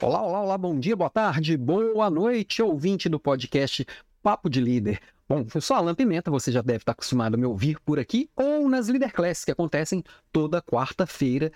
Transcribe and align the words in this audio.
Olá, 0.00 0.22
olá, 0.22 0.40
olá, 0.42 0.56
bom 0.56 0.78
dia, 0.78 0.94
boa 0.94 1.10
tarde, 1.10 1.56
boa 1.56 2.08
noite, 2.08 2.62
ouvinte 2.62 3.08
do 3.08 3.18
podcast 3.18 3.84
Papo 4.22 4.48
de 4.48 4.60
Líder. 4.60 5.00
Bom, 5.28 5.44
eu 5.52 5.60
sou 5.60 5.76
Alan 5.76 5.92
Pimenta, 5.92 6.30
você 6.30 6.52
já 6.52 6.62
deve 6.62 6.78
estar 6.78 6.92
acostumado 6.92 7.34
a 7.34 7.36
me 7.36 7.44
ouvir 7.44 7.80
por 7.80 7.98
aqui 7.98 8.30
ou 8.36 8.68
nas 8.68 8.86
Leader 8.86 9.12
Class, 9.12 9.44
que 9.44 9.50
acontecem 9.50 10.04
toda 10.30 10.62
quarta-feira, 10.62 11.50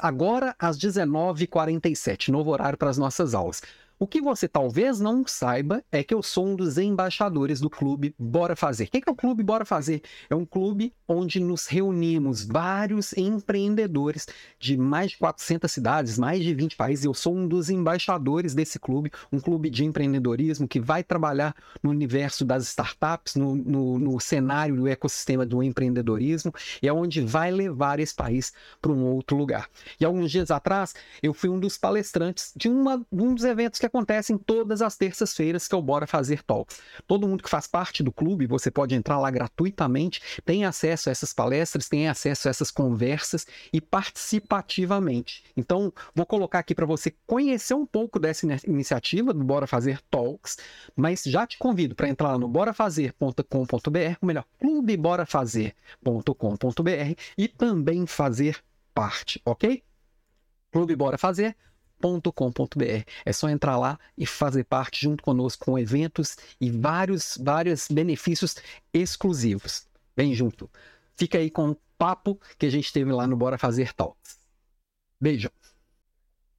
agora 0.00 0.56
às 0.58 0.78
19h47, 0.78 2.28
novo 2.28 2.50
horário 2.50 2.78
para 2.78 2.88
as 2.88 2.96
nossas 2.96 3.34
aulas. 3.34 3.60
O 4.02 4.06
que 4.08 4.20
você 4.20 4.48
talvez 4.48 4.98
não 4.98 5.24
saiba 5.24 5.84
é 5.92 6.02
que 6.02 6.12
eu 6.12 6.24
sou 6.24 6.48
um 6.48 6.56
dos 6.56 6.76
embaixadores 6.76 7.60
do 7.60 7.70
clube 7.70 8.12
Bora 8.18 8.56
Fazer. 8.56 8.86
O 8.86 8.86
que 8.88 9.00
é 9.06 9.12
o 9.12 9.14
clube 9.14 9.44
Bora 9.44 9.64
Fazer? 9.64 10.02
É 10.28 10.34
um 10.34 10.44
clube 10.44 10.92
onde 11.06 11.38
nos 11.38 11.68
reunimos 11.68 12.44
vários 12.44 13.16
empreendedores 13.16 14.26
de 14.58 14.76
mais 14.76 15.12
de 15.12 15.18
400 15.18 15.70
cidades, 15.70 16.18
mais 16.18 16.42
de 16.42 16.52
20 16.52 16.74
países. 16.74 17.04
Eu 17.04 17.14
sou 17.14 17.32
um 17.32 17.46
dos 17.46 17.70
embaixadores 17.70 18.56
desse 18.56 18.76
clube, 18.76 19.12
um 19.30 19.38
clube 19.38 19.70
de 19.70 19.84
empreendedorismo 19.84 20.66
que 20.66 20.80
vai 20.80 21.04
trabalhar 21.04 21.54
no 21.80 21.90
universo 21.90 22.44
das 22.44 22.64
startups, 22.64 23.36
no, 23.36 23.54
no, 23.54 24.00
no 24.00 24.18
cenário 24.18 24.74
do 24.74 24.88
ecossistema 24.88 25.46
do 25.46 25.62
empreendedorismo, 25.62 26.52
e 26.82 26.88
é 26.88 26.92
onde 26.92 27.20
vai 27.20 27.52
levar 27.52 28.00
esse 28.00 28.16
país 28.16 28.52
para 28.80 28.90
um 28.90 29.04
outro 29.04 29.36
lugar. 29.36 29.70
E 30.00 30.04
alguns 30.04 30.32
dias 30.32 30.50
atrás, 30.50 30.92
eu 31.22 31.32
fui 31.32 31.48
um 31.48 31.60
dos 31.60 31.78
palestrantes 31.78 32.52
de 32.56 32.68
uma, 32.68 33.00
um 33.12 33.32
dos 33.32 33.44
eventos 33.44 33.78
que 33.78 33.91
acontecem 33.92 34.38
todas 34.38 34.80
as 34.80 34.96
terças-feiras 34.96 35.68
que 35.68 35.74
eu 35.74 35.82
Bora 35.82 36.06
Fazer 36.06 36.42
Talks. 36.42 36.80
Todo 37.06 37.28
mundo 37.28 37.42
que 37.42 37.50
faz 37.50 37.66
parte 37.66 38.02
do 38.02 38.10
clube, 38.10 38.46
você 38.46 38.70
pode 38.70 38.94
entrar 38.94 39.18
lá 39.18 39.30
gratuitamente, 39.30 40.40
tem 40.46 40.64
acesso 40.64 41.10
a 41.10 41.12
essas 41.12 41.34
palestras, 41.34 41.90
tem 41.90 42.08
acesso 42.08 42.48
a 42.48 42.50
essas 42.50 42.70
conversas 42.70 43.46
e 43.70 43.82
participativamente. 43.82 45.44
Então, 45.54 45.92
vou 46.14 46.24
colocar 46.24 46.60
aqui 46.60 46.74
para 46.74 46.86
você 46.86 47.14
conhecer 47.26 47.74
um 47.74 47.84
pouco 47.84 48.18
dessa 48.18 48.46
iniciativa 48.66 49.34
do 49.34 49.44
Bora 49.44 49.66
Fazer 49.66 50.00
Talks, 50.10 50.56
mas 50.96 51.22
já 51.24 51.46
te 51.46 51.58
convido 51.58 51.94
para 51.94 52.08
entrar 52.08 52.32
lá 52.32 52.38
no 52.38 52.48
borafazer.com.br, 52.48 54.16
ou 54.22 54.26
melhor, 54.26 54.46
clubeborafazer.com.br 54.58 57.14
e 57.36 57.46
também 57.46 58.06
fazer 58.06 58.56
parte, 58.94 59.38
ok? 59.44 59.82
Clube 60.70 60.96
Bora 60.96 61.18
Fazer 61.18 61.54
com.br 62.32 63.04
É 63.24 63.32
só 63.32 63.48
entrar 63.48 63.78
lá 63.78 63.98
e 64.16 64.26
fazer 64.26 64.64
parte 64.64 65.02
junto 65.02 65.22
conosco 65.22 65.64
com 65.64 65.78
eventos 65.78 66.36
e 66.60 66.70
vários, 66.70 67.38
vários 67.42 67.88
benefícios 67.88 68.56
exclusivos. 68.92 69.86
Vem 70.16 70.34
junto. 70.34 70.70
Fica 71.16 71.38
aí 71.38 71.50
com 71.50 71.70
o 71.70 71.76
papo 71.96 72.40
que 72.58 72.66
a 72.66 72.70
gente 72.70 72.92
teve 72.92 73.12
lá 73.12 73.26
no 73.26 73.36
Bora 73.36 73.58
Fazer 73.58 73.92
Talks. 73.92 74.38
Beijo. 75.20 75.50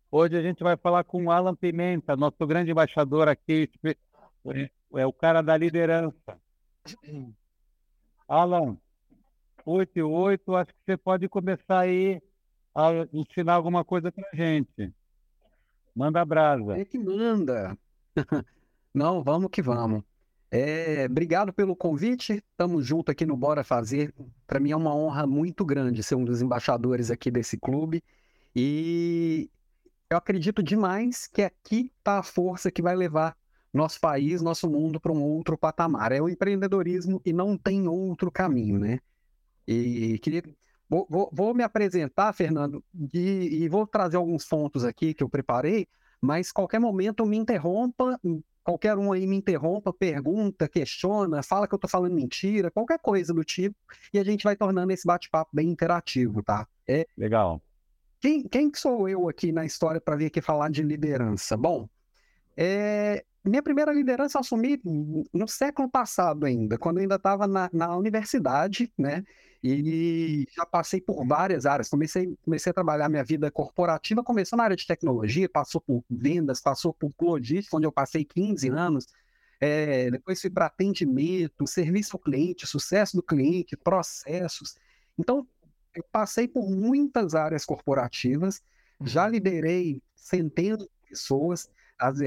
Hoje 0.09 0.38
a 0.38 0.41
gente 0.41 0.63
vai 0.63 0.77
falar 0.77 1.03
com 1.03 1.25
o 1.25 1.31
Alan 1.31 1.55
Pimenta, 1.55 2.16
nosso 2.16 2.45
grande 2.45 2.72
embaixador 2.72 3.28
aqui, 3.28 3.69
é 4.95 5.05
o 5.05 5.11
cara 5.11 5.41
da 5.41 5.57
liderança. 5.57 6.39
Alan, 8.28 8.78
8 9.66 9.97
e 9.97 10.03
8, 10.03 10.55
acho 10.55 10.72
que 10.72 10.80
você 10.85 10.97
pode 10.97 11.28
começar 11.28 11.80
aí 11.80 12.22
a 12.75 12.89
ensinar 13.11 13.53
alguma 13.53 13.83
coisa 13.83 14.11
para 14.11 14.30
gente. 14.33 14.94
Manda 15.95 16.23
brasa. 16.25 16.77
É 16.77 16.86
que 16.86 16.97
manda. 16.97 17.77
Não, 18.94 19.23
vamos 19.23 19.49
que 19.52 19.61
vamos. 19.61 20.03
É, 20.52 21.05
obrigado 21.05 21.52
pelo 21.52 21.75
convite. 21.75 22.44
Estamos 22.52 22.85
junto 22.85 23.11
aqui 23.11 23.25
no 23.25 23.35
Bora 23.35 23.63
Fazer. 23.63 24.13
Para 24.45 24.59
mim 24.59 24.72
é 24.72 24.75
uma 24.75 24.95
honra 24.95 25.25
muito 25.25 25.66
grande 25.66 26.03
ser 26.03 26.16
um 26.16 26.23
dos 26.23 26.41
embaixadores 26.41 27.09
aqui 27.09 27.31
desse 27.31 27.58
clube. 27.58 28.03
E 28.55 29.50
eu 30.09 30.17
acredito 30.17 30.61
demais 30.61 31.25
que 31.25 31.41
aqui 31.41 31.91
está 31.97 32.19
a 32.19 32.23
força 32.23 32.72
que 32.72 32.83
vai 32.83 32.95
levar 32.95 33.35
nosso 33.73 34.00
país, 34.00 34.44
nosso 34.44 34.69
mundo 34.69 35.00
para 35.00 35.11
um 35.11 35.23
outro 35.23 35.57
patamar. 35.57 36.11
É 36.11 36.22
o 36.22 36.30
empreendedorismo 36.30 37.19
e 37.25 37.33
não 37.33 37.57
tem 37.57 37.88
outro 37.88 38.31
caminho, 38.31 38.78
né? 38.78 39.00
E 39.67 40.19
queria 40.19 40.44
Vou, 40.89 41.07
vou, 41.09 41.29
vou 41.31 41.53
me 41.53 41.63
apresentar, 41.63 42.33
Fernando, 42.33 42.83
e, 43.13 43.63
e, 43.63 43.69
vou 43.69 43.88
trazer 43.88 44.17
alguns 44.17 44.45
pontos 44.45 44.83
aqui 44.83 45.13
que 45.13 45.23
eu 45.23 45.29
preparei, 45.29 45.88
mas 46.21 46.51
qualquer 46.51 46.79
momento 46.79 47.25
me 47.25 47.38
interrompa, 47.38 48.19
qualquer 48.63 48.97
um 48.97 49.11
aí 49.11 49.25
me 49.25 49.35
interrompa, 49.35 49.91
pergunta, 49.91 50.67
questiona, 50.67 51.41
fala 51.41 51.67
que 51.67 51.73
eu 51.73 51.77
estou 51.77 51.89
falando 51.89 52.13
mentira, 52.13 52.72
qualquer 52.72 52.99
coisa 52.99 53.33
do 53.33 53.43
tipo, 53.43 53.75
e 54.13 54.19
a 54.19 54.23
gente 54.23 54.43
vai 54.43 54.55
tornando 54.55 54.91
esse 54.91 55.05
bate-papo 55.05 55.51
bem 55.53 55.69
interativo, 55.69 56.43
tá? 56.43 56.67
É, 56.88 57.07
Legal. 57.17 57.61
Quem, 58.19 58.47
quem 58.47 58.72
sou 58.73 59.09
eu 59.09 59.27
aqui 59.27 59.51
na 59.51 59.66
história 59.66 59.99
para 59.99 60.16
vir 60.16 60.27
aqui 60.27 60.41
falar 60.41 60.69
de 60.69 60.81
liderança? 60.81 61.57
Bom, 61.57 61.89
é, 62.55 63.25
minha 63.43 63.61
primeira 63.61 63.91
liderança 63.91 64.38
eu 64.38 64.39
assumi 64.39 64.79
no 65.33 65.47
século 65.47 65.89
passado 65.89 66.45
ainda, 66.45 66.77
quando 66.77 66.97
eu 66.97 67.01
ainda 67.01 67.16
estava 67.16 67.45
na, 67.47 67.69
na 67.73 67.97
universidade, 67.97 68.91
né? 68.97 69.25
E 69.63 70.46
já 70.53 70.66
passei 70.66 71.00
por 71.00 71.25
várias 71.25 71.66
áreas. 71.66 71.88
Comecei, 71.88 72.38
comecei 72.44 72.69
a 72.69 72.74
trabalhar 72.74 73.07
minha 73.07 73.24
vida 73.24 73.50
corporativa, 73.50 74.22
começou 74.22 74.57
na 74.57 74.66
área 74.66 74.75
de 74.75 74.85
tecnologia, 74.85 75.47
passou 75.47 75.79
por 75.79 76.03
vendas, 76.09 76.59
passou 76.59 76.94
por 76.94 77.13
logística, 77.22 77.78
onde 77.78 77.88
eu 77.88 77.91
passei 77.91 78.25
15 78.25 78.69
anos. 78.69 79.07
É, 79.62 80.12
depois 80.12 80.41
fui 80.41 80.50
para 80.50 80.66
atendimento, 80.66 81.66
serviço 81.66 82.18
ao 82.18 82.19
cliente, 82.19 82.68
sucesso 82.68 83.16
do 83.16 83.23
cliente, 83.23 83.78
processos. 83.78 84.75
Então, 85.18 85.47
eu 85.96 86.03
passei 86.12 86.46
por 86.46 86.69
muitas 86.69 87.34
áreas 87.34 87.63
corporativas, 87.63 88.62
já 89.02 89.23
uhum. 89.23 89.31
liderei 89.31 90.02
centenas 90.13 90.79
de 90.79 90.90
pessoas, 91.07 91.69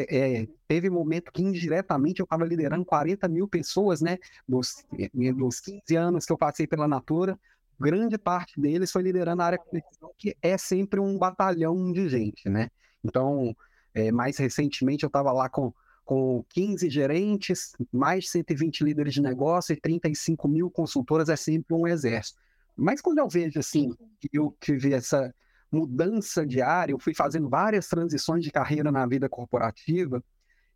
é, 0.08 0.46
teve 0.66 0.88
momento 0.88 1.32
que 1.32 1.42
indiretamente 1.42 2.20
eu 2.20 2.24
estava 2.24 2.44
liderando 2.44 2.84
40 2.84 3.28
mil 3.28 3.48
pessoas, 3.48 4.00
né? 4.00 4.18
Nos, 4.48 4.84
nos 5.14 5.60
15 5.60 5.96
anos 5.96 6.24
que 6.24 6.32
eu 6.32 6.38
passei 6.38 6.66
pela 6.66 6.88
Natura, 6.88 7.38
grande 7.78 8.16
parte 8.16 8.60
deles 8.60 8.90
foi 8.90 9.02
liderando 9.02 9.42
a 9.42 9.46
área 9.46 9.58
comercial, 9.58 10.14
que 10.18 10.36
é 10.40 10.56
sempre 10.56 10.98
um 11.00 11.18
batalhão 11.18 11.92
de 11.92 12.08
gente, 12.08 12.48
né? 12.48 12.70
Então, 13.04 13.54
é, 13.94 14.10
mais 14.10 14.36
recentemente 14.38 15.04
eu 15.04 15.08
estava 15.08 15.32
lá 15.32 15.48
com, 15.48 15.72
com 16.04 16.44
15 16.50 16.88
gerentes, 16.90 17.72
mais 17.92 18.24
de 18.24 18.30
120 18.30 18.84
líderes 18.84 19.14
de 19.14 19.22
negócio 19.22 19.72
e 19.72 19.80
35 19.80 20.48
mil 20.48 20.70
consultoras, 20.70 21.28
é 21.28 21.36
sempre 21.36 21.74
um 21.74 21.86
exército. 21.86 22.38
Mas 22.76 23.00
quando 23.00 23.18
eu 23.18 23.28
vejo 23.28 23.58
assim, 23.58 23.94
que 24.20 24.28
eu 24.32 24.54
tive 24.60 24.92
essa 24.92 25.34
mudança 25.70 26.46
diária, 26.46 26.92
eu 26.92 26.98
fui 26.98 27.14
fazendo 27.14 27.48
várias 27.48 27.88
transições 27.88 28.44
de 28.44 28.50
carreira 28.50 28.90
na 28.92 29.06
vida 29.06 29.28
corporativa, 29.28 30.22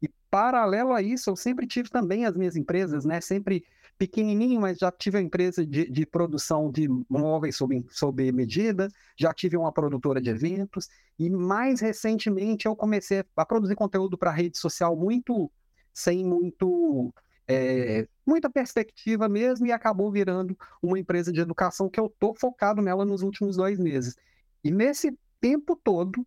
e 0.03 0.09
paralelo 0.31 0.93
a 0.93 1.03
isso, 1.03 1.31
eu 1.31 1.37
sempre 1.37 1.67
tive 1.67 1.91
também 1.91 2.25
as 2.25 2.35
minhas 2.35 2.57
empresas, 2.57 3.05
né? 3.05 3.21
Sempre 3.21 3.65
pequenininho, 3.99 4.61
mas 4.61 4.79
já 4.79 4.91
tive 4.91 5.19
a 5.19 5.21
empresa 5.21 5.67
de, 5.67 5.91
de 5.91 6.07
produção 6.07 6.71
de 6.71 6.89
móveis 7.07 7.57
sob, 7.57 7.85
sob 7.91 8.33
medida, 8.33 8.89
já 9.15 9.35
tive 9.35 9.59
uma 9.59 9.71
produtora 9.71 10.23
de 10.23 10.31
eventos, 10.31 10.89
e 11.19 11.29
mais 11.29 11.81
recentemente 11.81 12.65
eu 12.65 12.75
comecei 12.75 13.23
a 13.37 13.45
produzir 13.45 13.75
conteúdo 13.75 14.17
para 14.17 14.31
rede 14.31 14.57
social 14.57 14.97
muito, 14.97 15.51
sem 15.93 16.25
muito 16.25 17.13
é, 17.47 18.07
muita 18.25 18.49
perspectiva 18.49 19.29
mesmo 19.29 19.67
e 19.67 19.73
acabou 19.73 20.11
virando 20.11 20.57
uma 20.81 20.99
empresa 20.99 21.33
de 21.33 21.41
educação 21.41 21.91
que 21.91 21.99
eu 21.99 22.07
estou 22.07 22.35
focado 22.35 22.81
nela 22.81 23.05
nos 23.05 23.23
últimos 23.23 23.57
dois 23.57 23.79
meses. 23.79 24.17
E 24.63 24.71
nesse 24.71 25.19
tempo 25.41 25.75
todo, 25.77 26.27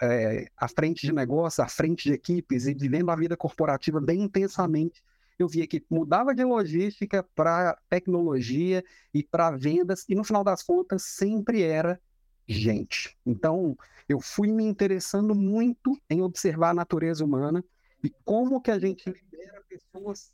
é, 0.00 0.46
à 0.56 0.68
frente 0.68 1.06
de 1.06 1.12
negócio, 1.12 1.62
à 1.62 1.68
frente 1.68 2.04
de 2.04 2.14
equipes 2.14 2.66
e 2.66 2.74
vivendo 2.74 3.10
a 3.10 3.16
vida 3.16 3.36
corporativa 3.36 4.00
bem 4.00 4.22
intensamente, 4.22 5.02
eu 5.38 5.48
via 5.48 5.66
que 5.66 5.84
mudava 5.90 6.34
de 6.34 6.44
logística 6.44 7.22
para 7.34 7.76
tecnologia 7.88 8.84
e 9.12 9.22
para 9.22 9.50
vendas, 9.50 10.04
e 10.08 10.14
no 10.14 10.22
final 10.22 10.44
das 10.44 10.62
contas 10.62 11.02
sempre 11.02 11.62
era 11.62 12.00
gente. 12.46 13.16
Então, 13.26 13.76
eu 14.08 14.20
fui 14.20 14.52
me 14.52 14.64
interessando 14.64 15.34
muito 15.34 16.00
em 16.08 16.22
observar 16.22 16.70
a 16.70 16.74
natureza 16.74 17.24
humana 17.24 17.64
e 18.02 18.10
como 18.24 18.60
que 18.60 18.70
a 18.70 18.78
gente 18.78 19.08
lidera 19.10 19.62
pessoas 19.68 20.32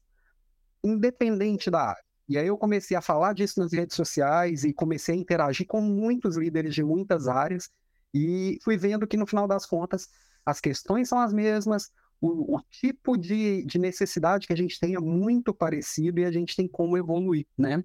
independente 0.82 1.70
da 1.70 1.91
área. 1.91 2.10
E 2.31 2.38
aí 2.38 2.47
eu 2.47 2.56
comecei 2.56 2.97
a 2.97 3.03
falar 3.03 3.32
disso 3.32 3.59
nas 3.59 3.73
redes 3.73 3.97
sociais 3.97 4.62
e 4.62 4.73
comecei 4.73 5.17
a 5.17 5.19
interagir 5.19 5.67
com 5.67 5.81
muitos 5.81 6.37
líderes 6.37 6.73
de 6.73 6.85
muitas 6.85 7.27
áreas 7.27 7.69
e 8.15 8.56
fui 8.62 8.77
vendo 8.77 9.05
que 9.05 9.17
no 9.17 9.27
final 9.27 9.49
das 9.49 9.67
contas 9.67 10.09
as 10.47 10.61
questões 10.61 11.09
são 11.09 11.19
as 11.19 11.32
mesmas, 11.32 11.91
o, 12.21 12.56
o 12.56 12.62
tipo 12.71 13.17
de, 13.17 13.65
de, 13.65 13.81
necessidade 13.81 14.47
que 14.47 14.53
a 14.53 14.56
gente 14.56 14.79
tem 14.79 14.94
é 14.94 15.00
muito 15.00 15.53
parecido 15.53 16.21
e 16.21 16.25
a 16.25 16.31
gente 16.31 16.55
tem 16.55 16.69
como 16.69 16.97
evoluir, 16.97 17.49
né? 17.59 17.85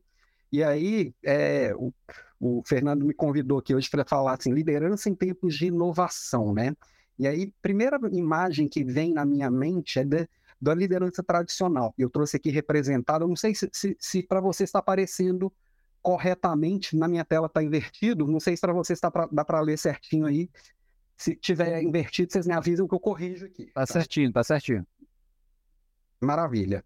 E 0.52 0.64
aí 0.64 1.12
é, 1.24 1.74
o, 1.76 1.92
o 2.40 2.62
Fernando 2.68 3.04
me 3.04 3.16
convidou 3.16 3.58
aqui 3.58 3.74
hoje 3.74 3.90
para 3.90 4.06
falar 4.06 4.36
assim, 4.36 4.54
liderança 4.54 5.10
em 5.10 5.16
tempos 5.16 5.56
de 5.56 5.66
inovação, 5.66 6.54
né? 6.54 6.76
E 7.18 7.28
aí, 7.28 7.52
primeira 7.64 8.00
imagem 8.12 8.68
que 8.68 8.84
vem 8.84 9.12
na 9.12 9.26
minha 9.26 9.50
mente 9.50 9.98
é 9.98 10.04
de, 10.04 10.30
da 10.62 10.74
liderança 10.74 11.24
tradicional. 11.24 11.94
Eu 11.98 12.10
trouxe 12.10 12.38
aqui 12.38 12.50
representado, 12.50 13.24
eu 13.24 13.28
não 13.28 13.36
sei 13.36 13.54
se, 13.54 13.70
se, 13.72 13.96
se 14.00 14.24
para 14.24 14.40
você 14.40 14.64
está 14.64 14.80
aparecendo 14.80 15.52
corretamente, 16.02 16.96
na 16.96 17.08
minha 17.08 17.26
tela 17.26 17.48
está 17.48 17.64
invertido, 17.64 18.28
não 18.28 18.40
sei 18.40 18.56
se 18.56 18.62
para 18.62 18.74
você 18.74 18.94
está 18.94 19.10
pra, 19.10 19.28
dá 19.32 19.44
para 19.44 19.60
ler 19.60 19.78
certinho 19.78 20.26
aí. 20.26 20.50
Se 21.18 21.36
tiver 21.36 21.82
invertido, 21.82 22.32
vocês 22.32 22.46
me 22.46 22.54
avisam 22.54 22.88
que 22.88 22.94
eu 22.94 23.00
corrijo 23.00 23.46
aqui. 23.46 23.72
Tá 23.74 23.86
certinho, 23.86 24.32
tá 24.32 24.44
certinho. 24.44 24.86
Maravilha. 26.22 26.84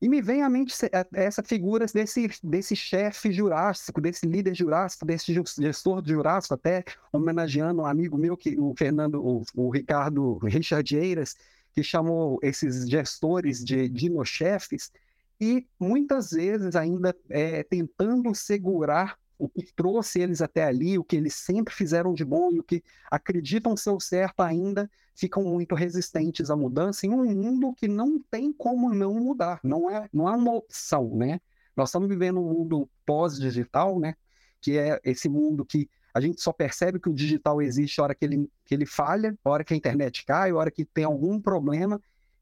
E 0.00 0.08
me 0.08 0.20
vem 0.20 0.42
à 0.42 0.48
mente 0.48 0.74
é, 0.86 1.06
essa 1.12 1.42
figura 1.42 1.86
desse, 1.86 2.28
desse 2.42 2.76
chefe 2.76 3.32
jurássico, 3.32 4.00
desse 4.00 4.26
líder 4.26 4.54
jurássico, 4.54 5.06
desse 5.06 5.32
gestor 5.32 6.02
jurássico, 6.04 6.54
até 6.54 6.84
homenageando 7.12 7.82
um 7.82 7.86
amigo 7.86 8.18
meu, 8.18 8.36
que, 8.36 8.58
o 8.58 8.74
Fernando, 8.76 9.24
o, 9.24 9.42
o 9.54 9.70
Ricardo 9.70 10.36
Richard 10.38 10.96
Eiras, 10.96 11.36
que 11.76 11.82
chamou 11.82 12.38
esses 12.42 12.88
gestores 12.88 13.62
de 13.62 13.86
dinochefes, 13.86 14.90
e 15.38 15.66
muitas 15.78 16.30
vezes 16.30 16.74
ainda 16.74 17.14
é, 17.28 17.62
tentando 17.62 18.34
segurar 18.34 19.18
o 19.38 19.46
que 19.46 19.62
trouxe 19.74 20.22
eles 20.22 20.40
até 20.40 20.64
ali, 20.64 20.98
o 20.98 21.04
que 21.04 21.16
eles 21.16 21.34
sempre 21.34 21.74
fizeram 21.74 22.14
de 22.14 22.24
bom 22.24 22.50
e 22.50 22.60
o 22.60 22.62
que 22.62 22.82
acreditam 23.10 23.76
ser 23.76 23.90
o 23.90 24.00
certo 24.00 24.40
ainda, 24.40 24.90
ficam 25.14 25.44
muito 25.44 25.74
resistentes 25.74 26.48
à 26.48 26.56
mudança 26.56 27.06
em 27.06 27.10
um 27.10 27.26
mundo 27.26 27.74
que 27.74 27.86
não 27.86 28.18
tem 28.30 28.50
como 28.50 28.94
não 28.94 29.12
mudar, 29.12 29.60
não 29.62 29.90
é, 29.90 30.08
não 30.10 30.26
é 30.26 30.34
uma 30.34 30.54
opção, 30.54 31.14
né? 31.14 31.38
Nós 31.76 31.90
estamos 31.90 32.08
vivendo 32.08 32.40
um 32.40 32.54
mundo 32.54 32.88
pós-digital, 33.04 34.00
né? 34.00 34.14
Que 34.62 34.78
é 34.78 34.98
esse 35.04 35.28
mundo 35.28 35.62
que 35.62 35.90
a 36.16 36.20
gente 36.20 36.40
só 36.40 36.50
percebe 36.50 36.98
que 36.98 37.10
o 37.10 37.14
digital 37.14 37.60
existe 37.60 38.00
a 38.00 38.04
hora 38.04 38.14
que 38.14 38.24
ele, 38.24 38.50
que 38.64 38.74
ele 38.74 38.86
falha, 38.86 39.36
a 39.44 39.50
hora 39.50 39.62
que 39.62 39.74
a 39.74 39.76
internet 39.76 40.24
cai, 40.24 40.50
a 40.50 40.56
hora 40.56 40.70
que 40.70 40.82
tem 40.82 41.04
algum 41.04 41.38
problema, 41.38 42.00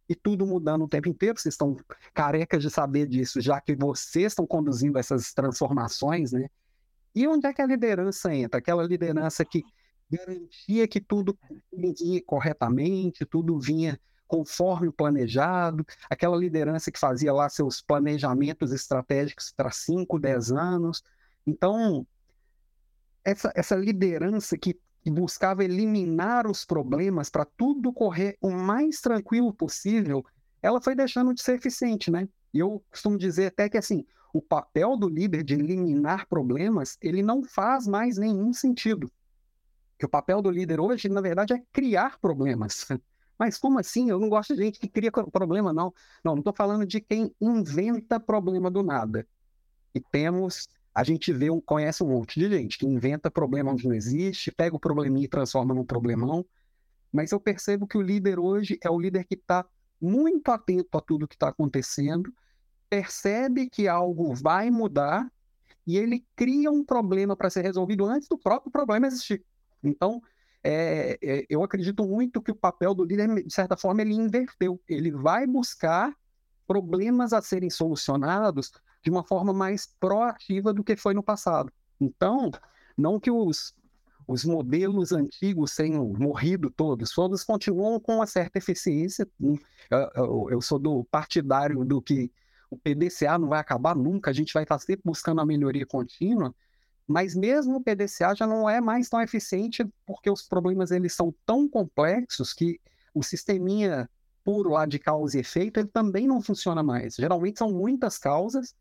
e 0.08 0.14
tudo 0.14 0.46
mudando 0.46 0.84
o 0.84 0.88
tempo 0.88 1.08
inteiro. 1.08 1.36
Vocês 1.36 1.54
estão 1.54 1.76
carecas 2.12 2.62
de 2.62 2.70
saber 2.70 3.08
disso, 3.08 3.40
já 3.40 3.60
que 3.60 3.74
vocês 3.74 4.26
estão 4.26 4.46
conduzindo 4.46 4.96
essas 4.96 5.32
transformações, 5.32 6.30
né? 6.30 6.48
E 7.12 7.26
onde 7.26 7.48
é 7.48 7.52
que 7.52 7.62
a 7.62 7.66
liderança 7.66 8.32
entra? 8.32 8.60
Aquela 8.60 8.84
liderança 8.84 9.44
que 9.44 9.64
garantia 10.08 10.86
que 10.86 11.00
tudo 11.00 11.36
vinha 11.72 12.22
corretamente, 12.24 13.26
tudo 13.26 13.58
vinha 13.58 13.98
conforme 14.28 14.86
o 14.86 14.92
planejado, 14.92 15.84
aquela 16.08 16.36
liderança 16.36 16.92
que 16.92 16.98
fazia 16.98 17.32
lá 17.32 17.48
seus 17.48 17.82
planejamentos 17.82 18.70
estratégicos 18.70 19.52
para 19.56 19.72
5, 19.72 20.16
10 20.16 20.52
anos. 20.52 21.02
Então, 21.44 22.06
essa, 23.24 23.52
essa 23.54 23.74
liderança 23.74 24.56
que, 24.56 24.78
buscava 25.06 25.62
eliminar 25.62 26.46
os 26.46 26.64
problemas 26.64 27.28
para 27.28 27.44
tudo 27.44 27.92
correr 27.92 28.38
o 28.40 28.50
mais 28.50 29.02
tranquilo 29.02 29.52
possível, 29.52 30.24
ela 30.62 30.80
foi 30.80 30.94
deixando 30.94 31.34
de 31.34 31.42
ser 31.42 31.56
eficiente, 31.56 32.10
né? 32.10 32.26
E 32.54 32.58
eu 32.58 32.82
costumo 32.90 33.18
dizer 33.18 33.48
até 33.48 33.68
que 33.68 33.76
assim, 33.76 34.06
o 34.32 34.40
papel 34.40 34.96
do 34.96 35.08
líder 35.08 35.44
de 35.44 35.54
eliminar 35.54 36.26
problemas, 36.26 36.96
ele 37.02 37.22
não 37.22 37.44
faz 37.44 37.86
mais 37.86 38.16
nenhum 38.16 38.52
sentido. 38.52 39.12
Que 39.98 40.06
o 40.06 40.08
papel 40.08 40.40
do 40.40 40.50
líder 40.50 40.80
hoje, 40.80 41.08
na 41.08 41.20
verdade, 41.20 41.52
é 41.52 41.62
criar 41.72 42.18
problemas. 42.18 42.86
Mas 43.38 43.58
como 43.58 43.78
assim? 43.78 44.10
Eu 44.10 44.18
não 44.18 44.28
gosto 44.28 44.54
de 44.56 44.62
gente 44.62 44.80
que 44.80 44.88
cria 44.88 45.12
problema, 45.12 45.72
não. 45.72 45.92
Não, 46.24 46.32
não 46.32 46.38
estou 46.38 46.54
falando 46.54 46.86
de 46.86 47.00
quem 47.00 47.34
inventa 47.40 48.18
problema 48.18 48.70
do 48.70 48.82
nada. 48.82 49.26
E 49.94 50.00
temos, 50.00 50.68
a 50.94 51.02
gente 51.02 51.32
vê, 51.32 51.48
conhece 51.66 52.02
um 52.04 52.08
monte 52.08 52.38
de 52.38 52.48
gente 52.48 52.78
que 52.78 52.86
inventa 52.86 53.30
problema 53.30 53.72
onde 53.72 53.86
não 53.86 53.94
existe, 53.94 54.52
pega 54.52 54.76
o 54.76 54.80
probleminha 54.80 55.24
e 55.24 55.28
transforma 55.28 55.74
num 55.74 55.84
problemão. 55.84 56.46
Mas 57.12 57.32
eu 57.32 57.40
percebo 57.40 57.86
que 57.86 57.98
o 57.98 58.02
líder 58.02 58.38
hoje 58.38 58.78
é 58.82 58.90
o 58.90 58.98
líder 58.98 59.24
que 59.24 59.34
está 59.34 59.66
muito 60.00 60.50
atento 60.50 60.96
a 60.96 61.00
tudo 61.00 61.26
que 61.26 61.34
está 61.34 61.48
acontecendo 61.48 62.32
percebe 62.94 63.68
que 63.68 63.88
algo 63.88 64.32
vai 64.34 64.70
mudar 64.70 65.28
e 65.84 65.98
ele 65.98 66.24
cria 66.36 66.70
um 66.70 66.84
problema 66.84 67.36
para 67.36 67.50
ser 67.50 67.62
resolvido 67.62 68.04
antes 68.04 68.28
do 68.28 68.38
próprio 68.38 68.70
problema 68.70 69.08
existir. 69.08 69.44
Então, 69.82 70.22
é, 70.62 71.18
é, 71.20 71.46
eu 71.48 71.62
acredito 71.64 72.06
muito 72.06 72.40
que 72.40 72.52
o 72.52 72.54
papel 72.54 72.94
do 72.94 73.04
líder, 73.04 73.42
de 73.44 73.52
certa 73.52 73.76
forma, 73.76 74.00
ele 74.00 74.14
inverteu. 74.14 74.80
Ele 74.88 75.10
vai 75.10 75.44
buscar 75.46 76.14
problemas 76.66 77.32
a 77.32 77.42
serem 77.42 77.68
solucionados 77.68 78.72
de 79.04 79.10
uma 79.10 79.22
forma 79.22 79.52
mais 79.52 79.86
proativa 80.00 80.72
do 80.72 80.82
que 80.82 80.96
foi 80.96 81.12
no 81.14 81.22
passado. 81.22 81.70
Então, 82.00 82.50
não 82.96 83.20
que 83.20 83.30
os, 83.30 83.74
os 84.26 84.44
modelos 84.44 85.12
antigos 85.12 85.76
tenham 85.76 86.08
morrido 86.18 86.70
todos, 86.70 87.10
todos 87.10 87.44
continuam 87.44 88.00
com 88.00 88.16
uma 88.16 88.26
certa 88.26 88.58
eficiência. 88.58 89.28
Eu, 89.90 90.10
eu, 90.14 90.46
eu 90.52 90.60
sou 90.62 90.78
do 90.78 91.04
partidário 91.04 91.84
do 91.84 92.00
que 92.00 92.32
o 92.70 92.78
PDCA 92.78 93.38
não 93.38 93.48
vai 93.48 93.60
acabar 93.60 93.94
nunca, 93.94 94.30
a 94.30 94.34
gente 94.34 94.52
vai 94.52 94.62
estar 94.62 94.78
sempre 94.78 95.02
buscando 95.04 95.40
a 95.40 95.46
melhoria 95.46 95.86
contínua, 95.86 96.54
mas 97.06 97.34
mesmo 97.36 97.76
o 97.76 97.82
PDCA 97.82 98.34
já 98.34 98.46
não 98.46 98.68
é 98.68 98.80
mais 98.80 99.08
tão 99.10 99.20
eficiente 99.20 99.86
porque 100.06 100.30
os 100.30 100.42
problemas 100.42 100.90
eles 100.90 101.12
são 101.12 101.32
tão 101.44 101.68
complexos 101.68 102.54
que 102.54 102.80
o 103.12 103.22
sisteminha 103.22 104.08
puro 104.42 104.70
lá 104.70 104.86
de 104.86 104.98
causa 104.98 105.36
e 105.36 105.40
efeito 105.40 105.78
ele 105.78 105.88
também 105.88 106.26
não 106.26 106.40
funciona 106.40 106.82
mais. 106.82 107.14
Geralmente 107.14 107.58
são 107.58 107.70
muitas 107.70 108.18
causas, 108.18 108.74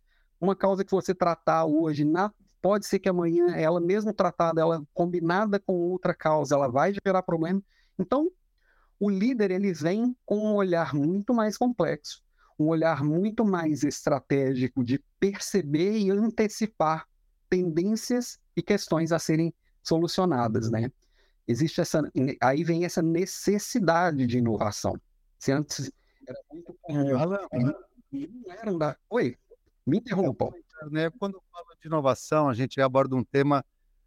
uma 0.44 0.56
causa 0.56 0.84
que 0.84 0.92
você 0.92 1.14
tratar 1.14 1.66
hoje 1.66 2.04
na 2.04 2.32
pode 2.62 2.86
ser 2.86 3.00
que 3.00 3.10
amanhã 3.10 3.56
ela 3.56 3.82
mesmo 3.82 4.14
tratada, 4.14 4.62
ela 4.62 4.84
combinada 4.94 5.60
com 5.60 5.74
outra 5.74 6.14
causa, 6.14 6.56
ela 6.56 6.70
vai 6.70 6.94
gerar 6.94 7.22
problema. 7.22 7.62
Então, 8.00 8.32
o 9.00 9.10
líder 9.10 9.52
ele 9.52 9.74
vem 9.74 10.16
com 10.26 10.38
um 10.38 10.56
olhar 10.56 10.94
muito 10.94 11.34
mais 11.34 11.58
complexo 11.58 12.24
um 12.58 12.68
olhar 12.68 13.04
muito 13.04 13.44
mais 13.46 13.84
estratégico 13.84 14.84
de 14.84 15.00
perceber 15.20 15.98
e 15.98 16.12
antecipar 16.12 17.08
tendências 17.50 18.40
e 18.56 18.62
questões 18.62 19.12
a 19.12 19.20
serem 19.20 19.54
solucionadas, 19.82 20.70
né? 20.70 20.92
Existe 21.48 21.82
essa, 21.82 22.02
aí 22.42 22.64
vem 22.64 22.86
essa 22.86 23.02
necessidade 23.02 24.26
de 24.26 24.38
inovação. 24.38 25.00
Se 25.38 25.52
antes 25.52 25.92
era 26.26 26.40
muito 26.52 26.74
comum, 26.82 27.18
Alan, 27.18 27.40
não 27.52 28.54
eram 28.54 28.78
da... 28.78 28.96
Oi, 29.10 29.38
me 29.86 29.98
interrompa. 29.98 30.50
Né? 30.92 31.10
Quando 31.12 31.36
eu 31.36 31.44
falo 31.52 31.68
de 31.80 31.88
inovação, 31.88 32.50
a 32.50 32.54
gente 32.54 32.80
aborda 32.82 33.16
um 33.16 33.24
tema 33.24 33.64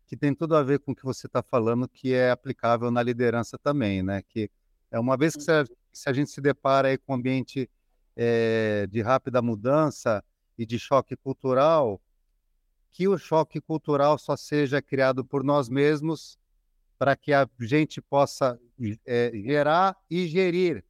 que 0.06 0.16
tem 0.16 0.34
tudo 0.34 0.54
a 0.56 0.62
ver 0.62 0.78
com 0.78 0.92
o 0.92 0.96
que 0.96 1.04
você 1.04 1.26
está 1.26 1.42
falando, 1.42 1.88
que 1.88 2.14
é 2.14 2.30
aplicável 2.30 2.90
na 2.90 3.02
liderança 3.02 3.58
também, 3.58 4.02
né? 4.02 4.22
Que 4.22 4.48
é 4.90 5.00
uma 5.00 5.16
vez 5.16 5.34
que 5.34 5.42
se 5.42 6.08
a 6.08 6.12
gente 6.12 6.30
se 6.30 6.40
depara 6.40 6.88
aí 6.88 6.98
com 6.98 7.12
um 7.12 7.16
ambiente 7.16 7.68
é, 8.14 8.86
de 8.86 9.02
rápida 9.02 9.42
mudança 9.42 10.24
e 10.56 10.64
de 10.64 10.78
choque 10.78 11.16
cultural, 11.16 12.00
que 12.92 13.08
o 13.08 13.18
choque 13.18 13.60
cultural 13.60 14.16
só 14.16 14.36
seja 14.36 14.80
criado 14.80 15.24
por 15.24 15.42
nós 15.42 15.68
mesmos 15.68 16.38
para 16.98 17.14
que 17.14 17.32
a 17.32 17.48
gente 17.60 18.00
possa 18.00 18.58
é, 19.04 19.30
gerar 19.34 19.96
e 20.08 20.26
gerir 20.26 20.84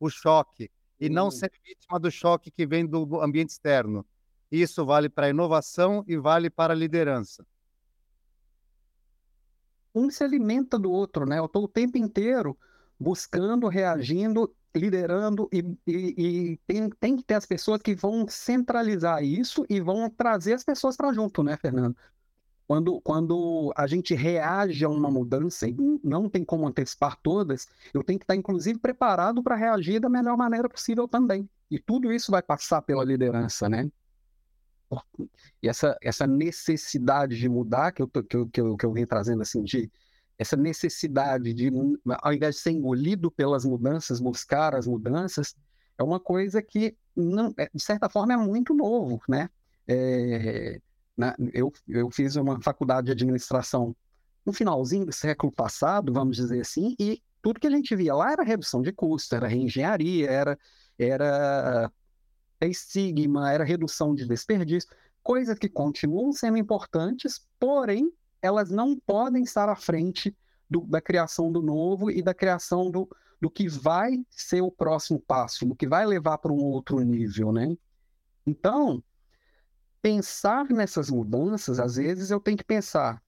o 0.00 0.08
choque 0.08 0.70
e 1.00 1.08
não 1.08 1.30
ser 1.30 1.52
vítima 1.64 1.98
do 1.98 2.10
choque 2.10 2.50
que 2.50 2.66
vem 2.66 2.86
do 2.86 3.20
ambiente 3.20 3.50
externo. 3.50 4.04
Isso 4.50 4.84
vale 4.84 5.08
para 5.08 5.26
a 5.26 5.30
inovação 5.30 6.04
e 6.06 6.16
vale 6.16 6.48
para 6.48 6.72
a 6.72 6.76
liderança. 6.76 7.46
Um 9.94 10.10
se 10.10 10.22
alimenta 10.22 10.78
do 10.78 10.90
outro, 10.90 11.26
né? 11.26 11.38
Eu 11.38 11.46
estou 11.46 11.64
o 11.64 11.68
tempo 11.68 11.98
inteiro 11.98 12.58
buscando, 12.98 13.68
reagindo 13.68 14.54
liderando 14.74 15.48
e, 15.52 15.58
e, 15.86 16.14
e, 16.16 16.56
tem, 16.66 16.90
tem 16.90 17.16
que 17.16 17.22
ter 17.22 17.34
as 17.34 17.46
pessoas 17.46 17.80
que 17.82 17.94
vão 17.94 18.26
centralizar 18.28 19.22
isso 19.22 19.64
e 19.68 19.80
vão 19.80 20.08
trazer 20.10 20.54
as 20.54 20.64
pessoas 20.64 20.96
para 20.96 21.12
junto, 21.12 21.42
né, 21.42 21.56
Fernando? 21.56 21.96
Quando, 22.68 23.00
quando 23.00 23.72
a 23.74 23.86
gente 23.86 24.14
reage 24.14 24.84
a 24.84 24.90
uma 24.90 25.10
mudança 25.10 25.66
e 25.66 25.74
não 26.04 26.28
tem 26.28 26.44
como 26.44 26.68
antecipar 26.68 27.18
todas, 27.22 27.66
eu 27.94 28.04
tenho 28.04 28.18
que 28.18 28.24
estar, 28.24 28.36
inclusive, 28.36 28.78
preparado 28.78 29.42
para 29.42 29.56
reagir 29.56 29.98
da 29.98 30.08
melhor 30.10 30.36
maneira 30.36 30.68
possível 30.68 31.08
também. 31.08 31.48
E 31.70 31.78
tudo 31.78 32.12
isso 32.12 32.30
vai 32.30 32.42
passar 32.42 32.82
pela 32.82 33.02
liderança, 33.02 33.70
né? 33.70 33.90
E 35.62 35.68
essa, 35.68 35.96
essa 36.02 36.26
necessidade 36.26 37.38
de 37.38 37.48
mudar 37.48 37.90
que 37.90 38.02
eu, 38.02 38.08
que 38.08 38.36
eu, 38.36 38.46
que 38.46 38.60
eu, 38.60 38.76
que 38.76 38.84
eu 38.84 38.92
venho 38.92 39.06
trazendo, 39.06 39.40
assim, 39.40 39.62
de 39.62 39.90
essa 40.36 40.54
necessidade 40.54 41.54
de, 41.54 41.70
ao 42.20 42.34
invés 42.34 42.56
de 42.56 42.60
ser 42.60 42.72
engolido 42.72 43.30
pelas 43.30 43.64
mudanças, 43.64 44.20
buscar 44.20 44.74
as 44.74 44.86
mudanças, 44.86 45.56
é 45.96 46.02
uma 46.02 46.20
coisa 46.20 46.60
que, 46.60 46.94
não, 47.16 47.54
é, 47.56 47.70
de 47.72 47.82
certa 47.82 48.10
forma, 48.10 48.34
é 48.34 48.36
muito 48.36 48.74
novo, 48.74 49.22
né? 49.26 49.48
É, 49.86 50.82
na, 51.18 51.34
eu, 51.52 51.72
eu 51.88 52.08
fiz 52.10 52.36
uma 52.36 52.60
faculdade 52.62 53.06
de 53.06 53.12
administração 53.12 53.94
no 54.46 54.52
finalzinho 54.52 55.04
do 55.04 55.12
século 55.12 55.52
passado, 55.52 56.12
vamos 56.12 56.36
dizer 56.36 56.60
assim, 56.60 56.94
e 56.98 57.20
tudo 57.42 57.60
que 57.60 57.66
a 57.66 57.70
gente 57.70 57.94
via 57.96 58.14
lá 58.14 58.32
era 58.32 58.44
redução 58.44 58.80
de 58.80 58.92
custo, 58.92 59.34
era 59.34 59.48
reengenharia, 59.48 60.30
era, 60.30 60.58
era 60.96 61.92
estigma, 62.60 63.52
era 63.52 63.64
redução 63.64 64.14
de 64.14 64.26
desperdício, 64.26 64.88
coisas 65.22 65.58
que 65.58 65.68
continuam 65.68 66.32
sendo 66.32 66.56
importantes, 66.56 67.46
porém 67.58 68.12
elas 68.40 68.70
não 68.70 68.96
podem 68.96 69.42
estar 69.42 69.68
à 69.68 69.74
frente 69.74 70.34
do, 70.70 70.82
da 70.82 71.00
criação 71.00 71.50
do 71.50 71.60
novo 71.60 72.10
e 72.10 72.22
da 72.22 72.32
criação 72.32 72.90
do, 72.90 73.08
do 73.40 73.50
que 73.50 73.68
vai 73.68 74.24
ser 74.30 74.62
o 74.62 74.70
próximo 74.70 75.18
passo, 75.18 75.66
do 75.66 75.74
que 75.74 75.88
vai 75.88 76.06
levar 76.06 76.38
para 76.38 76.52
um 76.52 76.62
outro 76.62 77.00
nível, 77.00 77.52
né? 77.52 77.76
Então, 78.46 79.02
pensar 80.00 80.64
nessas 80.66 81.10
mudanças, 81.10 81.78
às 81.80 81.96
vezes 81.96 82.30
eu 82.30 82.40
tenho 82.40 82.56
que 82.56 82.64
pensar 82.64 83.22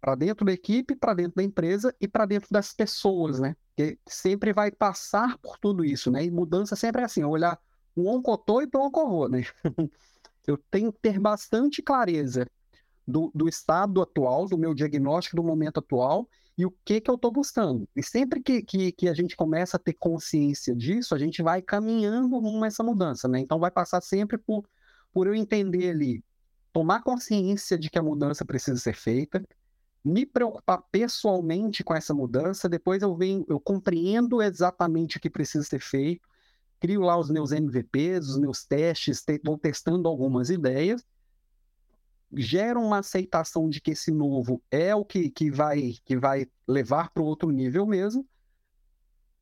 para 0.00 0.14
dentro 0.14 0.44
da 0.44 0.52
equipe, 0.52 0.94
para 0.94 1.14
dentro 1.14 1.34
da 1.36 1.42
empresa 1.42 1.94
e 2.00 2.06
para 2.06 2.26
dentro 2.26 2.48
das 2.50 2.72
pessoas, 2.72 3.40
né? 3.40 3.56
Que 3.76 3.98
sempre 4.06 4.52
vai 4.52 4.70
passar 4.70 5.36
por 5.38 5.58
tudo 5.58 5.84
isso, 5.84 6.10
né? 6.10 6.24
E 6.24 6.30
mudança 6.30 6.76
sempre 6.76 7.02
é 7.02 7.04
assim, 7.04 7.24
olhar 7.24 7.58
o 7.96 8.08
oncotô 8.08 8.62
e 8.62 8.66
para 8.66 8.80
oncorô, 8.80 9.28
né? 9.28 9.42
Eu 10.46 10.56
tenho 10.70 10.92
que 10.92 10.98
ter 11.00 11.18
bastante 11.18 11.82
clareza 11.82 12.46
do, 13.06 13.30
do 13.34 13.48
estado 13.48 14.00
atual, 14.00 14.46
do 14.46 14.56
meu 14.56 14.72
diagnóstico 14.72 15.36
do 15.36 15.42
momento 15.42 15.78
atual 15.78 16.28
e 16.56 16.66
o 16.66 16.74
que, 16.84 17.00
que 17.00 17.10
eu 17.10 17.14
estou 17.14 17.30
buscando. 17.30 17.88
E 17.94 18.02
sempre 18.02 18.42
que, 18.42 18.62
que, 18.62 18.90
que, 18.90 19.08
a 19.08 19.14
gente 19.14 19.36
começa 19.36 19.76
a 19.76 19.80
ter 19.80 19.92
consciência 19.92 20.74
disso, 20.74 21.14
a 21.14 21.18
gente 21.18 21.42
vai 21.42 21.62
caminhando 21.62 22.38
rumo 22.38 22.64
a 22.64 22.66
essa 22.66 22.82
mudança, 22.82 23.28
né? 23.28 23.38
Então 23.38 23.58
vai 23.60 23.70
passar 23.70 24.00
sempre 24.00 24.36
por, 24.36 24.64
por 25.18 25.26
eu 25.26 25.34
entender 25.34 25.90
ali, 25.90 26.24
tomar 26.72 27.02
consciência 27.02 27.76
de 27.76 27.90
que 27.90 27.98
a 27.98 28.02
mudança 28.04 28.44
precisa 28.44 28.78
ser 28.78 28.94
feita, 28.94 29.44
me 30.04 30.24
preocupar 30.24 30.80
pessoalmente 30.92 31.82
com 31.82 31.92
essa 31.92 32.14
mudança, 32.14 32.68
depois 32.68 33.02
eu 33.02 33.16
venho, 33.16 33.44
eu 33.48 33.58
compreendo 33.58 34.40
exatamente 34.40 35.16
o 35.16 35.20
que 35.20 35.28
precisa 35.28 35.64
ser 35.64 35.80
feito, 35.80 36.22
crio 36.78 37.00
lá 37.00 37.18
os 37.18 37.30
meus 37.30 37.50
MVPs, 37.50 38.28
os 38.28 38.38
meus 38.38 38.64
testes, 38.64 39.24
estou 39.28 39.58
testando 39.58 40.06
algumas 40.06 40.50
ideias, 40.50 41.04
gera 42.32 42.78
uma 42.78 42.98
aceitação 42.98 43.68
de 43.68 43.80
que 43.80 43.90
esse 43.90 44.12
novo 44.12 44.62
é 44.70 44.94
o 44.94 45.04
que, 45.04 45.30
que, 45.30 45.50
vai, 45.50 45.96
que 46.04 46.16
vai 46.16 46.46
levar 46.64 47.10
para 47.10 47.24
o 47.24 47.26
outro 47.26 47.50
nível 47.50 47.84
mesmo, 47.84 48.24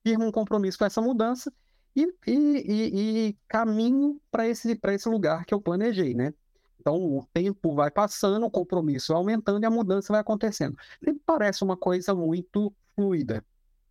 firma 0.02 0.24
um 0.24 0.32
compromisso 0.32 0.78
com 0.78 0.86
essa 0.86 1.02
mudança 1.02 1.52
e, 1.96 2.14
e, 2.26 2.32
e, 2.32 3.28
e 3.28 3.38
caminho 3.48 4.20
para 4.30 4.46
esse, 4.46 4.78
esse 4.90 5.08
lugar 5.08 5.46
que 5.46 5.54
eu 5.54 5.60
planejei, 5.60 6.14
né? 6.14 6.34
Então, 6.78 6.94
o 6.96 7.26
tempo 7.32 7.74
vai 7.74 7.90
passando, 7.90 8.46
o 8.46 8.50
compromisso 8.50 9.12
vai 9.12 9.20
aumentando 9.20 9.64
e 9.64 9.66
a 9.66 9.70
mudança 9.70 10.12
vai 10.12 10.20
acontecendo. 10.20 10.76
Sempre 11.02 11.22
parece 11.26 11.64
uma 11.64 11.76
coisa 11.76 12.14
muito 12.14 12.72
fluida, 12.94 13.44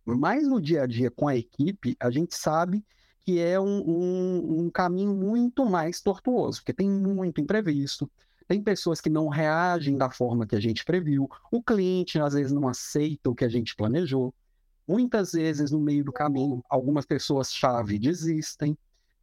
mas 0.04 0.48
no 0.48 0.60
dia 0.60 0.84
a 0.84 0.86
dia 0.86 1.10
com 1.10 1.28
a 1.28 1.36
equipe, 1.36 1.96
a 2.00 2.10
gente 2.10 2.34
sabe 2.34 2.82
que 3.24 3.40
é 3.40 3.60
um, 3.60 3.82
um, 3.84 4.60
um 4.60 4.70
caminho 4.70 5.12
muito 5.12 5.66
mais 5.66 6.00
tortuoso, 6.00 6.60
porque 6.60 6.72
tem 6.72 6.88
muito 6.88 7.40
imprevisto, 7.40 8.08
tem 8.46 8.62
pessoas 8.62 9.00
que 9.00 9.10
não 9.10 9.28
reagem 9.28 9.96
da 9.96 10.08
forma 10.08 10.46
que 10.46 10.54
a 10.54 10.60
gente 10.60 10.84
previu. 10.84 11.28
O 11.50 11.60
cliente, 11.60 12.20
às 12.20 12.34
vezes, 12.34 12.52
não 12.52 12.68
aceita 12.68 13.28
o 13.28 13.34
que 13.34 13.44
a 13.44 13.48
gente 13.48 13.74
planejou. 13.74 14.32
Muitas 14.86 15.32
vezes, 15.32 15.70
no 15.70 15.80
meio 15.80 16.04
do 16.04 16.12
caminho, 16.12 16.62
algumas 16.68 17.04
pessoas-chave 17.04 17.98
desistem. 17.98 18.76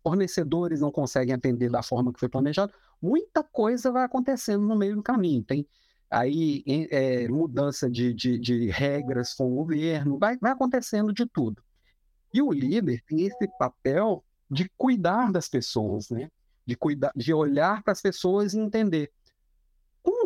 Fornecedores 0.04 0.82
não 0.82 0.92
conseguem 0.92 1.34
atender 1.34 1.70
da 1.70 1.82
forma 1.82 2.12
que 2.12 2.20
foi 2.20 2.28
planejado. 2.28 2.74
Muita 3.02 3.44
coisa 3.44 3.92
vai 3.92 4.04
acontecendo 4.04 4.66
no 4.66 4.76
meio 4.76 4.96
do 4.96 5.04
caminho. 5.04 5.44
Tem 5.44 5.66
aí 6.10 6.64
é, 6.92 7.28
mudança 7.28 7.90
de, 7.90 8.14
de, 8.14 8.38
de, 8.38 8.70
regras 8.70 9.34
com 9.34 9.52
o 9.52 9.56
governo, 9.56 10.20
vai, 10.20 10.38
vai 10.38 10.52
acontecendo 10.52 11.14
de 11.14 11.26
tudo. 11.26 11.64
E 12.34 12.42
o 12.42 12.52
líder 12.52 13.02
tem 13.08 13.26
esse 13.26 13.48
papel 13.58 14.24
de 14.50 14.70
cuidar 14.78 15.32
das 15.32 15.48
pessoas, 15.48 16.10
né? 16.10 16.30
de 16.66 16.76
cuidar, 16.76 17.12
de 17.16 17.34
olhar 17.34 17.84
para 17.84 17.94
as 17.94 18.02
pessoas 18.02 18.54
e 18.54 18.60
entender 18.60 19.12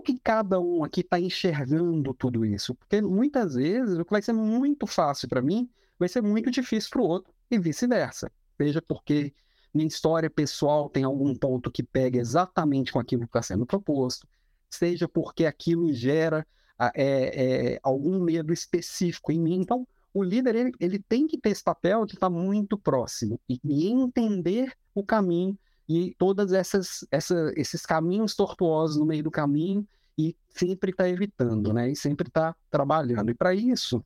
que 0.07 0.17
cada 0.19 0.57
um 0.57 0.85
aqui 0.85 1.01
está 1.01 1.19
enxergando 1.19 2.13
tudo 2.13 2.45
isso, 2.45 2.73
porque 2.75 3.01
muitas 3.01 3.55
vezes 3.55 3.97
o 3.99 4.05
que 4.05 4.11
vai 4.11 4.21
ser 4.21 4.31
muito 4.31 4.87
fácil 4.87 5.27
para 5.27 5.41
mim 5.41 5.69
vai 5.99 6.07
ser 6.07 6.21
muito 6.21 6.49
difícil 6.49 6.89
para 6.91 7.01
o 7.01 7.05
outro 7.05 7.33
e 7.51 7.59
vice-versa. 7.59 8.31
Seja 8.57 8.81
porque 8.81 9.33
minha 9.73 9.87
história 9.87 10.29
pessoal 10.29 10.89
tem 10.89 11.03
algum 11.03 11.35
ponto 11.35 11.69
que 11.69 11.83
pega 11.83 12.17
exatamente 12.17 12.93
com 12.93 12.99
aquilo 12.99 13.23
que 13.23 13.27
está 13.27 13.41
sendo 13.41 13.65
proposto, 13.65 14.25
seja 14.69 15.09
porque 15.09 15.45
aquilo 15.45 15.93
gera 15.93 16.47
é, 16.79 17.73
é, 17.73 17.79
algum 17.83 18.17
medo 18.23 18.53
específico 18.53 19.33
em 19.33 19.41
mim. 19.41 19.59
Então, 19.59 19.85
o 20.13 20.23
líder 20.23 20.55
ele, 20.55 20.71
ele 20.79 20.99
tem 20.99 21.27
que 21.27 21.37
ter 21.37 21.49
esse 21.49 21.63
papel 21.63 22.05
de 22.05 22.13
estar 22.13 22.29
muito 22.29 22.77
próximo 22.77 23.41
e, 23.49 23.59
e 23.61 23.87
entender 23.87 24.71
o 24.95 25.03
caminho 25.03 25.57
e 25.87 26.13
todas 26.17 26.51
essas, 26.51 27.07
essa, 27.09 27.51
esses 27.55 27.85
caminhos 27.85 28.35
tortuosos 28.35 28.97
no 28.97 29.05
meio 29.05 29.23
do 29.23 29.31
caminho 29.31 29.87
e 30.17 30.35
sempre 30.49 30.91
está 30.91 31.07
evitando, 31.07 31.71
né? 31.71 31.91
E 31.91 31.95
sempre 31.95 32.27
está 32.27 32.55
trabalhando. 32.69 33.29
E 33.31 33.33
para 33.33 33.53
isso, 33.53 34.03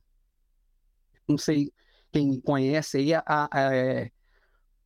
não 1.26 1.38
sei 1.38 1.72
quem 2.12 2.40
conhece 2.40 2.98
aí 2.98 3.14
a, 3.14 3.22
a, 3.26 3.48
a, 3.50 3.74
é, 3.74 4.10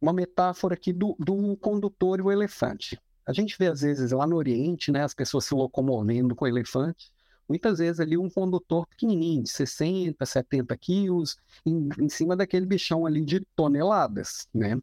uma 0.00 0.12
metáfora 0.12 0.74
aqui 0.74 0.92
do, 0.92 1.16
do 1.18 1.56
condutor 1.56 2.20
e 2.20 2.22
o 2.22 2.30
elefante. 2.30 2.98
A 3.26 3.32
gente 3.32 3.56
vê 3.58 3.66
às 3.66 3.80
vezes 3.80 4.12
lá 4.12 4.26
no 4.26 4.36
Oriente, 4.36 4.92
né, 4.92 5.02
as 5.02 5.12
pessoas 5.12 5.44
se 5.44 5.54
locomovendo 5.54 6.34
com 6.34 6.46
elefante. 6.46 7.12
Muitas 7.48 7.78
vezes 7.78 8.00
ali 8.00 8.16
um 8.16 8.30
condutor 8.30 8.86
pequenininho, 8.86 9.42
de 9.42 9.50
60, 9.50 10.24
70 10.24 10.76
quilos, 10.76 11.36
em, 11.64 11.88
em 11.98 12.08
cima 12.08 12.36
daquele 12.36 12.66
bichão 12.66 13.04
ali 13.04 13.24
de 13.24 13.40
toneladas, 13.54 14.48
né? 14.54 14.78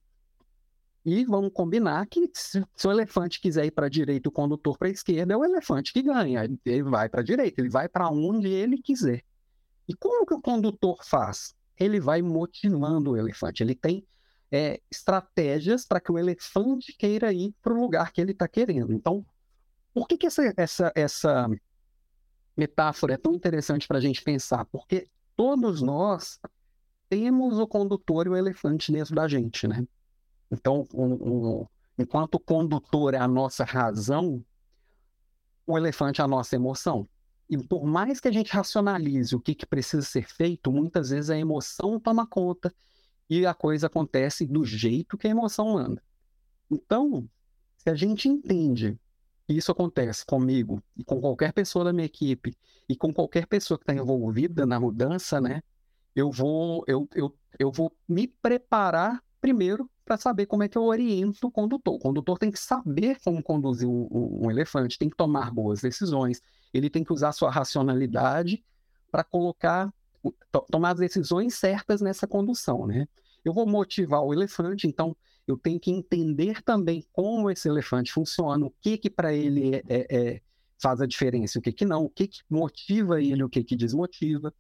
E 1.05 1.25
vamos 1.25 1.51
combinar 1.53 2.05
que 2.07 2.29
se, 2.33 2.63
o 2.85 2.91
elefante 2.91 3.41
quiser 3.41 3.65
ir 3.65 3.71
para 3.71 3.87
a 3.87 3.89
direita 3.89 4.27
e 4.27 4.29
o 4.29 4.31
condutor 4.31 4.77
para 4.77 4.87
a 4.87 4.91
esquerda, 4.91 5.33
é 5.33 5.37
o 5.37 5.43
elefante 5.43 5.91
que 5.91 6.01
ganha. 6.01 6.45
Ele 6.65 6.83
vai 6.83 7.09
para 7.09 7.19
a 7.19 7.23
direita, 7.23 7.59
ele 7.59 7.69
vai 7.69 7.89
para 7.89 8.09
onde 8.09 8.47
ele 8.47 8.77
quiser. 8.77 9.23
E 9.87 9.93
como 9.93 10.25
que 10.25 10.33
o 10.33 10.41
condutor 10.41 11.03
faz? 11.03 11.53
Ele 11.77 11.99
vai 11.99 12.21
motivando 12.21 13.11
o 13.11 13.17
elefante. 13.17 13.61
Ele 13.61 13.75
tem 13.75 14.07
é, 14.49 14.79
estratégias 14.89 15.85
para 15.85 15.99
que 15.99 16.11
o 16.11 16.17
elefante 16.17 16.95
queira 16.97 17.33
ir 17.33 17.53
para 17.61 17.73
o 17.73 17.81
lugar 17.81 18.13
que 18.13 18.21
ele 18.21 18.31
está 18.31 18.47
querendo. 18.47 18.93
Então, 18.93 19.25
por 19.93 20.07
que, 20.07 20.17
que 20.17 20.27
essa, 20.27 20.53
essa, 20.55 20.91
essa 20.95 21.49
metáfora 22.55 23.15
é 23.15 23.17
tão 23.17 23.33
interessante 23.33 23.87
para 23.87 23.97
a 23.97 24.01
gente 24.01 24.23
pensar? 24.23 24.63
Porque 24.65 25.07
todos 25.35 25.81
nós 25.81 26.39
temos 27.09 27.59
o 27.59 27.67
condutor 27.67 28.27
e 28.27 28.29
o 28.29 28.37
elefante 28.37 28.91
dentro 28.91 29.13
da 29.13 29.27
gente, 29.27 29.67
né? 29.67 29.85
Então, 30.53 30.87
um, 30.93 31.13
um, 31.13 31.67
enquanto 31.97 32.35
o 32.35 32.39
condutor 32.39 33.15
é 33.15 33.17
a 33.17 33.27
nossa 33.27 33.63
razão, 33.63 34.45
o 35.65 35.77
elefante 35.77 36.21
é 36.21 36.23
a 36.23 36.27
nossa 36.27 36.55
emoção. 36.55 37.09
E 37.49 37.57
por 37.57 37.83
mais 37.85 38.19
que 38.19 38.27
a 38.27 38.31
gente 38.31 38.53
racionalize 38.53 39.35
o 39.35 39.39
que, 39.39 39.55
que 39.55 39.65
precisa 39.65 40.03
ser 40.03 40.27
feito, 40.27 40.71
muitas 40.71 41.09
vezes 41.09 41.29
a 41.29 41.37
emoção 41.37 41.99
toma 41.99 42.27
conta 42.27 42.73
e 43.29 43.45
a 43.45 43.53
coisa 43.53 43.87
acontece 43.87 44.45
do 44.45 44.63
jeito 44.63 45.17
que 45.17 45.27
a 45.27 45.31
emoção 45.31 45.73
manda. 45.73 46.01
Então, 46.69 47.27
se 47.77 47.89
a 47.89 47.95
gente 47.95 48.29
entende 48.29 48.97
que 49.47 49.53
isso 49.53 49.71
acontece 49.71 50.25
comigo 50.25 50.81
e 50.95 51.03
com 51.03 51.19
qualquer 51.19 51.51
pessoa 51.51 51.83
da 51.83 51.93
minha 51.93 52.05
equipe 52.05 52.55
e 52.87 52.95
com 52.95 53.11
qualquer 53.11 53.47
pessoa 53.47 53.77
que 53.77 53.83
está 53.83 53.93
envolvida 53.93 54.65
na 54.65 54.79
mudança, 54.79 55.41
né? 55.41 55.61
Eu 56.15 56.31
vou, 56.31 56.83
eu, 56.87 57.09
eu, 57.13 57.35
eu 57.57 57.71
vou 57.71 57.91
me 58.07 58.27
preparar 58.27 59.21
primeiro 59.41 59.89
para 60.05 60.17
saber 60.17 60.45
como 60.45 60.63
é 60.63 60.67
que 60.67 60.77
eu 60.77 60.83
oriento 60.83 61.47
o 61.47 61.51
condutor. 61.51 61.95
O 61.95 61.99
condutor 61.99 62.37
tem 62.37 62.51
que 62.51 62.59
saber 62.59 63.19
como 63.23 63.41
conduzir 63.41 63.87
um, 63.87 64.07
um, 64.11 64.45
um 64.45 64.51
elefante, 64.51 64.97
tem 64.97 65.09
que 65.09 65.15
tomar 65.15 65.51
boas 65.51 65.81
decisões, 65.81 66.41
ele 66.73 66.89
tem 66.89 67.03
que 67.03 67.13
usar 67.13 67.31
sua 67.31 67.49
racionalidade 67.49 68.63
para 69.11 69.23
colocar, 69.23 69.93
to, 70.51 70.65
tomar 70.69 70.91
as 70.91 70.99
decisões 70.99 71.55
certas 71.55 72.01
nessa 72.01 72.27
condução, 72.27 72.87
né? 72.87 73.07
Eu 73.45 73.53
vou 73.53 73.67
motivar 73.67 74.21
o 74.21 74.33
elefante, 74.33 74.87
então 74.87 75.15
eu 75.45 75.57
tenho 75.57 75.79
que 75.79 75.91
entender 75.91 76.61
também 76.63 77.05
como 77.11 77.51
esse 77.51 77.67
elefante 77.67 78.11
funciona, 78.11 78.65
o 78.65 78.73
que 78.81 78.97
que 78.97 79.09
para 79.09 79.33
ele 79.33 79.75
é, 79.75 79.83
é, 79.87 80.17
é, 80.17 80.41
faz 80.81 81.01
a 81.01 81.05
diferença, 81.05 81.59
o 81.59 81.61
que 81.61 81.71
que 81.71 81.85
não, 81.85 82.05
o 82.05 82.09
que 82.09 82.27
que 82.27 82.41
motiva 82.49 83.21
ele, 83.21 83.43
o 83.43 83.49
que 83.49 83.63
que 83.63 83.75
desmotiva. 83.75 84.53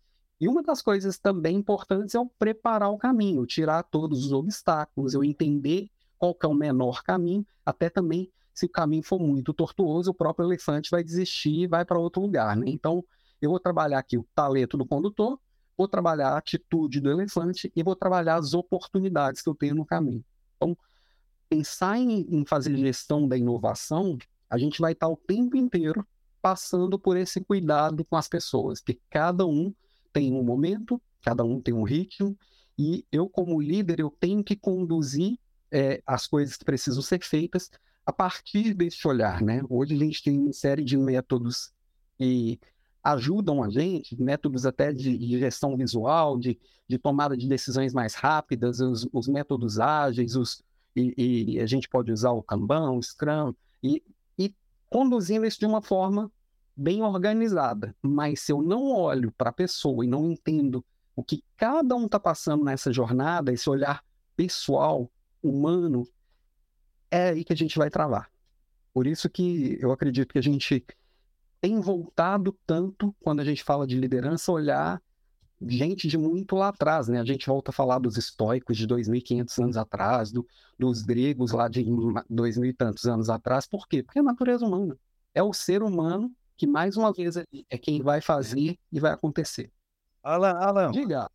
E 0.43 0.47
uma 0.49 0.61
das 0.61 0.81
coisas 0.81 1.17
também 1.17 1.55
importantes 1.55 2.13
é 2.13 2.19
o 2.19 2.25
preparar 2.25 2.91
o 2.91 2.97
caminho, 2.97 3.45
tirar 3.45 3.81
todos 3.81 4.25
os 4.25 4.33
obstáculos, 4.33 5.13
eu 5.13 5.23
entender 5.23 5.89
qual 6.17 6.37
é 6.43 6.47
o 6.47 6.53
menor 6.53 7.01
caminho, 7.01 7.47
até 7.65 7.89
também 7.89 8.29
se 8.53 8.65
o 8.65 8.69
caminho 8.69 9.03
for 9.03 9.21
muito 9.21 9.53
tortuoso, 9.53 10.11
o 10.11 10.13
próprio 10.13 10.45
elefante 10.45 10.91
vai 10.91 11.01
desistir 11.01 11.61
e 11.61 11.67
vai 11.67 11.85
para 11.85 11.97
outro 11.97 12.21
lugar, 12.21 12.57
né? 12.57 12.65
Então, 12.67 13.05
eu 13.41 13.51
vou 13.51 13.57
trabalhar 13.57 13.99
aqui 13.99 14.17
o 14.17 14.27
talento 14.35 14.77
do 14.77 14.85
condutor, 14.85 15.39
vou 15.77 15.87
trabalhar 15.87 16.31
a 16.31 16.39
atitude 16.39 16.99
do 16.99 17.09
elefante 17.09 17.71
e 17.73 17.81
vou 17.81 17.95
trabalhar 17.95 18.35
as 18.35 18.53
oportunidades 18.53 19.41
que 19.41 19.47
eu 19.47 19.55
tenho 19.55 19.75
no 19.75 19.85
caminho. 19.85 20.25
Então, 20.57 20.77
pensar 21.47 21.97
em, 21.97 22.27
em 22.29 22.45
fazer 22.45 22.75
gestão 22.75 23.29
da 23.29 23.37
inovação, 23.37 24.17
a 24.49 24.57
gente 24.57 24.81
vai 24.81 24.91
estar 24.91 25.07
o 25.07 25.15
tempo 25.15 25.55
inteiro 25.55 26.05
passando 26.41 26.99
por 26.99 27.15
esse 27.15 27.39
cuidado 27.39 28.03
com 28.03 28.17
as 28.17 28.27
pessoas, 28.27 28.81
que 28.81 28.99
cada 29.09 29.45
um 29.45 29.73
tem 30.13 30.31
um 30.31 30.43
momento, 30.43 31.01
cada 31.21 31.43
um 31.43 31.59
tem 31.59 31.73
um 31.73 31.83
ritmo, 31.83 32.37
e 32.77 33.05
eu, 33.11 33.27
como 33.27 33.61
líder, 33.61 33.99
eu 33.99 34.09
tenho 34.09 34.43
que 34.43 34.55
conduzir 34.55 35.37
é, 35.71 36.01
as 36.05 36.27
coisas 36.27 36.55
que 36.55 36.63
precisam 36.63 37.01
ser 37.01 37.23
feitas 37.23 37.69
a 38.05 38.13
partir 38.13 38.73
desse 38.73 39.07
olhar, 39.07 39.41
né? 39.41 39.61
Hoje 39.69 39.95
a 39.95 39.97
gente 39.97 40.23
tem 40.23 40.39
uma 40.39 40.53
série 40.53 40.83
de 40.83 40.97
métodos 40.97 41.71
que 42.17 42.59
ajudam 43.03 43.63
a 43.63 43.69
gente, 43.69 44.21
métodos 44.21 44.65
até 44.65 44.93
de, 44.93 45.17
de 45.17 45.39
gestão 45.39 45.75
visual, 45.75 46.37
de, 46.37 46.57
de, 46.87 46.97
tomada 46.97 47.35
de 47.35 47.47
decisões 47.47 47.93
mais 47.93 48.13
rápidas, 48.13 48.79
os, 48.79 49.07
os 49.11 49.27
métodos 49.27 49.79
ágeis, 49.79 50.35
os, 50.35 50.63
e, 50.95 51.55
e, 51.55 51.59
a 51.59 51.65
gente 51.65 51.89
pode 51.89 52.11
usar 52.11 52.31
o 52.31 52.43
Kanban, 52.43 52.91
o 52.91 53.01
Scrum, 53.01 53.53
e, 53.81 54.01
e 54.37 54.53
conduzindo 54.89 55.45
isso 55.45 55.59
de 55.59 55.65
uma 55.65 55.81
forma 55.81 56.31
bem 56.75 57.01
organizada, 57.01 57.95
mas 58.01 58.41
se 58.41 58.51
eu 58.51 58.61
não 58.61 58.91
olho 58.91 59.31
para 59.31 59.49
a 59.49 59.53
pessoa 59.53 60.03
e 60.03 60.07
não 60.07 60.31
entendo 60.31 60.83
o 61.15 61.23
que 61.23 61.43
cada 61.55 61.95
um 61.95 62.05
está 62.05 62.19
passando 62.19 62.63
nessa 62.63 62.91
jornada, 62.91 63.53
esse 63.53 63.69
olhar 63.69 64.03
pessoal, 64.35 65.11
humano, 65.43 66.07
é 67.11 67.29
aí 67.29 67.43
que 67.43 67.53
a 67.53 67.55
gente 67.55 67.77
vai 67.77 67.89
travar. 67.89 68.31
Por 68.93 69.05
isso 69.05 69.29
que 69.29 69.77
eu 69.79 69.91
acredito 69.91 70.31
que 70.31 70.39
a 70.39 70.43
gente 70.43 70.85
tem 71.59 71.79
voltado 71.79 72.57
tanto, 72.65 73.15
quando 73.19 73.41
a 73.41 73.43
gente 73.43 73.63
fala 73.63 73.85
de 73.85 73.97
liderança, 73.97 74.51
olhar 74.51 75.01
gente 75.65 76.07
de 76.07 76.17
muito 76.17 76.55
lá 76.55 76.69
atrás, 76.69 77.07
né? 77.07 77.19
A 77.19 77.25
gente 77.25 77.47
volta 77.47 77.71
a 77.71 77.73
falar 77.73 77.99
dos 77.99 78.17
estoicos 78.17 78.77
de 78.77 78.87
2.500 78.87 79.63
anos 79.63 79.77
atrás, 79.77 80.31
do, 80.31 80.45
dos 80.77 81.01
gregos 81.01 81.51
lá 81.51 81.67
de 81.67 81.85
2.000 81.85 82.65
e 82.65 82.73
tantos 82.73 83.05
anos 83.05 83.29
atrás. 83.29 83.65
Por 83.65 83.87
quê? 83.87 84.03
Porque 84.03 84.19
é 84.19 84.21
a 84.21 84.25
natureza 84.25 84.65
humana. 84.65 84.97
É 85.33 85.41
o 85.41 85.53
ser 85.53 85.81
humano 85.81 86.31
que, 86.57 86.67
mais 86.67 86.97
uma 86.97 87.11
vez, 87.11 87.35
é 87.37 87.77
quem 87.77 88.01
vai 88.01 88.21
fazer 88.21 88.77
e 88.91 88.99
vai 88.99 89.11
acontecer. 89.11 89.71
Alan, 90.21 90.53
Alan. 90.53 90.91
Diga. 90.91 91.29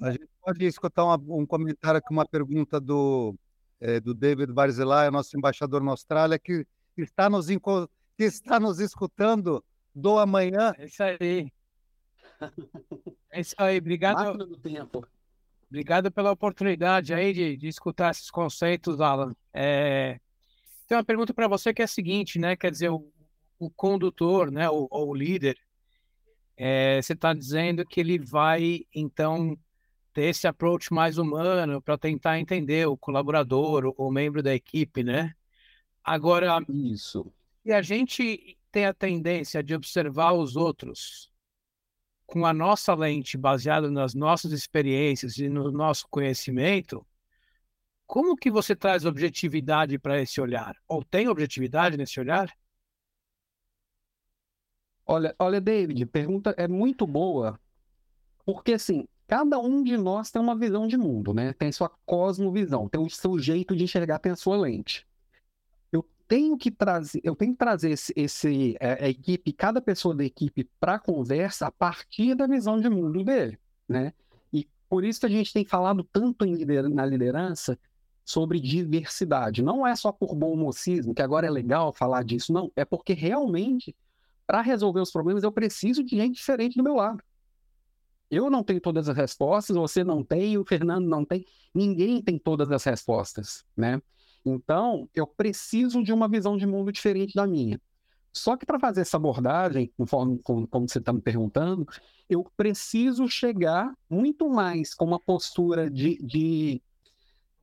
A 0.00 0.10
gente 0.10 0.28
pode 0.42 0.64
escutar 0.64 1.04
uma, 1.04 1.16
um 1.16 1.46
comentário 1.46 1.98
aqui, 1.98 2.12
uma 2.12 2.26
pergunta 2.26 2.80
do, 2.80 3.34
é, 3.80 4.00
do 4.00 4.12
David 4.12 4.52
Barzilai, 4.52 5.10
nosso 5.10 5.36
embaixador 5.36 5.82
na 5.82 5.92
Austrália, 5.92 6.38
que 6.38 6.66
está 6.96 7.30
nos, 7.30 7.46
que 7.46 8.24
está 8.24 8.58
nos 8.60 8.80
escutando 8.80 9.64
do 9.94 10.18
amanhã. 10.18 10.74
É 10.78 10.84
isso 10.86 11.02
aí. 11.02 11.52
É 13.30 13.40
isso 13.40 13.54
aí, 13.58 13.78
obrigado. 13.78 14.36
do 14.36 14.56
tempo. 14.56 15.06
Obrigado 15.68 16.10
pela 16.10 16.30
oportunidade 16.30 17.12
aí 17.14 17.32
de, 17.32 17.56
de 17.56 17.68
escutar 17.68 18.10
esses 18.10 18.30
conceitos, 18.30 19.00
Alan. 19.00 19.34
É... 19.52 20.20
Tem 20.86 20.96
uma 20.96 21.04
pergunta 21.04 21.32
para 21.32 21.48
você 21.48 21.72
que 21.72 21.82
é 21.82 21.84
a 21.84 21.88
seguinte, 21.88 22.38
né? 22.38 22.54
Quer 22.54 22.70
dizer, 22.70 22.90
o, 22.90 23.10
o 23.58 23.70
condutor, 23.70 24.50
né, 24.50 24.68
ou, 24.68 24.88
o 24.90 25.14
líder, 25.14 25.56
é, 26.56 27.00
você 27.00 27.12
está 27.12 27.32
dizendo 27.32 27.84
que 27.84 28.00
ele 28.00 28.18
vai, 28.18 28.80
então, 28.94 29.58
ter 30.12 30.26
esse 30.26 30.46
approach 30.46 30.92
mais 30.92 31.18
humano 31.18 31.82
para 31.82 31.98
tentar 31.98 32.38
entender 32.38 32.86
o 32.86 32.96
colaborador, 32.96 33.86
o, 33.86 33.94
o, 34.06 34.10
membro 34.10 34.42
da 34.42 34.54
equipe, 34.54 35.02
né? 35.02 35.34
Agora, 36.02 36.64
isso. 36.68 37.32
E 37.64 37.72
a 37.72 37.82
gente 37.82 38.56
tem 38.70 38.86
a 38.86 38.94
tendência 38.94 39.62
de 39.62 39.74
observar 39.74 40.32
os 40.32 40.54
outros 40.54 41.30
com 42.26 42.46
a 42.46 42.52
nossa 42.52 42.94
lente 42.94 43.36
baseada 43.36 43.90
nas 43.90 44.14
nossas 44.14 44.52
experiências 44.52 45.36
e 45.38 45.48
no 45.48 45.70
nosso 45.70 46.06
conhecimento, 46.08 47.06
como 48.06 48.36
que 48.36 48.50
você 48.50 48.74
traz 48.76 49.04
objetividade 49.04 49.98
para 49.98 50.20
esse 50.20 50.40
olhar? 50.40 50.76
Ou 50.86 51.04
tem 51.04 51.28
objetividade 51.28 51.96
nesse 51.96 52.20
olhar? 52.20 52.52
Olha, 55.06 55.34
olha, 55.38 55.60
David, 55.60 56.06
pergunta 56.06 56.54
é 56.56 56.66
muito 56.66 57.06
boa, 57.06 57.60
porque 58.44 58.72
assim, 58.72 59.06
cada 59.26 59.58
um 59.58 59.82
de 59.82 59.96
nós 59.96 60.30
tem 60.30 60.40
uma 60.40 60.56
visão 60.56 60.86
de 60.86 60.96
mundo, 60.96 61.34
né? 61.34 61.52
Tem 61.52 61.70
sua 61.72 61.90
cosmovisão, 62.06 62.88
tem 62.88 63.00
o 63.00 63.10
seu 63.10 63.38
jeito 63.38 63.76
de 63.76 63.84
enxergar, 63.84 64.18
tem 64.18 64.32
a 64.32 64.36
sua 64.36 64.56
lente. 64.56 65.06
Eu 65.92 66.06
tenho 66.26 66.56
que 66.56 66.70
trazer, 66.70 67.20
eu 67.22 67.36
tenho 67.36 67.52
que 67.52 67.58
trazer 67.58 67.90
esse, 67.90 68.12
esse 68.16 68.76
é, 68.80 69.04
a 69.04 69.08
equipe, 69.08 69.52
cada 69.52 69.80
pessoa 69.80 70.14
da 70.14 70.24
equipe 70.24 70.68
para 70.80 70.94
a 70.94 70.98
conversa 70.98 71.66
a 71.66 71.70
partir 71.70 72.34
da 72.34 72.46
visão 72.46 72.80
de 72.80 72.88
mundo 72.88 73.22
dele, 73.22 73.58
né? 73.88 74.12
E 74.52 74.66
por 74.88 75.04
isso 75.04 75.20
que 75.20 75.26
a 75.26 75.30
gente 75.30 75.52
tem 75.52 75.66
falado 75.66 76.02
tanto 76.04 76.44
lider, 76.44 76.88
na 76.88 77.04
liderança 77.04 77.78
sobre 78.24 78.58
diversidade. 78.58 79.62
Não 79.62 79.86
é 79.86 79.94
só 79.94 80.10
por 80.10 80.34
bom 80.34 80.56
mocismo, 80.56 81.14
que 81.14 81.20
agora 81.20 81.46
é 81.46 81.50
legal 81.50 81.92
falar 81.92 82.24
disso, 82.24 82.52
não. 82.54 82.72
É 82.74 82.86
porque 82.86 83.12
realmente 83.12 83.94
para 84.46 84.60
resolver 84.60 85.00
os 85.00 85.10
problemas, 85.10 85.42
eu 85.42 85.52
preciso 85.52 86.02
de 86.02 86.16
gente 86.16 86.36
diferente 86.36 86.76
do 86.76 86.84
meu 86.84 86.94
lado. 86.94 87.22
Eu 88.30 88.50
não 88.50 88.64
tenho 88.64 88.80
todas 88.80 89.08
as 89.08 89.16
respostas, 89.16 89.76
você 89.76 90.02
não 90.02 90.24
tem, 90.24 90.58
o 90.58 90.64
Fernando 90.64 91.06
não 91.06 91.24
tem, 91.24 91.44
ninguém 91.74 92.22
tem 92.22 92.38
todas 92.38 92.70
as 92.70 92.82
respostas, 92.84 93.64
né? 93.76 94.00
Então, 94.44 95.08
eu 95.14 95.26
preciso 95.26 96.02
de 96.02 96.12
uma 96.12 96.28
visão 96.28 96.56
de 96.56 96.66
mundo 96.66 96.92
diferente 96.92 97.34
da 97.34 97.46
minha. 97.46 97.80
Só 98.32 98.56
que 98.56 98.66
para 98.66 98.80
fazer 98.80 99.02
essa 99.02 99.16
abordagem, 99.16 99.92
conforme 99.96 100.38
como, 100.42 100.66
como 100.66 100.88
você 100.88 100.98
está 100.98 101.12
me 101.12 101.20
perguntando, 101.20 101.86
eu 102.28 102.44
preciso 102.56 103.28
chegar 103.28 103.94
muito 104.10 104.48
mais 104.48 104.92
com 104.92 105.04
uma 105.04 105.20
postura 105.20 105.88
de, 105.88 106.18
de, 106.18 106.82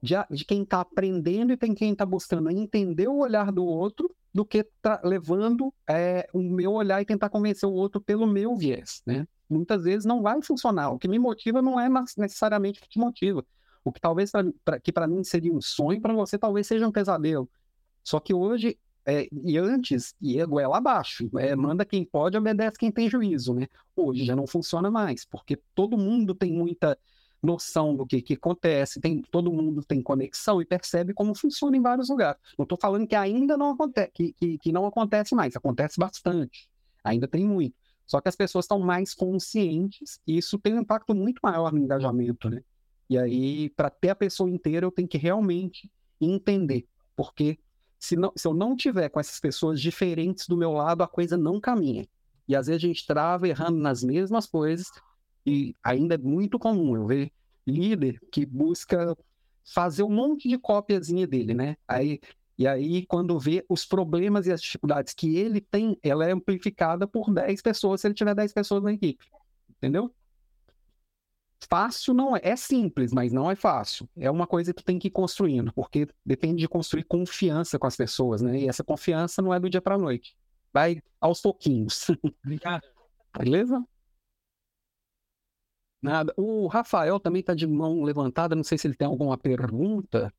de, 0.02 0.16
de 0.30 0.44
quem 0.44 0.64
está 0.64 0.82
aprendendo 0.82 1.54
e 1.54 1.58
tem 1.58 1.74
quem 1.74 1.92
está 1.92 2.06
buscando 2.06 2.50
entender 2.50 3.08
o 3.08 3.20
olhar 3.20 3.52
do 3.52 3.64
outro 3.64 4.14
do 4.34 4.46
que 4.46 4.64
tá 4.82 5.00
levando 5.04 5.74
é, 5.88 6.28
o 6.34 6.42
meu 6.42 6.72
olhar 6.72 7.02
e 7.02 7.06
tentar 7.06 7.30
convencer 7.30 7.68
o 7.68 7.74
outro 7.74 8.02
pelo 8.02 8.26
meu 8.26 8.56
viés, 8.56 9.02
né? 9.06 9.28
Muitas 9.50 9.84
vezes 9.84 10.06
não 10.06 10.22
vai 10.22 10.42
funcionar. 10.42 10.90
O 10.92 10.98
que 10.98 11.08
me 11.08 11.20
motiva 11.20 11.62
não 11.62 11.80
é 11.80 11.90
necessariamente 12.18 12.80
o 12.80 12.84
que 12.84 12.90
te 12.90 12.98
motiva. 12.98 13.46
O 13.84 13.92
que 13.92 14.00
talvez 14.00 14.32
pra, 14.32 14.44
pra 14.64 14.80
que 14.80 14.92
para 14.92 15.08
mim 15.08 15.24
seria 15.24 15.54
um 15.54 15.62
sonho, 15.62 16.00
para 16.02 16.14
você 16.14 16.38
talvez 16.38 16.66
seja 16.66 16.88
um 16.88 16.92
pesadelo. 16.92 17.50
Só 18.04 18.20
que 18.20 18.34
hoje 18.34 18.80
é, 19.06 19.28
e 19.32 19.58
antes, 19.58 20.16
e 20.22 20.40
é 20.40 20.46
goela 20.46 20.78
abaixo, 20.78 21.30
é, 21.38 21.56
manda 21.56 21.84
quem 21.84 22.06
pode, 22.06 22.38
obedece 22.38 22.78
quem 22.78 22.92
tem 22.92 23.10
juízo, 23.10 23.54
né? 23.54 23.68
Hoje 23.96 24.24
já 24.24 24.36
não 24.36 24.48
funciona 24.48 24.90
mais, 24.90 25.26
porque 25.26 25.60
todo 25.76 25.98
mundo 25.98 26.34
tem 26.34 26.54
muita 26.54 26.98
noção 27.42 27.96
do 27.96 28.06
que, 28.06 28.22
que 28.22 28.34
acontece, 28.34 29.00
tem, 29.00 29.22
todo 29.22 29.52
mundo 29.52 29.84
tem 29.84 30.02
conexão 30.02 30.62
e 30.62 30.66
percebe 30.66 31.14
como 31.14 31.34
funciona 31.34 31.76
em 31.76 31.82
vários 31.82 32.10
lugares. 32.10 32.40
Não 32.58 32.64
estou 32.64 32.78
falando 32.80 33.08
que 33.08 33.16
ainda 33.16 33.58
não 33.58 33.72
acontece, 33.72 34.12
que, 34.14 34.34
que, 34.34 34.58
que 34.58 34.72
não 34.72 34.86
acontece 34.86 35.34
mais, 35.34 35.56
acontece 35.56 36.00
bastante, 36.00 36.70
ainda 37.04 37.28
tem 37.28 37.46
muito. 37.46 37.76
Só 38.06 38.20
que 38.20 38.30
as 38.30 38.36
pessoas 38.36 38.66
estão 38.66 38.80
mais 38.80 39.14
conscientes 39.14 40.20
e 40.28 40.38
isso 40.38 40.60
tem 40.60 40.74
um 40.74 40.82
impacto 40.82 41.16
muito 41.16 41.40
maior 41.42 41.72
no 41.72 41.80
engajamento, 41.80 42.50
né? 42.50 42.62
E 43.10 43.18
aí, 43.18 43.70
para 43.70 43.90
ter 43.90 44.10
a 44.10 44.16
pessoa 44.16 44.50
inteira, 44.50 44.86
eu 44.86 44.92
tenho 44.92 45.08
que 45.08 45.18
realmente 45.18 45.92
entender, 46.20 46.86
porque 47.16 47.60
se, 48.00 48.16
não, 48.16 48.32
se 48.36 48.48
eu 48.48 48.54
não 48.54 48.76
tiver 48.76 49.10
com 49.10 49.20
essas 49.20 49.40
pessoas 49.40 49.82
diferentes 49.82 50.48
do 50.48 50.58
meu 50.58 50.72
lado, 50.72 51.04
a 51.04 51.08
coisa 51.08 51.38
não 51.38 51.60
caminha. 51.60 52.08
E 52.48 52.56
às 52.56 52.68
vezes 52.68 52.84
a 52.84 52.88
gente 52.88 53.06
trava 53.06 53.48
errando 53.48 53.78
nas 53.78 54.04
mesmas 54.04 54.46
coisas 54.46 54.92
e 55.46 55.76
ainda 55.84 56.16
é 56.16 56.18
muito 56.18 56.60
comum 56.60 56.96
eu 56.96 57.08
ver 57.08 57.32
líder 57.66 58.20
que 58.32 58.46
busca 58.46 59.16
fazer 59.64 60.04
um 60.04 60.10
monte 60.10 60.50
de 60.50 60.58
cópiazinha 60.58 61.28
dele, 61.28 61.54
né? 61.54 61.78
Aí, 61.88 62.20
e 62.58 62.68
aí, 62.68 63.06
quando 63.06 63.40
vê 63.40 63.66
os 63.68 63.86
problemas 63.86 64.46
e 64.46 64.52
as 64.52 64.62
dificuldades 64.62 65.14
que 65.14 65.36
ele 65.36 65.62
tem, 65.62 65.98
ela 66.04 66.28
é 66.28 66.32
amplificada 66.32 67.08
por 67.08 67.34
10 67.34 67.62
pessoas, 67.62 68.02
se 68.02 68.08
ele 68.08 68.14
tiver 68.14 68.36
10 68.36 68.54
pessoas 68.54 68.84
na 68.84 68.94
equipe. 68.94 69.26
Entendeu? 69.70 70.14
Fácil 71.70 72.14
não 72.14 72.36
é. 72.36 72.42
É 72.44 72.56
simples, 72.56 73.14
mas 73.14 73.32
não 73.32 73.50
é 73.50 73.56
fácil. 73.56 74.08
É 74.18 74.30
uma 74.30 74.46
coisa 74.46 74.74
que 74.74 74.84
tem 74.84 75.00
que 75.00 75.08
ir 75.08 75.12
construindo, 75.12 75.72
porque 75.74 76.08
depende 76.26 76.60
de 76.60 76.68
construir 76.68 77.04
confiança 77.04 77.80
com 77.80 77.88
as 77.88 77.96
pessoas, 77.96 78.42
né? 78.42 78.60
E 78.60 78.68
essa 78.68 78.84
confiança 78.84 79.42
não 79.42 79.54
é 79.54 79.60
do 79.60 79.70
dia 79.70 79.82
para 79.82 79.98
noite. 79.98 80.36
Vai 80.74 81.02
aos 81.20 81.42
pouquinhos. 81.42 82.08
Obrigado. 82.44 82.84
Beleza? 83.38 83.84
Nada. 86.02 86.34
O 86.36 86.68
Rafael 86.68 87.20
também 87.20 87.42
está 87.42 87.54
de 87.54 87.68
mão 87.68 88.02
levantada, 88.04 88.56
não 88.56 88.64
sei 88.64 88.78
se 88.78 88.88
ele 88.88 88.96
tem 88.96 89.08
alguma 89.08 89.38
pergunta. 89.38 90.34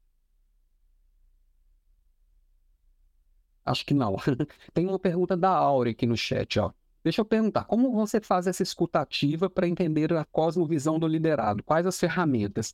Acho 3.65 3.87
que 3.87 3.95
não. 3.95 4.17
tem 4.75 4.87
uma 4.87 4.99
pergunta 4.99 5.37
da 5.37 5.51
Áurea 5.51 5.93
aqui 5.93 6.07
no 6.07 6.17
chat, 6.17 6.59
ó. 6.59 6.73
Deixa 7.05 7.21
eu 7.21 7.25
perguntar, 7.25 7.65
como 7.65 7.93
você 7.93 8.21
faz 8.21 8.47
essa 8.47 8.63
escutativa 8.63 9.51
para 9.51 9.67
entender 9.67 10.13
a 10.13 10.25
cosmovisão 10.25 10.99
do 10.99 11.07
liderado? 11.07 11.63
Quais 11.63 11.87
as 11.87 11.99
ferramentas? 11.99 12.73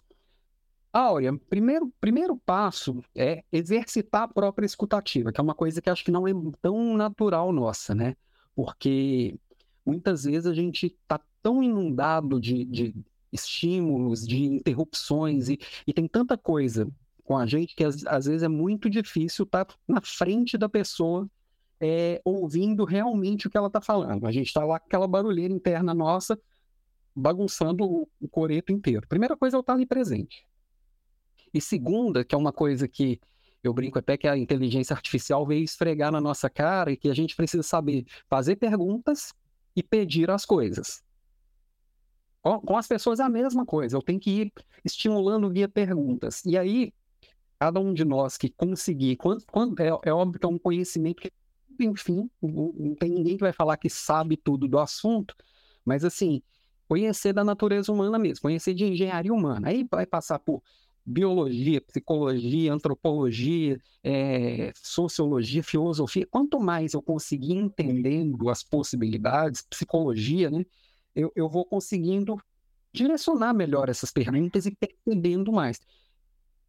Áurea, 0.93 1.37
primeiro, 1.49 1.93
primeiro 2.01 2.37
passo 2.37 3.03
é 3.15 3.43
exercitar 3.53 4.23
a 4.23 4.29
própria 4.29 4.67
escutativa, 4.67 5.33
que 5.33 5.41
é 5.41 5.43
uma 5.43 5.55
coisa 5.55 5.81
que 5.81 5.91
acho 5.91 6.05
que 6.05 6.11
não 6.11 6.27
é 6.27 6.33
tão 6.61 6.97
natural 6.97 7.53
nossa, 7.53 7.95
né? 7.95 8.17
Porque 8.55 9.39
muitas 9.89 10.25
vezes 10.25 10.47
a 10.47 10.53
gente 10.53 10.87
está 10.87 11.19
tão 11.43 11.63
inundado 11.63 12.39
de, 12.39 12.63
de 12.67 12.95
estímulos, 13.33 14.27
de 14.27 14.45
interrupções, 14.45 15.49
e, 15.49 15.59
e, 15.87 15.95
tem 15.95 16.07
tanta 16.07 16.37
coisa 16.37 16.87
com 17.25 17.39
a 17.39 17.47
gente 17.47 17.75
que 17.75 17.83
às, 17.83 18.05
às 18.05 18.27
vezes 18.27 18.43
é 18.43 18.49
muito 18.49 18.91
difícil 18.91 19.45
estar 19.45 19.65
tá 19.65 19.75
na 19.89 20.03
frente 20.03 20.59
da 20.59 20.69
pessoa 20.69 21.27
é, 21.81 22.21
ouvindo 22.23 22.85
realmente 22.85 23.47
o 23.47 23.51
que 23.51 23.57
ela 23.57 23.69
está 23.69 23.81
falando. 23.81 24.27
A 24.27 24.31
gente 24.31 24.49
está 24.49 24.63
lá 24.63 24.79
com 24.79 24.87
aquela 24.87 25.09
barulheira 25.09 25.55
interna 25.55 25.95
nossa, 25.95 26.39
bagunçando 27.17 27.85
o, 27.85 28.09
o 28.21 28.29
coreto 28.29 28.73
inteiro. 28.73 29.09
Primeira 29.09 29.39
coisa 29.39 29.57
é 29.57 29.59
eu 29.59 29.61
estar 29.61 29.73
ali 29.73 29.87
presente. 29.87 30.47
E 31.53 31.63
segunda, 31.63 32.25
que 32.25 32.35
é 32.35 32.39
uma 32.39 32.53
coisa 32.53 32.87
que 32.87 33.19
eu 33.63 33.73
brinco 33.73 33.99
até 33.99 34.19
que 34.19 34.29
a 34.29 34.37
inteligência 34.37 34.95
artificial 34.95 35.47
veio 35.47 35.65
esfregar 35.65 36.13
na 36.13 36.21
nossa 36.21 36.51
cara 36.51 36.93
e 36.93 36.97
que 36.97 37.09
a 37.09 37.15
gente 37.15 37.35
precisa 37.35 37.63
saber 37.63 38.05
fazer 38.29 38.57
perguntas 38.57 39.33
e 39.79 39.83
pedir 39.83 40.29
as 40.29 40.45
coisas. 40.45 41.05
Com, 42.43 42.77
as 42.77 42.89
pessoas 42.89 43.21
é 43.21 43.23
a 43.23 43.29
mesma 43.29 43.65
coisa, 43.65 43.97
eu 43.97 44.03
tenho 44.03 44.19
que 44.19 44.31
ir 44.31 44.53
estimulando 44.85 45.49
via 45.49 45.69
perguntas. 45.69 46.45
E 46.45 46.59
aí, 46.59 46.93
cada 47.61 47.79
um 47.79 47.95
de 47.95 48.05
nós 48.05 48.37
que 48.37 48.49
conseguir, 48.49 49.17
quando, 49.17 49.45
quando, 49.53 49.81
é, 49.81 49.89
é 50.05 50.13
óbvio 50.13 50.41
que 50.41 50.47
é 50.47 50.49
um 50.49 50.59
conhecimento 50.59 51.23
que 51.23 51.33
enfim, 51.81 52.29
não 52.43 52.97
tem 52.97 53.09
ninguém 53.09 53.37
que 53.37 53.45
vai 53.45 53.53
falar 53.53 53.77
que 53.77 53.89
sabe 53.89 54.37
tudo 54.37 54.67
do 54.67 54.81
assunto, 54.81 55.37
mas 55.85 56.05
assim, 56.05 56.43
conhecer 56.89 57.33
da 57.33 57.45
natureza 57.45 57.93
humana 57.93 58.19
mesmo, 58.19 58.43
conhecer 58.43 58.75
de 58.75 58.85
engenharia 58.85 59.33
humana. 59.33 59.69
Aí 59.69 59.87
vai 59.89 60.05
passar 60.05 60.41
por 60.41 60.61
biologia, 61.09 61.81
psicologia, 61.81 62.73
antropologia, 62.73 63.81
é, 64.05 64.73
sociologia, 64.77 65.63
filosofia. 65.63 66.27
Quanto 66.31 66.61
mais 66.61 66.93
eu 66.93 67.03
conseguir 67.03 67.55
entendendo 67.55 68.49
as 68.51 68.63
possibilidades, 68.63 69.63
psicologia, 69.63 70.51
né, 70.51 70.65
eu, 71.15 71.33
eu 71.35 71.49
vou 71.49 71.65
conseguindo 71.65 72.37
direcionar 72.93 73.55
melhor 73.55 73.89
essas 73.89 74.11
perguntas 74.11 74.67
e 74.67 74.77
percebendo 74.77 75.53
mais. 75.53 75.81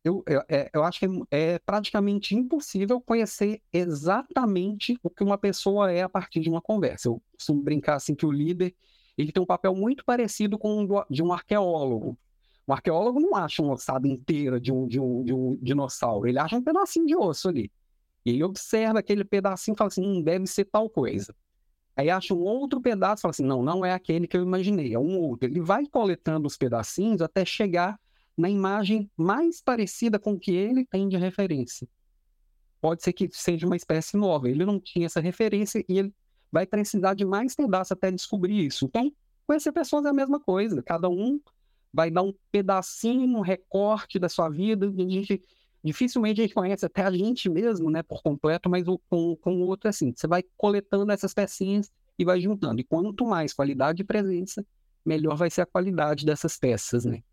Eu, 0.04 0.23
eu, 0.25 0.41
é, 0.47 0.69
eu 0.73 0.84
acho 0.84 0.99
que 0.99 1.08
é, 1.30 1.60
praticamente 1.60 2.34
impossível 2.34 3.02
conhecer 3.02 3.62
exatamente 3.73 4.97
o 5.04 5.10
que 5.10 5.23
uma 5.23 5.38
pessoa 5.38 5.91
é 5.91 6.02
a 6.02 6.10
partir 6.10 6.39
de 6.39 6.49
uma 6.49 6.62
conversa. 6.62 7.10
Eu 7.10 7.21
costumo 7.34 7.62
brincar 7.62 7.95
assim 7.95 8.15
que 8.15 8.25
o 8.25 8.32
líder 8.32 8.73
ele 9.17 9.34
tem 9.34 9.43
um 9.43 9.45
papel 9.45 9.75
muito 9.75 10.06
parecido 10.06 10.58
com 10.58 10.86
o 10.86 11.06
de 11.10 11.21
um 11.21 11.34
arqueólogo. 11.34 12.17
Um 12.70 12.74
arqueólogo 12.74 13.20
não 13.20 13.36
acha 13.36 13.64
uma 13.64 13.74
ossada 13.74 14.08
inteira 14.08 14.62
de 14.62 14.72
um, 14.72 14.88
de, 14.88 15.00
um, 15.00 15.24
de 15.24 15.34
um 15.34 15.58
dinossauro, 15.60 16.28
ele 16.28 16.38
acha 16.38 16.56
um 16.56 16.62
pedacinho 16.62 17.08
de 17.08 17.16
osso 17.16 17.50
ali. 17.50 17.72
E 18.24 18.30
ele 18.30 18.44
observa 18.44 19.00
aquele 19.00 19.24
pedacinho 19.24 19.74
e 19.74 19.78
fala 19.78 19.88
assim: 19.88 20.06
hum, 20.06 20.22
deve 20.22 20.46
ser 20.46 20.66
tal 20.66 20.88
coisa. 20.88 21.36
Aí 21.96 22.12
acha 22.12 22.32
um 22.32 22.42
outro 22.44 22.80
pedaço 22.80 23.22
e 23.22 23.24
fala 23.24 23.32
assim: 23.32 23.44
não, 23.44 23.64
não 23.64 23.84
é 23.84 23.92
aquele 23.92 24.28
que 24.28 24.38
eu 24.38 24.44
imaginei, 24.44 24.94
é 24.94 25.00
um 25.00 25.18
outro. 25.18 25.50
Ele 25.50 25.60
vai 25.60 25.88
coletando 25.88 26.46
os 26.46 26.56
pedacinhos 26.56 27.24
até 27.24 27.44
chegar 27.44 28.00
na 28.38 28.48
imagem 28.48 29.10
mais 29.18 29.62
parecida 29.64 30.20
com 30.20 30.34
o 30.34 30.40
que 30.40 30.52
ele 30.52 30.86
tem 30.86 31.10
de 31.10 31.18
referência. 31.18 31.88
Pode 32.80 33.02
ser 33.02 33.14
que 33.14 33.28
seja 33.32 33.66
uma 33.66 33.76
espécie 33.76 34.16
nova. 34.16 34.48
Ele 34.48 34.64
não 34.64 34.80
tinha 34.80 35.08
essa 35.08 35.20
referência 35.20 35.84
e 35.90 35.98
ele 35.98 36.14
vai 36.52 36.68
precisar 36.68 37.16
de 37.16 37.26
mais 37.26 37.56
pedaços 37.56 37.94
até 37.94 38.12
descobrir 38.12 38.64
isso. 38.64 38.86
Então, 38.86 39.12
conhecer 39.48 39.72
pessoas 39.72 40.06
é 40.06 40.10
a 40.10 40.14
mesma 40.14 40.40
coisa. 40.40 40.84
Cada 40.84 41.10
um 41.10 41.42
vai 41.93 42.12
dar 42.12 42.21
um 42.21 42.34
pedacinho, 42.52 43.38
um 43.38 43.41
recorte 43.41 44.19
da 44.19 44.30
sua 44.30 44.49
vida. 44.49 44.88
A 44.88 45.10
gente, 45.10 45.41
dificilmente 45.84 46.41
a 46.41 46.43
gente 46.43 46.54
conhece 46.54 46.86
até 46.86 47.04
a 47.04 47.12
gente 47.12 47.49
mesmo, 47.49 47.89
né, 47.89 48.04
por 48.04 48.21
completo, 48.21 48.69
mas 48.69 48.88
o, 48.88 48.99
com, 49.10 49.36
com 49.36 49.56
o 49.56 49.67
outro 49.67 49.88
é 49.88 49.89
assim. 49.89 50.13
Você 50.15 50.28
vai 50.28 50.43
coletando 50.58 51.12
essas 51.12 51.34
pecinhas 51.34 51.91
e 52.17 52.25
vai 52.25 52.39
juntando. 52.39 52.80
E 52.80 52.84
quanto 52.84 53.25
mais 53.25 53.54
qualidade 53.54 53.97
de 53.97 54.04
presença, 54.04 54.65
melhor 55.06 55.36
vai 55.36 55.49
ser 55.49 55.62
a 55.62 55.65
qualidade 55.65 56.25
dessas 56.25 56.58
peças, 56.58 57.06
né? 57.06 57.23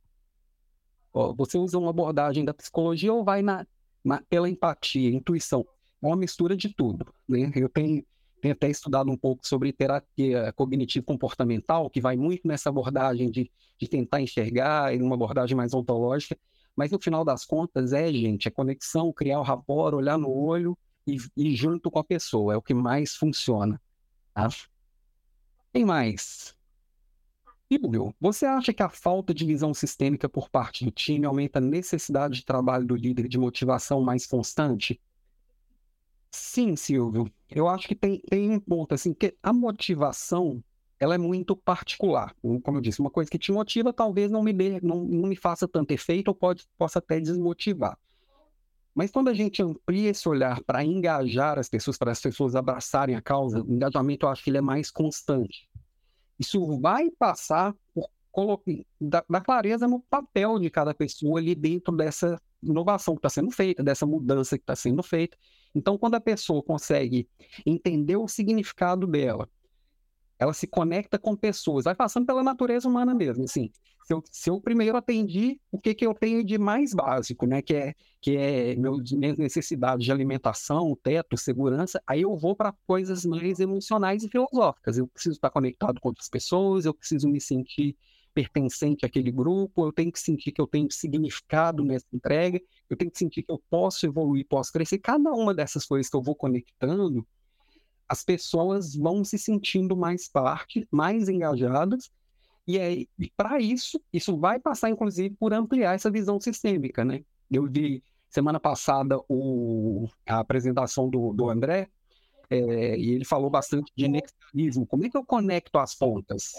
Ó, 1.12 1.34
você 1.34 1.58
usa 1.58 1.78
uma 1.78 1.90
abordagem 1.90 2.44
da 2.44 2.54
psicologia 2.54 3.12
ou 3.12 3.24
vai 3.24 3.42
na, 3.42 3.66
na, 4.04 4.22
pela 4.28 4.48
empatia, 4.48 5.10
intuição? 5.10 5.66
É 6.02 6.06
uma 6.06 6.16
mistura 6.16 6.56
de 6.56 6.68
tudo, 6.68 7.06
né? 7.28 7.50
Eu 7.54 7.68
tenho 7.68 8.04
tenho 8.40 8.54
até 8.54 8.68
estudado 8.68 9.10
um 9.10 9.16
pouco 9.16 9.46
sobre 9.46 9.72
terapia 9.72 10.52
cognitivo-comportamental, 10.52 11.90
que 11.90 12.00
vai 12.00 12.16
muito 12.16 12.46
nessa 12.46 12.68
abordagem 12.68 13.30
de, 13.30 13.50
de 13.78 13.88
tentar 13.88 14.20
enxergar, 14.20 14.94
em 14.94 15.02
uma 15.02 15.14
abordagem 15.14 15.56
mais 15.56 15.72
ontológica, 15.74 16.38
mas 16.76 16.90
no 16.90 17.00
final 17.00 17.24
das 17.24 17.44
contas 17.44 17.92
é, 17.92 18.12
gente, 18.12 18.48
é 18.48 18.50
conexão, 18.50 19.12
criar 19.12 19.40
o 19.40 19.42
rapport, 19.42 19.94
olhar 19.94 20.18
no 20.18 20.30
olho 20.30 20.76
e, 21.06 21.16
e 21.36 21.56
junto 21.56 21.90
com 21.90 21.98
a 21.98 22.04
pessoa, 22.04 22.54
é 22.54 22.56
o 22.56 22.62
que 22.62 22.74
mais 22.74 23.14
funciona. 23.14 23.80
Tá? 24.34 24.48
Tem 25.72 25.84
mais. 25.84 26.54
Silvio, 27.72 28.14
você 28.20 28.46
acha 28.46 28.72
que 28.72 28.82
a 28.82 28.88
falta 28.88 29.34
de 29.34 29.44
visão 29.44 29.74
sistêmica 29.74 30.28
por 30.28 30.48
parte 30.48 30.84
do 30.84 30.90
time 30.90 31.26
aumenta 31.26 31.58
a 31.58 31.62
necessidade 31.62 32.36
de 32.36 32.44
trabalho 32.44 32.86
do 32.86 32.94
líder 32.94 33.26
de 33.26 33.38
motivação 33.38 34.00
mais 34.00 34.26
constante? 34.26 35.00
Sim, 36.30 36.76
Silvio. 36.76 37.30
Eu 37.48 37.68
acho 37.68 37.86
que 37.88 37.94
tem, 37.94 38.20
tem 38.28 38.50
um 38.50 38.60
ponto, 38.60 38.94
assim, 38.94 39.14
que 39.14 39.36
a 39.42 39.52
motivação, 39.52 40.62
ela 40.98 41.14
é 41.14 41.18
muito 41.18 41.56
particular. 41.56 42.34
Como 42.42 42.78
eu 42.78 42.80
disse, 42.80 43.00
uma 43.00 43.10
coisa 43.10 43.30
que 43.30 43.38
te 43.38 43.52
motiva 43.52 43.92
talvez 43.92 44.30
não 44.30 44.42
me 44.42 44.52
dê, 44.52 44.80
não, 44.82 45.04
não 45.04 45.28
me 45.28 45.36
faça 45.36 45.66
tanto 45.66 45.92
efeito 45.92 46.28
ou 46.28 46.34
pode, 46.34 46.66
possa 46.76 46.98
até 46.98 47.20
desmotivar. 47.20 47.98
Mas 48.94 49.10
quando 49.10 49.28
a 49.28 49.34
gente 49.34 49.62
amplia 49.62 50.10
esse 50.10 50.26
olhar 50.26 50.62
para 50.64 50.82
engajar 50.82 51.58
as 51.58 51.68
pessoas, 51.68 51.98
para 51.98 52.12
as 52.12 52.20
pessoas 52.20 52.56
abraçarem 52.56 53.14
a 53.14 53.20
causa, 53.20 53.62
o 53.62 53.70
engajamento 53.70 54.24
eu 54.24 54.30
acho 54.30 54.42
que 54.42 54.48
ele 54.48 54.56
é 54.56 54.62
mais 54.62 54.90
constante. 54.90 55.68
Isso 56.38 56.80
vai 56.80 57.10
passar 57.10 57.74
por 57.94 58.10
da, 59.00 59.24
da 59.28 59.40
clareza 59.40 59.88
no 59.88 60.00
papel 60.00 60.58
de 60.58 60.68
cada 60.68 60.92
pessoa 60.94 61.38
ali 61.38 61.54
dentro 61.54 61.94
dessa 61.96 62.40
inovação 62.62 63.14
que 63.14 63.20
está 63.20 63.30
sendo 63.30 63.50
feita, 63.50 63.82
dessa 63.82 64.04
mudança 64.04 64.58
que 64.58 64.62
está 64.62 64.76
sendo 64.76 65.02
feita. 65.02 65.36
Então, 65.76 65.98
quando 65.98 66.14
a 66.14 66.20
pessoa 66.20 66.62
consegue 66.62 67.28
entender 67.66 68.16
o 68.16 68.26
significado 68.26 69.06
dela, 69.06 69.48
ela 70.38 70.54
se 70.54 70.66
conecta 70.66 71.18
com 71.18 71.36
pessoas, 71.36 71.84
vai 71.84 71.94
passando 71.94 72.26
pela 72.26 72.42
natureza 72.42 72.88
humana 72.88 73.14
mesmo, 73.14 73.44
assim. 73.44 73.70
Se 74.06 74.14
eu, 74.14 74.22
se 74.30 74.50
eu 74.50 74.60
primeiro 74.60 74.96
atendi 74.96 75.60
o 75.70 75.78
que, 75.80 75.92
que 75.94 76.06
eu 76.06 76.14
tenho 76.14 76.44
de 76.44 76.56
mais 76.56 76.94
básico, 76.94 77.44
né, 77.44 77.60
que 77.60 77.74
é, 77.74 77.94
que 78.20 78.36
é 78.36 78.76
meu, 78.76 78.98
minhas 79.12 79.36
necessidades 79.36 80.04
de 80.04 80.12
alimentação, 80.12 80.96
teto, 81.02 81.36
segurança, 81.36 82.00
aí 82.06 82.22
eu 82.22 82.36
vou 82.36 82.54
para 82.54 82.72
coisas 82.86 83.24
mais 83.24 83.58
emocionais 83.58 84.22
e 84.22 84.28
filosóficas. 84.28 84.96
Eu 84.96 85.08
preciso 85.08 85.34
estar 85.34 85.50
conectado 85.50 86.00
com 86.00 86.08
outras 86.08 86.28
pessoas, 86.28 86.84
eu 86.84 86.94
preciso 86.94 87.28
me 87.28 87.40
sentir 87.40 87.96
pertencente 88.36 89.06
àquele 89.06 89.32
grupo, 89.32 89.86
eu 89.86 89.92
tenho 89.92 90.12
que 90.12 90.20
sentir 90.20 90.52
que 90.52 90.60
eu 90.60 90.66
tenho 90.66 90.92
significado 90.92 91.82
nessa 91.82 92.04
entrega, 92.12 92.60
eu 92.90 92.94
tenho 92.94 93.10
que 93.10 93.16
sentir 93.16 93.42
que 93.42 93.50
eu 93.50 93.62
posso 93.70 94.04
evoluir, 94.04 94.46
posso 94.46 94.70
crescer. 94.70 94.98
Cada 94.98 95.32
uma 95.32 95.54
dessas 95.54 95.86
coisas 95.86 96.10
que 96.10 96.16
eu 96.16 96.22
vou 96.22 96.36
conectando, 96.36 97.26
as 98.06 98.22
pessoas 98.22 98.94
vão 98.94 99.24
se 99.24 99.38
sentindo 99.38 99.96
mais 99.96 100.28
parte, 100.28 100.86
mais 100.90 101.30
engajadas, 101.30 102.10
e, 102.66 102.76
é, 102.76 102.92
e 102.92 103.32
para 103.34 103.58
isso, 103.58 103.98
isso 104.12 104.36
vai 104.36 104.60
passar, 104.60 104.90
inclusive, 104.90 105.34
por 105.36 105.54
ampliar 105.54 105.94
essa 105.94 106.10
visão 106.10 106.38
sistêmica, 106.38 107.06
né? 107.06 107.24
Eu 107.50 107.66
vi 107.66 108.04
semana 108.28 108.60
passada 108.60 109.18
o, 109.30 110.08
a 110.26 110.40
apresentação 110.40 111.08
do, 111.08 111.32
do 111.32 111.48
André, 111.48 111.88
é, 112.50 112.98
e 112.98 113.12
ele 113.12 113.24
falou 113.24 113.48
bastante 113.48 113.90
de 113.96 114.06
nexialismo. 114.08 114.86
Como 114.86 115.06
é 115.06 115.08
que 115.08 115.16
eu 115.16 115.24
conecto 115.24 115.78
as 115.78 115.94
pontas? 115.94 116.52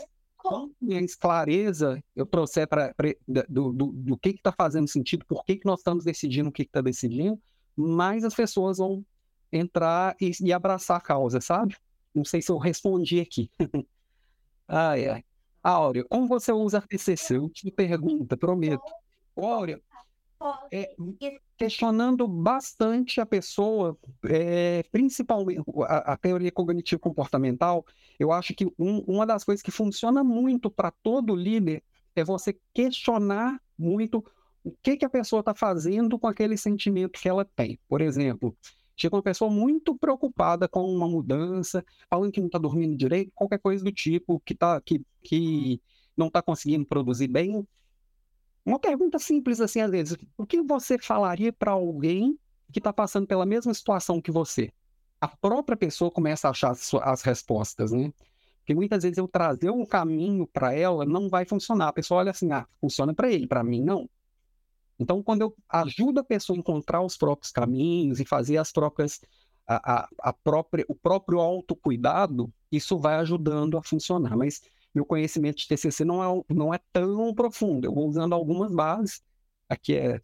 Com 0.49 0.71
mais 0.81 1.15
clareza 1.15 2.03
eu 2.15 2.25
trouxer 2.25 2.67
para 2.67 2.93
do, 3.47 3.71
do, 3.71 3.91
do, 3.91 4.17
que 4.17 4.29
está 4.29 4.51
fazendo 4.51 4.87
sentido, 4.87 5.25
por 5.25 5.43
que, 5.43 5.57
que 5.57 5.65
nós 5.65 5.79
estamos 5.79 6.03
decidindo 6.03 6.49
o 6.49 6.51
que 6.51 6.63
está 6.63 6.81
decidindo, 6.81 7.39
mais 7.75 8.23
as 8.23 8.33
pessoas 8.33 8.77
vão 8.77 9.05
entrar 9.51 10.15
e, 10.19 10.31
e, 10.41 10.51
abraçar 10.51 10.97
a 10.97 11.01
causa, 11.01 11.39
sabe? 11.39 11.75
Não 12.13 12.25
sei 12.25 12.41
se 12.41 12.51
eu 12.51 12.57
respondi 12.57 13.19
aqui. 13.19 13.51
ai, 14.67 15.07
ai. 15.07 15.23
Áurea, 15.63 16.03
como 16.05 16.27
você 16.27 16.51
usa 16.51 16.77
a 16.77 16.81
TCC? 16.81 17.37
Eu 17.37 17.49
te 17.49 17.69
pergunta, 17.71 18.37
prometo. 18.37 18.83
Áurea, 19.35 19.81
é, 20.71 20.95
questionando 21.57 22.27
bastante 22.27 23.19
a 23.19 23.25
pessoa, 23.25 23.97
é, 24.25 24.83
principalmente 24.91 25.61
a, 25.87 26.13
a, 26.13 26.17
teoria 26.17 26.51
cognitivo-comportamental, 26.51 27.85
eu 28.19 28.31
acho 28.31 28.53
que 28.53 28.65
um, 28.77 28.99
uma 29.07 29.25
das 29.25 29.43
coisas 29.43 29.63
que 29.63 29.71
funciona 29.71 30.23
muito 30.23 30.69
para 30.69 30.91
todo 30.91 31.35
líder 31.35 31.83
é 32.15 32.23
você 32.23 32.57
questionar 32.73 33.59
muito 33.77 34.23
o 34.63 34.71
que, 34.81 34.97
que 34.97 35.05
a 35.05 35.09
pessoa 35.09 35.39
está 35.39 35.53
fazendo 35.53 36.19
com 36.19 36.27
aquele 36.27 36.57
sentimento 36.57 37.19
que 37.19 37.29
ela 37.29 37.45
tem. 37.45 37.79
Por 37.87 38.01
exemplo, 38.01 38.55
chega 38.95 39.15
uma 39.15 39.23
pessoa 39.23 39.49
muito 39.49 39.95
preocupada 39.95 40.67
com 40.67 40.83
uma 40.83 41.07
mudança, 41.07 41.85
falando 42.09 42.31
que 42.31 42.39
não 42.39 42.47
está 42.47 42.57
dormindo 42.57 42.97
direito, 42.97 43.31
qualquer 43.33 43.59
coisa 43.59 43.83
do 43.83 43.91
tipo, 43.91 44.41
que, 44.41 44.53
tá, 44.53 44.81
que, 44.81 45.01
que 45.23 45.81
não 46.17 46.27
está 46.27 46.41
conseguindo 46.41 46.85
produzir 46.85 47.27
bem, 47.27 47.65
uma 48.67 48.79
pergunta 48.79 49.17
simples 49.17 49.61
assim, 49.61 49.79
às 49.79 49.89
vezes. 49.89 50.17
O 50.37 50.45
que 50.45 50.61
você 50.61 50.97
falaria 50.97 51.53
para 51.53 51.71
alguém 51.71 52.37
que 52.71 52.79
está 52.79 52.91
passando 52.91 53.25
pela 53.25 53.45
mesma 53.45 53.73
situação 53.73 54.21
que 54.21 54.29
você? 54.29 54.71
A 55.21 55.27
própria 55.29 55.77
pessoa 55.77 56.11
começa 56.11 56.47
a 56.47 56.51
achar 56.51 56.71
as, 56.71 56.93
as 56.93 57.21
respostas, 57.21 57.93
né? 57.93 58.11
Porque 58.59 58.75
muitas 58.75 59.03
vezes 59.03 59.17
eu 59.17 59.27
trazer 59.27 59.69
um 59.69 59.85
caminho 59.85 60.45
para 60.45 60.73
ela 60.73 61.05
não 61.05 61.29
vai 61.29 61.45
funcionar. 61.45 61.87
A 61.87 61.93
pessoa 61.93 62.19
olha 62.19 62.31
assim, 62.31 62.51
ah, 62.51 62.67
funciona 62.81 63.13
para 63.13 63.31
ele, 63.31 63.47
para 63.47 63.63
mim 63.63 63.81
não. 63.81 64.09
Então, 64.99 65.23
quando 65.23 65.43
eu 65.43 65.55
ajudo 65.69 66.19
a 66.19 66.23
pessoa 66.23 66.57
a 66.57 66.59
encontrar 66.59 67.01
os 67.01 67.15
próprios 67.15 67.51
caminhos 67.51 68.19
e 68.19 68.25
fazer 68.25 68.57
as 68.57 68.73
próprias, 68.73 69.21
a, 69.65 70.01
a, 70.01 70.09
a 70.19 70.33
própria, 70.33 70.83
o 70.89 70.95
próprio 70.95 71.39
autocuidado, 71.39 72.51
isso 72.69 72.97
vai 72.97 73.15
ajudando 73.15 73.77
a 73.77 73.81
funcionar. 73.81 74.35
Mas 74.35 74.61
meu 74.93 75.05
conhecimento 75.05 75.57
de 75.57 75.67
TCC 75.67 76.03
não 76.03 76.23
é, 76.23 76.43
não 76.49 76.73
é 76.73 76.79
tão 76.91 77.33
profundo. 77.33 77.85
Eu 77.85 77.93
vou 77.93 78.07
usando 78.07 78.33
algumas 78.33 78.71
bases. 78.73 79.21
Aqui 79.69 79.95
é. 79.95 80.21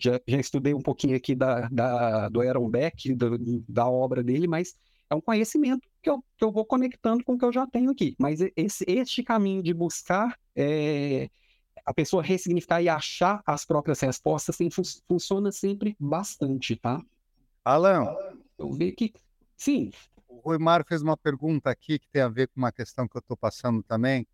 Já, 0.00 0.20
já 0.26 0.40
estudei 0.40 0.74
um 0.74 0.80
pouquinho 0.80 1.16
aqui 1.16 1.34
da, 1.34 1.68
da, 1.68 2.28
do 2.28 2.40
Aaron 2.40 2.68
Beck, 2.68 3.14
do, 3.14 3.38
da 3.68 3.88
obra 3.88 4.22
dele, 4.22 4.48
mas 4.48 4.74
é 5.08 5.14
um 5.14 5.20
conhecimento 5.20 5.88
que 6.02 6.10
eu, 6.10 6.24
que 6.36 6.44
eu 6.44 6.50
vou 6.50 6.64
conectando 6.64 7.22
com 7.22 7.34
o 7.34 7.38
que 7.38 7.44
eu 7.44 7.52
já 7.52 7.64
tenho 7.66 7.90
aqui. 7.90 8.16
Mas 8.18 8.40
esse, 8.56 8.84
este 8.88 9.22
caminho 9.22 9.62
de 9.62 9.72
buscar 9.72 10.36
é, 10.56 11.30
a 11.86 11.94
pessoa 11.94 12.22
ressignificar 12.22 12.82
e 12.82 12.88
achar 12.88 13.42
as 13.46 13.64
próprias 13.64 14.00
respostas 14.00 14.56
fun 14.56 14.82
funciona 15.08 15.52
sempre 15.52 15.96
bastante, 16.00 16.74
tá? 16.74 17.00
Alan. 17.64 18.06
Eu 18.58 18.72
vi 18.72 18.90
que 18.90 19.12
Sim. 19.62 19.92
O 20.42 20.50
Rui 20.50 20.58
Mário 20.58 20.84
fez 20.84 21.02
uma 21.02 21.16
pergunta 21.16 21.70
aqui 21.70 22.00
que 22.00 22.08
tem 22.08 22.20
a 22.20 22.28
ver 22.28 22.48
com 22.48 22.58
uma 22.58 22.72
questão 22.72 23.06
que 23.06 23.16
eu 23.16 23.20
estou 23.20 23.36
passando 23.36 23.80
também. 23.82 24.26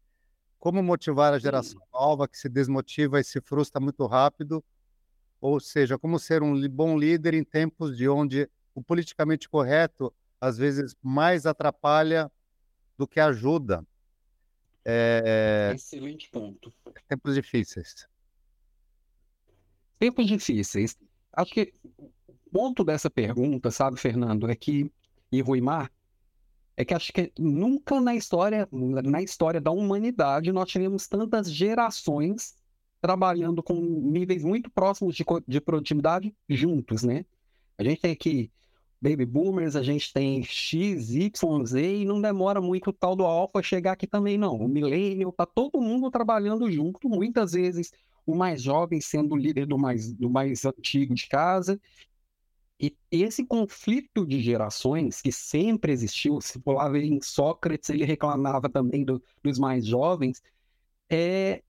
Como 0.58 0.82
motivar 0.82 1.34
a 1.34 1.38
geração 1.38 1.80
nova 1.92 2.26
que 2.26 2.38
se 2.38 2.48
desmotiva 2.48 3.20
e 3.20 3.24
se 3.24 3.42
frustra 3.42 3.78
muito 3.78 4.06
rápido? 4.06 4.64
Ou 5.38 5.60
seja, 5.60 5.98
como 5.98 6.18
ser 6.18 6.42
um 6.42 6.66
bom 6.68 6.98
líder 6.98 7.34
em 7.34 7.44
tempos 7.44 7.96
de 7.96 8.08
onde 8.08 8.48
o 8.74 8.82
politicamente 8.82 9.48
correto 9.48 10.12
às 10.40 10.56
vezes 10.56 10.96
mais 11.02 11.44
atrapalha 11.44 12.32
do 12.96 13.06
que 13.06 13.20
ajuda? 13.20 13.86
É... 14.84 15.72
Excelente 15.74 16.30
ponto. 16.30 16.72
Tempos 17.06 17.34
difíceis. 17.34 18.08
Tempos 19.98 20.26
difíceis. 20.26 20.96
Acho 21.34 21.52
que 21.52 21.74
o 22.26 22.34
ponto 22.50 22.82
dessa 22.82 23.10
pergunta, 23.10 23.70
sabe, 23.70 24.00
Fernando, 24.00 24.50
é 24.50 24.56
que, 24.56 24.90
e 25.30 25.42
Ruimar, 25.42 25.92
é 26.78 26.84
que 26.84 26.94
acho 26.94 27.12
que 27.12 27.32
nunca 27.36 28.00
na 28.00 28.14
história, 28.14 28.68
na 28.70 29.20
história 29.20 29.60
da 29.60 29.72
humanidade, 29.72 30.52
nós 30.52 30.70
tivemos 30.70 31.08
tantas 31.08 31.50
gerações 31.50 32.54
trabalhando 33.00 33.64
com 33.64 33.74
níveis 33.74 34.44
muito 34.44 34.70
próximos 34.70 35.16
de, 35.16 35.24
de 35.48 35.60
produtividade 35.60 36.32
juntos, 36.48 37.02
né? 37.02 37.24
A 37.76 37.82
gente 37.82 38.00
tem 38.00 38.12
aqui 38.12 38.52
baby 39.02 39.26
boomers, 39.26 39.74
a 39.74 39.82
gente 39.82 40.12
tem 40.12 40.40
X, 40.44 41.10
Y, 41.10 41.64
Z, 41.66 41.96
e 41.96 42.04
não 42.04 42.20
demora 42.20 42.60
muito 42.60 42.90
o 42.90 42.92
tal 42.92 43.16
do 43.16 43.24
alfa 43.24 43.60
chegar 43.60 43.92
aqui 43.92 44.06
também, 44.06 44.38
não. 44.38 44.54
O 44.54 44.68
millennial, 44.68 45.32
tá 45.32 45.44
todo 45.44 45.80
mundo 45.80 46.08
trabalhando 46.12 46.70
junto, 46.70 47.08
muitas 47.08 47.54
vezes 47.54 47.90
o 48.24 48.36
mais 48.36 48.62
jovem 48.62 49.00
sendo 49.00 49.34
o 49.34 49.36
líder 49.36 49.66
do 49.66 49.76
mais, 49.76 50.12
do 50.12 50.30
mais 50.30 50.64
antigo 50.64 51.12
de 51.12 51.26
casa, 51.26 51.80
e 52.80 52.96
esse 53.10 53.44
conflito 53.44 54.24
de 54.24 54.40
gerações 54.40 55.20
que 55.20 55.32
sempre 55.32 55.92
existiu, 55.92 56.40
se 56.40 56.60
for 56.60 56.74
lá 56.74 56.88
ver 56.88 57.02
em 57.02 57.20
Sócrates, 57.20 57.90
ele 57.90 58.04
reclamava 58.04 58.68
também 58.68 59.04
do, 59.04 59.22
dos 59.42 59.58
mais 59.58 59.84
jovens, 59.84 60.40
é, 61.10 61.62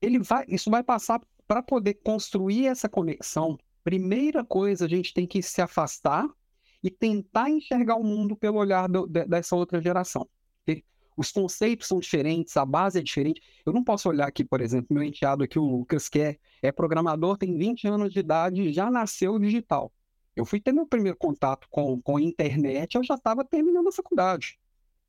ele 0.00 0.18
vai, 0.18 0.44
isso 0.48 0.70
vai 0.70 0.82
passar 0.82 1.20
para 1.46 1.62
poder 1.62 1.94
construir 1.94 2.66
essa 2.66 2.88
conexão. 2.88 3.58
Primeira 3.82 4.44
coisa, 4.44 4.84
a 4.84 4.88
gente 4.88 5.14
tem 5.14 5.26
que 5.26 5.42
se 5.42 5.62
afastar 5.62 6.28
e 6.82 6.90
tentar 6.90 7.48
enxergar 7.48 7.96
o 7.96 8.04
mundo 8.04 8.36
pelo 8.36 8.58
olhar 8.58 8.88
do, 8.88 9.06
dessa 9.06 9.56
outra 9.56 9.80
geração. 9.80 10.28
Os 11.16 11.30
conceitos 11.30 11.88
são 11.88 12.00
diferentes, 12.00 12.56
a 12.56 12.64
base 12.64 12.98
é 12.98 13.02
diferente. 13.02 13.42
Eu 13.66 13.72
não 13.72 13.84
posso 13.84 14.08
olhar 14.08 14.26
aqui, 14.26 14.44
por 14.44 14.60
exemplo, 14.60 14.94
meu 14.94 15.02
enteado 15.02 15.44
aqui, 15.44 15.58
o 15.58 15.64
Lucas, 15.64 16.08
que 16.08 16.18
é, 16.18 16.38
é 16.62 16.72
programador, 16.72 17.36
tem 17.36 17.56
20 17.56 17.86
anos 17.86 18.12
de 18.12 18.20
idade, 18.20 18.72
já 18.72 18.90
nasceu 18.90 19.38
digital. 19.38 19.92
Eu 20.34 20.44
fui 20.44 20.60
ter 20.60 20.72
meu 20.72 20.86
primeiro 20.86 21.16
contato 21.16 21.66
com, 21.70 22.00
com 22.00 22.16
a 22.16 22.22
internet, 22.22 22.94
eu 22.94 23.04
já 23.04 23.14
estava 23.14 23.44
terminando 23.44 23.88
a 23.88 23.92
faculdade. 23.92 24.58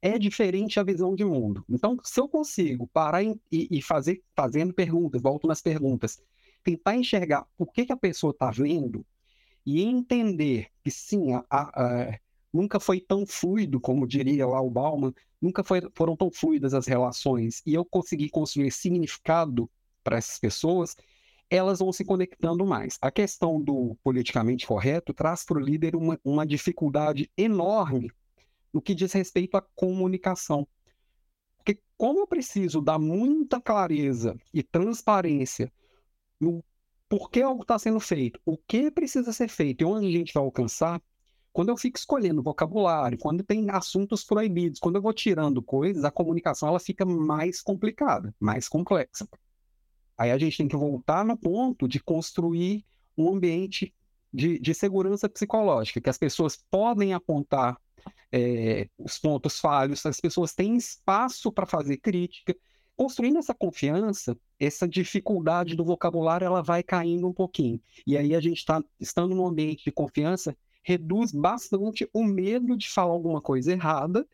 É 0.02 0.20
diferente 0.20 0.80
a 0.80 0.84
visão 0.84 1.16
de 1.16 1.24
mundo. 1.24 1.64
Então, 1.70 1.98
se 2.04 2.20
eu 2.20 2.28
consigo 2.28 2.88
parar 2.88 3.24
e, 3.24 3.40
e 3.52 3.82
fazer, 3.82 4.22
fazendo 4.36 4.74
perguntas, 4.74 5.22
volto 5.22 5.48
nas 5.48 5.62
perguntas, 5.62 6.22
tentar 6.64 6.96
enxergar 6.96 7.48
o 7.58 7.66
que, 7.66 7.86
que 7.86 7.94
a 7.94 7.98
pessoa 7.98 8.32
está 8.32 8.52
vendo 8.52 9.06
e 9.66 9.82
entender 9.82 10.68
que 10.84 10.92
sim, 10.92 11.34
a, 11.34 11.46
a, 11.50 12.20
nunca 12.52 12.80
foi 12.80 13.00
tão 13.00 13.26
fluido, 13.26 13.80
como 13.80 14.06
diria 14.06 14.46
lá 14.46 14.62
o 14.62 14.70
Bauman, 14.70 15.14
nunca 15.42 15.64
foi, 15.64 15.82
foram 15.96 16.16
tão 16.16 16.30
fluidas 16.30 16.74
as 16.74 16.86
relações, 16.86 17.62
e 17.66 17.74
eu 17.74 17.84
consegui 17.84 18.30
construir 18.30 18.72
significado 18.72 19.70
para 20.04 20.18
essas 20.18 20.38
pessoas, 20.38 20.96
elas 21.50 21.80
vão 21.80 21.92
se 21.92 22.04
conectando 22.04 22.66
mais. 22.66 22.98
A 23.02 23.12
questão 23.12 23.62
do 23.62 23.96
politicamente 24.04 24.66
correto 24.66 25.14
traz 25.14 25.44
para 25.44 25.58
o 25.58 25.62
líder 25.62 25.96
uma, 25.96 26.20
uma 26.24 26.46
dificuldade 26.46 27.32
enorme 27.38 28.12
no 28.74 28.82
que 28.82 28.96
diz 28.96 29.14
respeito 29.14 29.56
à 29.56 29.62
comunicação. 29.62 30.68
Porque 31.58 31.82
como 31.98 32.20
eu 32.20 32.28
preciso 32.28 32.82
dar 32.82 33.00
muita 33.00 33.62
clareza 33.62 34.36
e 34.54 34.64
transparência 34.64 35.72
no 36.40 36.64
porquê 37.08 37.42
algo 37.42 37.62
está 37.62 37.78
sendo 37.78 38.00
feito, 38.00 38.40
o 38.44 38.58
que 38.58 38.90
precisa 38.90 39.32
ser 39.32 39.48
feito 39.48 39.82
e 39.82 39.86
onde 39.86 40.08
a 40.08 40.12
gente 40.12 40.34
vai 40.34 40.44
alcançar, 40.44 41.02
quando 41.54 41.70
eu 41.70 41.78
fico 41.78 42.00
escolhendo 42.00 42.42
vocabulário, 42.42 43.20
quando 43.20 43.44
tem 43.44 43.70
assuntos 43.70 44.24
proibidos, 44.24 44.80
quando 44.80 44.96
eu 44.96 45.02
vou 45.02 45.14
tirando 45.14 45.62
coisas, 45.62 46.04
a 46.04 46.10
comunicação 46.10 46.68
ela 46.68 46.80
fica 46.80 47.06
mais 47.06 47.62
complicada, 47.62 48.34
mais 48.40 48.68
complexa. 48.68 49.28
Aí 50.24 50.32
a 50.32 50.38
gente 50.38 50.56
tem 50.56 50.70
que 50.70 50.78
voltar 50.78 51.26
no 51.26 51.36
ponto 51.36 51.86
de 51.86 52.00
construir 52.00 52.86
um 53.18 53.36
ambiente 53.36 53.94
de, 54.34 54.58
de 54.58 54.74
segurança 54.74 55.28
psicológica, 55.28 56.00
que 56.00 56.10
as 56.10 56.18
pessoas 56.18 56.64
podem 56.72 57.14
apontar 57.14 57.78
é, 58.32 58.88
os 58.98 59.20
pontos 59.20 59.60
falhos, 59.60 60.06
as 60.06 60.22
pessoas 60.22 60.54
têm 60.54 60.78
espaço 60.78 61.52
para 61.52 61.66
fazer 61.66 61.98
crítica. 61.98 62.56
Construindo 62.96 63.38
essa 63.38 63.54
confiança, 63.54 64.38
essa 64.58 64.88
dificuldade 64.88 65.76
do 65.76 65.84
vocabulário 65.84 66.46
ela 66.46 66.64
vai 66.64 66.82
caindo 66.84 67.28
um 67.28 67.34
pouquinho. 67.34 67.82
E 68.08 68.18
aí 68.18 68.34
a 68.34 68.40
gente 68.40 68.60
está 68.60 68.82
estando 68.98 69.36
num 69.36 69.46
ambiente 69.46 69.84
de 69.84 69.92
confiança, 69.92 70.56
reduz 70.82 71.34
bastante 71.34 72.10
o 72.14 72.24
medo 72.24 72.78
de 72.78 72.90
falar 72.90 73.12
alguma 73.12 73.42
coisa 73.42 73.74
errada, 73.74 74.26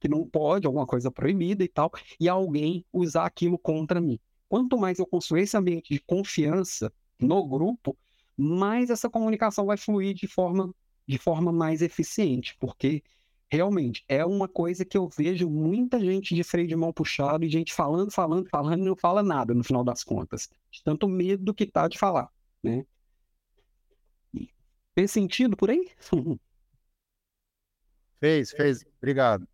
que 0.00 0.08
não 0.08 0.26
pode, 0.26 0.66
alguma 0.66 0.86
coisa 0.86 1.10
proibida 1.10 1.62
e 1.62 1.68
tal, 1.68 1.92
e 2.18 2.30
alguém 2.30 2.82
usar 2.90 3.26
aquilo 3.26 3.58
contra 3.58 4.00
mim 4.00 4.18
quanto 4.48 4.78
mais 4.78 4.98
eu 4.98 5.06
construir 5.06 5.42
esse 5.42 5.56
ambiente 5.56 5.92
de 5.92 6.00
confiança 6.00 6.92
no 7.18 7.46
grupo, 7.46 7.96
mais 8.36 8.90
essa 8.90 9.08
comunicação 9.08 9.66
vai 9.66 9.76
fluir 9.76 10.14
de 10.14 10.26
forma, 10.26 10.74
de 11.06 11.18
forma 11.18 11.52
mais 11.52 11.82
eficiente, 11.82 12.56
porque 12.58 13.02
realmente 13.50 14.04
é 14.08 14.24
uma 14.24 14.48
coisa 14.48 14.84
que 14.84 14.96
eu 14.96 15.08
vejo 15.08 15.48
muita 15.48 16.00
gente 16.00 16.34
de 16.34 16.42
freio 16.42 16.66
de 16.66 16.76
mão 16.76 16.92
puxado 16.92 17.44
e 17.44 17.48
gente 17.48 17.72
falando, 17.72 18.10
falando, 18.10 18.48
falando 18.48 18.82
e 18.82 18.84
não 18.88 18.96
fala 18.96 19.22
nada 19.22 19.54
no 19.54 19.62
final 19.62 19.84
das 19.84 20.02
contas, 20.02 20.48
de 20.70 20.82
tanto 20.82 21.08
medo 21.08 21.54
que 21.54 21.66
tá 21.66 21.86
de 21.88 21.98
falar, 21.98 22.28
né? 22.62 22.84
Fez 24.94 25.10
sentido 25.10 25.56
por 25.56 25.70
aí? 25.70 25.90
fez, 28.20 28.50
fez. 28.52 28.84
Obrigado. 28.98 29.46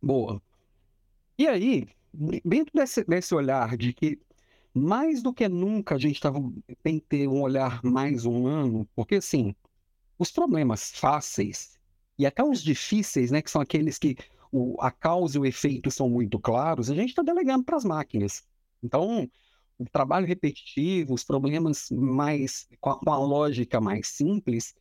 Boa. 0.00 0.40
E 1.38 1.46
aí, 1.48 1.88
dentro 2.44 2.72
desse, 2.74 3.04
desse 3.04 3.34
olhar 3.34 3.76
de 3.76 3.92
que 3.92 4.20
mais 4.72 5.22
do 5.22 5.32
que 5.32 5.48
nunca 5.48 5.94
a 5.94 5.98
gente 5.98 6.20
tava, 6.20 6.40
tem 6.82 6.98
que 6.98 7.06
ter 7.06 7.28
um 7.28 7.40
olhar 7.40 7.80
mais 7.84 8.24
humano, 8.24 8.88
porque 8.94 9.16
assim, 9.16 9.54
os 10.18 10.30
problemas 10.32 10.90
fáceis 10.90 11.78
e 12.18 12.26
até 12.26 12.42
os 12.42 12.62
difíceis, 12.62 13.30
né, 13.30 13.42
que 13.42 13.50
são 13.50 13.60
aqueles 13.60 13.98
que 13.98 14.16
o, 14.50 14.76
a 14.80 14.90
causa 14.90 15.36
e 15.36 15.40
o 15.40 15.46
efeito 15.46 15.90
são 15.90 16.08
muito 16.08 16.38
claros, 16.38 16.90
a 16.90 16.94
gente 16.94 17.10
está 17.10 17.22
delegando 17.22 17.64
para 17.64 17.76
as 17.76 17.84
máquinas. 17.84 18.44
Então, 18.82 19.28
o 19.78 19.84
trabalho 19.84 20.26
repetitivo, 20.26 21.14
os 21.14 21.24
problemas 21.24 21.88
mais 21.90 22.68
com 22.80 22.90
a, 22.90 22.98
com 22.98 23.10
a 23.10 23.18
lógica 23.18 23.80
mais 23.80 24.08
simples, 24.08 24.74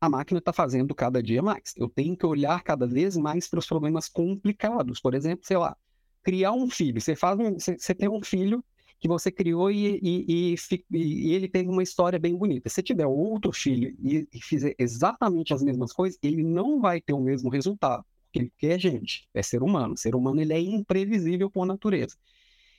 a 0.00 0.08
máquina 0.08 0.38
está 0.38 0.52
fazendo 0.52 0.94
cada 0.94 1.22
dia 1.22 1.42
mais. 1.42 1.74
Eu 1.76 1.88
tenho 1.88 2.16
que 2.16 2.26
olhar 2.26 2.62
cada 2.62 2.86
vez 2.86 3.16
mais 3.16 3.48
para 3.48 3.58
os 3.58 3.66
problemas 3.66 4.08
complicados. 4.08 5.00
Por 5.00 5.14
exemplo, 5.14 5.46
sei 5.46 5.56
lá, 5.56 5.76
criar 6.22 6.52
um 6.52 6.68
filho. 6.70 7.00
Você 7.00 7.16
faz 7.16 7.38
um, 7.38 7.54
você, 7.54 7.94
tem 7.94 8.08
um 8.08 8.22
filho 8.22 8.64
que 9.00 9.08
você 9.08 9.32
criou 9.32 9.70
e, 9.70 9.98
e, 10.02 10.54
e, 10.54 10.84
e, 10.92 11.34
ele 11.34 11.48
tem 11.48 11.68
uma 11.68 11.82
história 11.82 12.18
bem 12.18 12.36
bonita. 12.36 12.68
Se 12.68 12.82
tiver 12.82 13.06
outro 13.06 13.52
filho 13.52 13.94
e, 13.98 14.28
fizer 14.40 14.74
exatamente 14.78 15.52
as 15.52 15.62
mesmas 15.62 15.92
coisas, 15.92 16.18
ele 16.22 16.42
não 16.44 16.80
vai 16.80 17.00
ter 17.00 17.12
o 17.12 17.20
mesmo 17.20 17.50
resultado, 17.50 18.04
porque 18.32 18.66
é 18.66 18.78
gente, 18.78 19.28
é 19.34 19.42
ser 19.42 19.62
humano. 19.62 19.96
ser 19.96 20.14
humano 20.14 20.40
ele 20.40 20.52
é 20.52 20.60
imprevisível 20.60 21.50
por 21.50 21.66
natureza. 21.66 22.16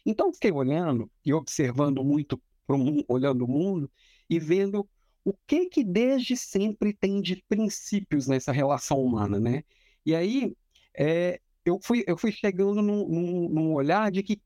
Então 0.05 0.33
fiquei 0.33 0.51
olhando 0.51 1.09
e 1.25 1.33
observando 1.33 2.03
muito, 2.03 2.41
pro, 2.65 2.77
olhando 3.07 3.45
o 3.45 3.47
mundo 3.47 3.91
e 4.29 4.39
vendo 4.39 4.87
o 5.25 5.33
que 5.47 5.67
que 5.67 5.83
desde 5.83 6.35
sempre 6.35 6.93
tem 6.93 7.21
de 7.21 7.41
princípios 7.47 8.27
nessa 8.27 8.51
relação 8.51 9.01
humana, 9.01 9.39
né? 9.39 9.63
E 10.05 10.13
aí 10.15 10.53
é, 10.97 11.39
eu 11.65 11.79
fui, 11.81 12.03
eu 12.07 12.17
fui 12.17 12.31
chegando 12.31 12.81
num, 12.81 13.07
num, 13.07 13.49
num 13.49 13.73
olhar 13.73 14.11
de 14.11 14.21
que 14.23 14.41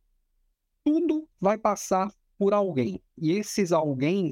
tudo 0.84 1.28
vai 1.40 1.58
passar 1.58 2.12
por 2.38 2.54
alguém. 2.54 3.02
E 3.18 3.32
esses 3.32 3.72
alguém, 3.72 4.30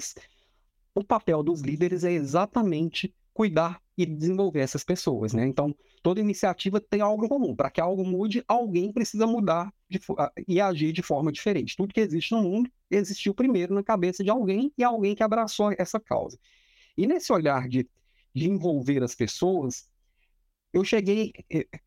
o 0.93 1.03
papel 1.03 1.43
dos 1.43 1.61
líderes 1.61 2.03
é 2.03 2.11
exatamente 2.11 3.13
cuidar 3.33 3.81
e 3.97 4.05
desenvolver 4.05 4.59
essas 4.59 4.83
pessoas, 4.83 5.33
né? 5.33 5.45
Então, 5.45 5.75
toda 6.01 6.19
iniciativa 6.19 6.79
tem 6.79 7.01
algo 7.01 7.27
comum. 7.27 7.55
Para 7.55 7.69
que 7.69 7.81
algo 7.81 8.05
mude, 8.05 8.43
alguém 8.47 8.91
precisa 8.91 9.25
mudar 9.25 9.73
de, 9.89 9.99
e 10.47 10.61
agir 10.61 10.91
de 10.91 11.01
forma 11.01 11.31
diferente. 11.31 11.75
Tudo 11.75 11.93
que 11.93 11.99
existe 11.99 12.33
no 12.33 12.43
mundo 12.43 12.69
existiu 12.89 13.33
primeiro 13.33 13.73
na 13.73 13.83
cabeça 13.83 14.23
de 14.23 14.29
alguém 14.29 14.71
e 14.77 14.83
alguém 14.83 15.15
que 15.15 15.23
abraçou 15.23 15.73
essa 15.77 15.99
causa. 15.99 16.37
E 16.97 17.07
nesse 17.07 17.31
olhar 17.31 17.67
de, 17.67 17.87
de 18.33 18.49
envolver 18.49 19.03
as 19.03 19.15
pessoas, 19.15 19.89
eu 20.75 20.83
cheguei, 20.83 21.31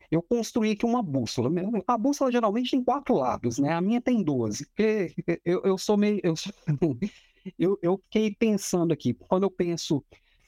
eu 0.09 0.19
construí 0.19 0.71
aqui 0.71 0.83
uma 0.83 1.03
bússola. 1.03 1.51
A 1.85 1.95
bússola 1.95 2.31
geralmente 2.31 2.71
tem 2.71 2.83
quatro 2.83 3.13
lados, 3.13 3.59
né? 3.59 3.71
A 3.71 3.79
minha 3.79 4.01
tem 4.01 4.23
12. 4.23 4.65
Porque 4.65 5.13
eu, 5.45 5.61
eu 5.63 5.77
sou 5.77 5.95
meio. 5.95 6.19
Eu, 6.23 6.33
eu, 7.59 7.79
eu 7.83 7.97
fiquei 8.05 8.33
pensando 8.33 8.91
aqui, 8.91 9.13
quando 9.13 9.43
eu 9.43 9.51
penso 9.51 10.03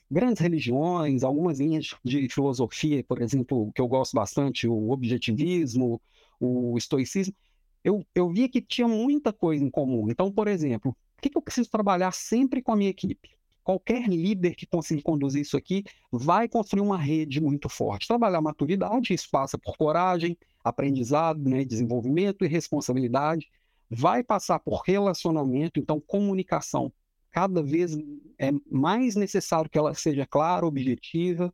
grandes 0.10 0.42
religiões, 0.42 1.24
algumas 1.24 1.60
linhas 1.60 1.94
de 2.04 2.28
filosofia, 2.30 3.04
por 3.04 3.22
exemplo, 3.22 3.72
que 3.76 3.82
eu 3.82 3.88
gosto 3.88 4.14
bastante, 4.16 4.68
o 4.68 4.90
objetivismo, 4.90 6.02
o 6.40 6.76
estoicismo, 6.80 7.36
eu, 7.84 8.04
eu 8.16 8.28
via 8.32 8.50
que 8.50 8.60
tinha 8.60 8.88
muita 8.88 9.32
coisa 9.32 9.64
em 9.64 9.70
comum. 9.70 10.10
Então, 10.10 10.32
por 10.32 10.48
exemplo, 10.48 10.98
o 11.18 11.22
que, 11.22 11.30
que 11.30 11.38
eu 11.38 11.42
preciso 11.44 11.70
trabalhar 11.70 12.12
sempre 12.12 12.60
com 12.64 12.72
a 12.72 12.76
minha 12.76 12.90
equipe? 12.90 13.30
Qualquer 13.72 14.06
líder 14.06 14.54
que 14.54 14.66
consiga 14.66 15.02
conduzir 15.02 15.44
isso 15.44 15.56
aqui 15.56 15.86
vai 16.12 16.50
construir 16.50 16.82
uma 16.82 16.98
rede 16.98 17.40
muito 17.40 17.70
forte. 17.70 18.06
Trabalhar 18.06 18.42
maturidade, 18.42 19.14
isso 19.14 19.30
passa 19.32 19.58
por 19.58 19.78
coragem, 19.78 20.38
aprendizado, 20.62 21.42
né, 21.42 21.64
desenvolvimento 21.64 22.44
e 22.44 22.50
responsabilidade. 22.50 23.48
Vai 23.90 24.26
passar 24.26 24.60
por 24.60 24.82
relacionamento, 24.86 25.80
então 25.80 26.02
comunicação. 26.02 26.92
Cada 27.32 27.64
vez 27.64 27.98
é 28.38 28.52
mais 28.70 29.16
necessário 29.16 29.70
que 29.70 29.78
ela 29.78 29.94
seja 29.94 30.26
clara, 30.26 30.66
objetiva, 30.66 31.54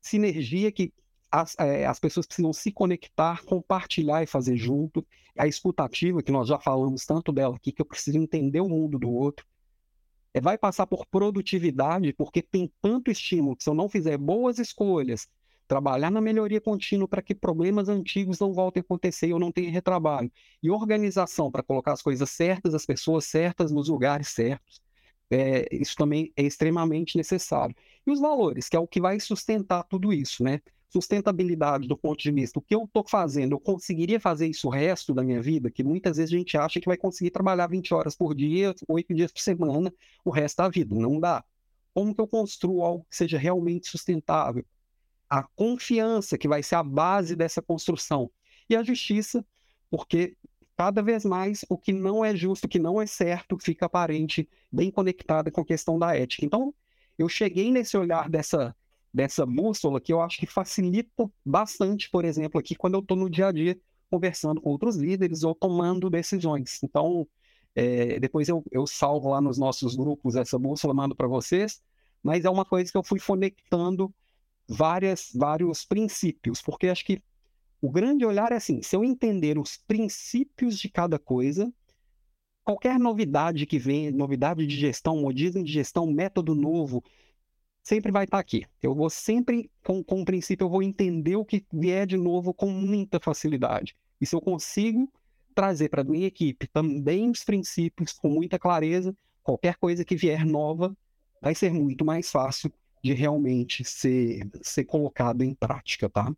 sinergia 0.00 0.70
que 0.70 0.92
as, 1.32 1.56
é, 1.58 1.84
as 1.84 1.98
pessoas 1.98 2.26
precisam 2.26 2.52
se 2.52 2.70
conectar, 2.70 3.42
compartilhar 3.44 4.22
e 4.22 4.26
fazer 4.26 4.56
junto. 4.56 5.04
A 5.36 5.48
escutativa, 5.48 6.22
que 6.22 6.30
nós 6.30 6.46
já 6.46 6.60
falamos 6.60 7.04
tanto 7.04 7.32
dela 7.32 7.56
aqui, 7.56 7.72
que 7.72 7.82
eu 7.82 7.86
preciso 7.86 8.18
entender 8.18 8.60
o 8.60 8.68
mundo 8.68 9.00
do 9.00 9.10
outro. 9.10 9.44
É, 10.36 10.40
vai 10.40 10.58
passar 10.58 10.86
por 10.86 11.06
produtividade, 11.06 12.12
porque 12.12 12.42
tem 12.42 12.70
tanto 12.82 13.10
estímulo 13.10 13.56
que 13.56 13.64
se 13.64 13.70
eu 13.70 13.74
não 13.74 13.88
fizer 13.88 14.18
boas 14.18 14.58
escolhas, 14.58 15.26
trabalhar 15.66 16.10
na 16.10 16.20
melhoria 16.20 16.60
contínua 16.60 17.08
para 17.08 17.22
que 17.22 17.34
problemas 17.34 17.88
antigos 17.88 18.38
não 18.38 18.52
voltem 18.52 18.82
a 18.82 18.84
acontecer 18.84 19.28
e 19.28 19.30
eu 19.30 19.38
não 19.38 19.50
tenha 19.50 19.70
retrabalho. 19.70 20.30
E 20.62 20.70
organização 20.70 21.50
para 21.50 21.62
colocar 21.62 21.94
as 21.94 22.02
coisas 22.02 22.28
certas, 22.28 22.74
as 22.74 22.84
pessoas 22.84 23.24
certas 23.24 23.72
nos 23.72 23.88
lugares 23.88 24.28
certos. 24.28 24.82
É, 25.30 25.66
isso 25.74 25.96
também 25.96 26.30
é 26.36 26.42
extremamente 26.42 27.16
necessário. 27.16 27.74
E 28.06 28.10
os 28.10 28.20
valores, 28.20 28.68
que 28.68 28.76
é 28.76 28.78
o 28.78 28.86
que 28.86 29.00
vai 29.00 29.18
sustentar 29.18 29.84
tudo 29.84 30.12
isso, 30.12 30.44
né? 30.44 30.60
Sustentabilidade 30.88 31.88
do 31.88 31.96
ponto 31.96 32.22
de 32.22 32.30
vista, 32.30 32.58
o 32.58 32.62
que 32.62 32.74
eu 32.74 32.84
estou 32.84 33.04
fazendo, 33.06 33.52
eu 33.52 33.60
conseguiria 33.60 34.20
fazer 34.20 34.46
isso 34.46 34.68
o 34.68 34.70
resto 34.70 35.12
da 35.12 35.22
minha 35.22 35.42
vida? 35.42 35.70
Que 35.70 35.82
muitas 35.82 36.16
vezes 36.16 36.32
a 36.32 36.38
gente 36.38 36.56
acha 36.56 36.80
que 36.80 36.86
vai 36.86 36.96
conseguir 36.96 37.30
trabalhar 37.30 37.66
20 37.66 37.92
horas 37.92 38.14
por 38.14 38.34
dia, 38.34 38.74
8 38.88 39.14
dias 39.14 39.32
por 39.32 39.40
semana, 39.40 39.92
o 40.24 40.30
resto 40.30 40.58
da 40.58 40.68
vida. 40.68 40.94
Não 40.94 41.18
dá. 41.18 41.44
Como 41.92 42.14
que 42.14 42.20
eu 42.20 42.28
construo 42.28 42.82
algo 42.82 43.06
que 43.08 43.16
seja 43.16 43.38
realmente 43.38 43.88
sustentável? 43.88 44.64
A 45.28 45.42
confiança 45.42 46.38
que 46.38 46.46
vai 46.46 46.62
ser 46.62 46.76
a 46.76 46.82
base 46.82 47.34
dessa 47.34 47.60
construção. 47.60 48.30
E 48.68 48.76
a 48.76 48.82
justiça, 48.82 49.44
porque 49.90 50.36
cada 50.76 51.02
vez 51.02 51.24
mais 51.24 51.64
o 51.68 51.78
que 51.78 51.92
não 51.92 52.24
é 52.24 52.36
justo, 52.36 52.66
o 52.66 52.68
que 52.68 52.78
não 52.78 53.00
é 53.00 53.06
certo, 53.06 53.58
fica 53.58 53.86
aparente, 53.86 54.48
bem 54.70 54.90
conectada 54.90 55.50
com 55.50 55.62
a 55.62 55.64
questão 55.64 55.98
da 55.98 56.14
ética. 56.14 56.44
Então, 56.44 56.74
eu 57.18 57.28
cheguei 57.28 57.72
nesse 57.72 57.96
olhar 57.96 58.28
dessa 58.28 58.76
dessa 59.16 59.46
bússola 59.46 59.98
que 59.98 60.12
eu 60.12 60.20
acho 60.20 60.36
que 60.36 60.46
facilita 60.46 61.24
bastante, 61.42 62.10
por 62.10 62.22
exemplo, 62.22 62.60
aqui 62.60 62.74
quando 62.74 62.94
eu 62.96 63.00
estou 63.00 63.16
no 63.16 63.30
dia 63.30 63.46
a 63.46 63.52
dia 63.52 63.80
conversando 64.10 64.60
com 64.60 64.68
outros 64.68 64.94
líderes 64.94 65.42
ou 65.42 65.54
tomando 65.54 66.10
decisões. 66.10 66.78
Então, 66.82 67.26
é, 67.74 68.20
depois 68.20 68.46
eu, 68.46 68.62
eu 68.70 68.86
salvo 68.86 69.30
lá 69.30 69.40
nos 69.40 69.56
nossos 69.56 69.96
grupos 69.96 70.36
essa 70.36 70.58
bússola, 70.58 70.92
mando 70.92 71.16
para 71.16 71.26
vocês, 71.26 71.80
mas 72.22 72.44
é 72.44 72.50
uma 72.50 72.66
coisa 72.66 72.92
que 72.92 72.98
eu 72.98 73.02
fui 73.02 73.18
conectando 73.18 74.14
várias, 74.68 75.30
vários 75.34 75.82
princípios, 75.82 76.60
porque 76.60 76.88
acho 76.88 77.06
que 77.06 77.22
o 77.80 77.90
grande 77.90 78.26
olhar 78.26 78.52
é 78.52 78.56
assim: 78.56 78.82
se 78.82 78.94
eu 78.94 79.02
entender 79.02 79.58
os 79.58 79.78
princípios 79.78 80.78
de 80.78 80.90
cada 80.90 81.18
coisa, 81.18 81.72
qualquer 82.62 82.98
novidade 82.98 83.64
que 83.64 83.78
vem, 83.78 84.10
novidade 84.10 84.66
de 84.66 84.76
gestão, 84.76 85.16
modismo 85.16 85.64
de 85.64 85.72
gestão, 85.72 86.06
método 86.06 86.54
novo, 86.54 87.02
sempre 87.86 88.10
vai 88.10 88.24
estar 88.24 88.40
aqui. 88.40 88.66
Eu 88.82 88.96
vou 88.96 89.08
sempre, 89.08 89.70
com, 89.84 90.02
com 90.02 90.20
o 90.20 90.24
princípio, 90.24 90.64
eu 90.64 90.68
vou 90.68 90.82
entender 90.82 91.36
o 91.36 91.44
que 91.44 91.64
vier 91.72 92.04
de 92.04 92.16
novo 92.16 92.52
com 92.52 92.68
muita 92.68 93.20
facilidade. 93.20 93.96
E 94.20 94.26
se 94.26 94.34
eu 94.34 94.40
consigo 94.40 95.08
trazer 95.54 95.88
para 95.88 96.02
a 96.02 96.04
minha 96.04 96.26
equipe 96.26 96.66
também 96.66 97.30
os 97.30 97.44
princípios 97.44 98.12
com 98.12 98.28
muita 98.28 98.58
clareza, 98.58 99.16
qualquer 99.40 99.76
coisa 99.76 100.04
que 100.04 100.16
vier 100.16 100.44
nova 100.44 100.96
vai 101.40 101.54
ser 101.54 101.72
muito 101.72 102.04
mais 102.04 102.28
fácil 102.28 102.72
de 103.04 103.12
realmente 103.12 103.84
ser, 103.84 104.50
ser 104.62 104.84
colocado 104.84 105.42
em 105.42 105.54
prática, 105.54 106.10
tá? 106.10 106.34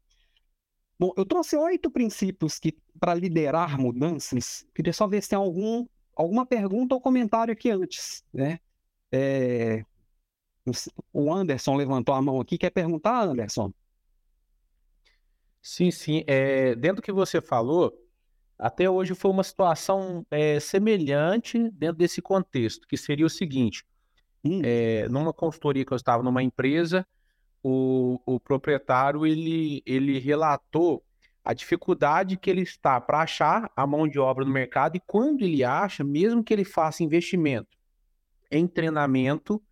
Bom, 0.99 1.15
eu 1.17 1.25
trouxe 1.25 1.57
oito 1.57 1.91
princípios 1.91 2.59
que 2.59 2.77
para 3.01 3.15
liderar 3.15 3.81
mudanças. 3.81 4.67
Queria 4.75 4.93
só 4.93 5.09
ver 5.09 5.23
se 5.23 5.31
tem 5.31 5.39
algum, 5.39 5.87
alguma 6.15 6.45
pergunta 6.45 6.95
ou 6.95 7.01
comentário 7.01 7.53
aqui 7.53 7.71
antes, 7.71 8.23
né? 8.35 8.59
É, 9.11 9.83
o 11.12 11.33
Anderson 11.33 11.76
levantou 11.76 12.14
a 12.14 12.22
mão 12.22 12.40
aqui. 12.40 12.59
Quer 12.59 12.70
perguntar, 12.70 13.22
Anderson? 13.22 13.72
Sim, 15.61 15.90
sim. 15.90 16.24
É, 16.26 16.74
dentro 16.74 16.96
do 16.96 17.02
que 17.02 17.12
você 17.12 17.40
falou, 17.40 17.92
até 18.59 18.88
hoje 18.88 19.14
foi 19.14 19.31
uma 19.31 19.44
situação 19.44 20.26
é, 20.31 20.59
semelhante 20.59 21.70
dentro 21.70 21.96
desse 21.98 22.20
contexto, 22.20 22.87
que 22.88 22.96
seria 22.96 23.26
o 23.26 23.31
seguinte: 23.31 23.85
hum. 24.44 24.61
é, 24.64 25.09
numa 25.09 25.33
consultoria 25.33 25.85
que 25.85 25.92
eu 25.92 25.96
estava 25.96 26.22
numa 26.22 26.42
empresa, 26.42 27.07
o, 27.62 28.20
o 28.26 28.40
proprietário 28.40 29.26
ele, 29.26 29.83
ele 29.85 30.18
relatou 30.18 31.04
a 31.44 31.54
dificuldade 31.54 32.37
que 32.37 32.50
ele 32.50 32.62
está 32.62 33.00
para 33.00 33.20
achar 33.20 33.70
a 33.74 33.87
mão 33.87 34.07
de 34.07 34.18
obra 34.18 34.44
no 34.44 34.50
mercado 34.50 34.96
e 34.96 35.00
quando 35.00 35.42
ele 35.42 35.64
acha, 35.64 36.04
mesmo 36.04 36.44
que 36.44 36.52
ele 36.52 36.64
faça 36.64 37.02
investimento 37.02 37.78
em 38.50 38.66
treinamento 38.66 39.62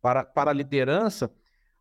para, 0.00 0.24
para 0.24 0.50
a 0.50 0.54
liderança, 0.54 1.32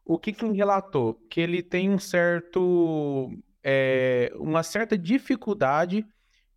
o 0.05 0.17
que, 0.17 0.31
que 0.31 0.45
ele 0.45 0.55
relatou? 0.55 1.15
Que 1.29 1.41
ele 1.41 1.61
tem 1.61 1.89
um 1.89 1.99
certo, 1.99 3.29
é, 3.63 4.31
uma 4.35 4.63
certa 4.63 4.97
dificuldade, 4.97 6.05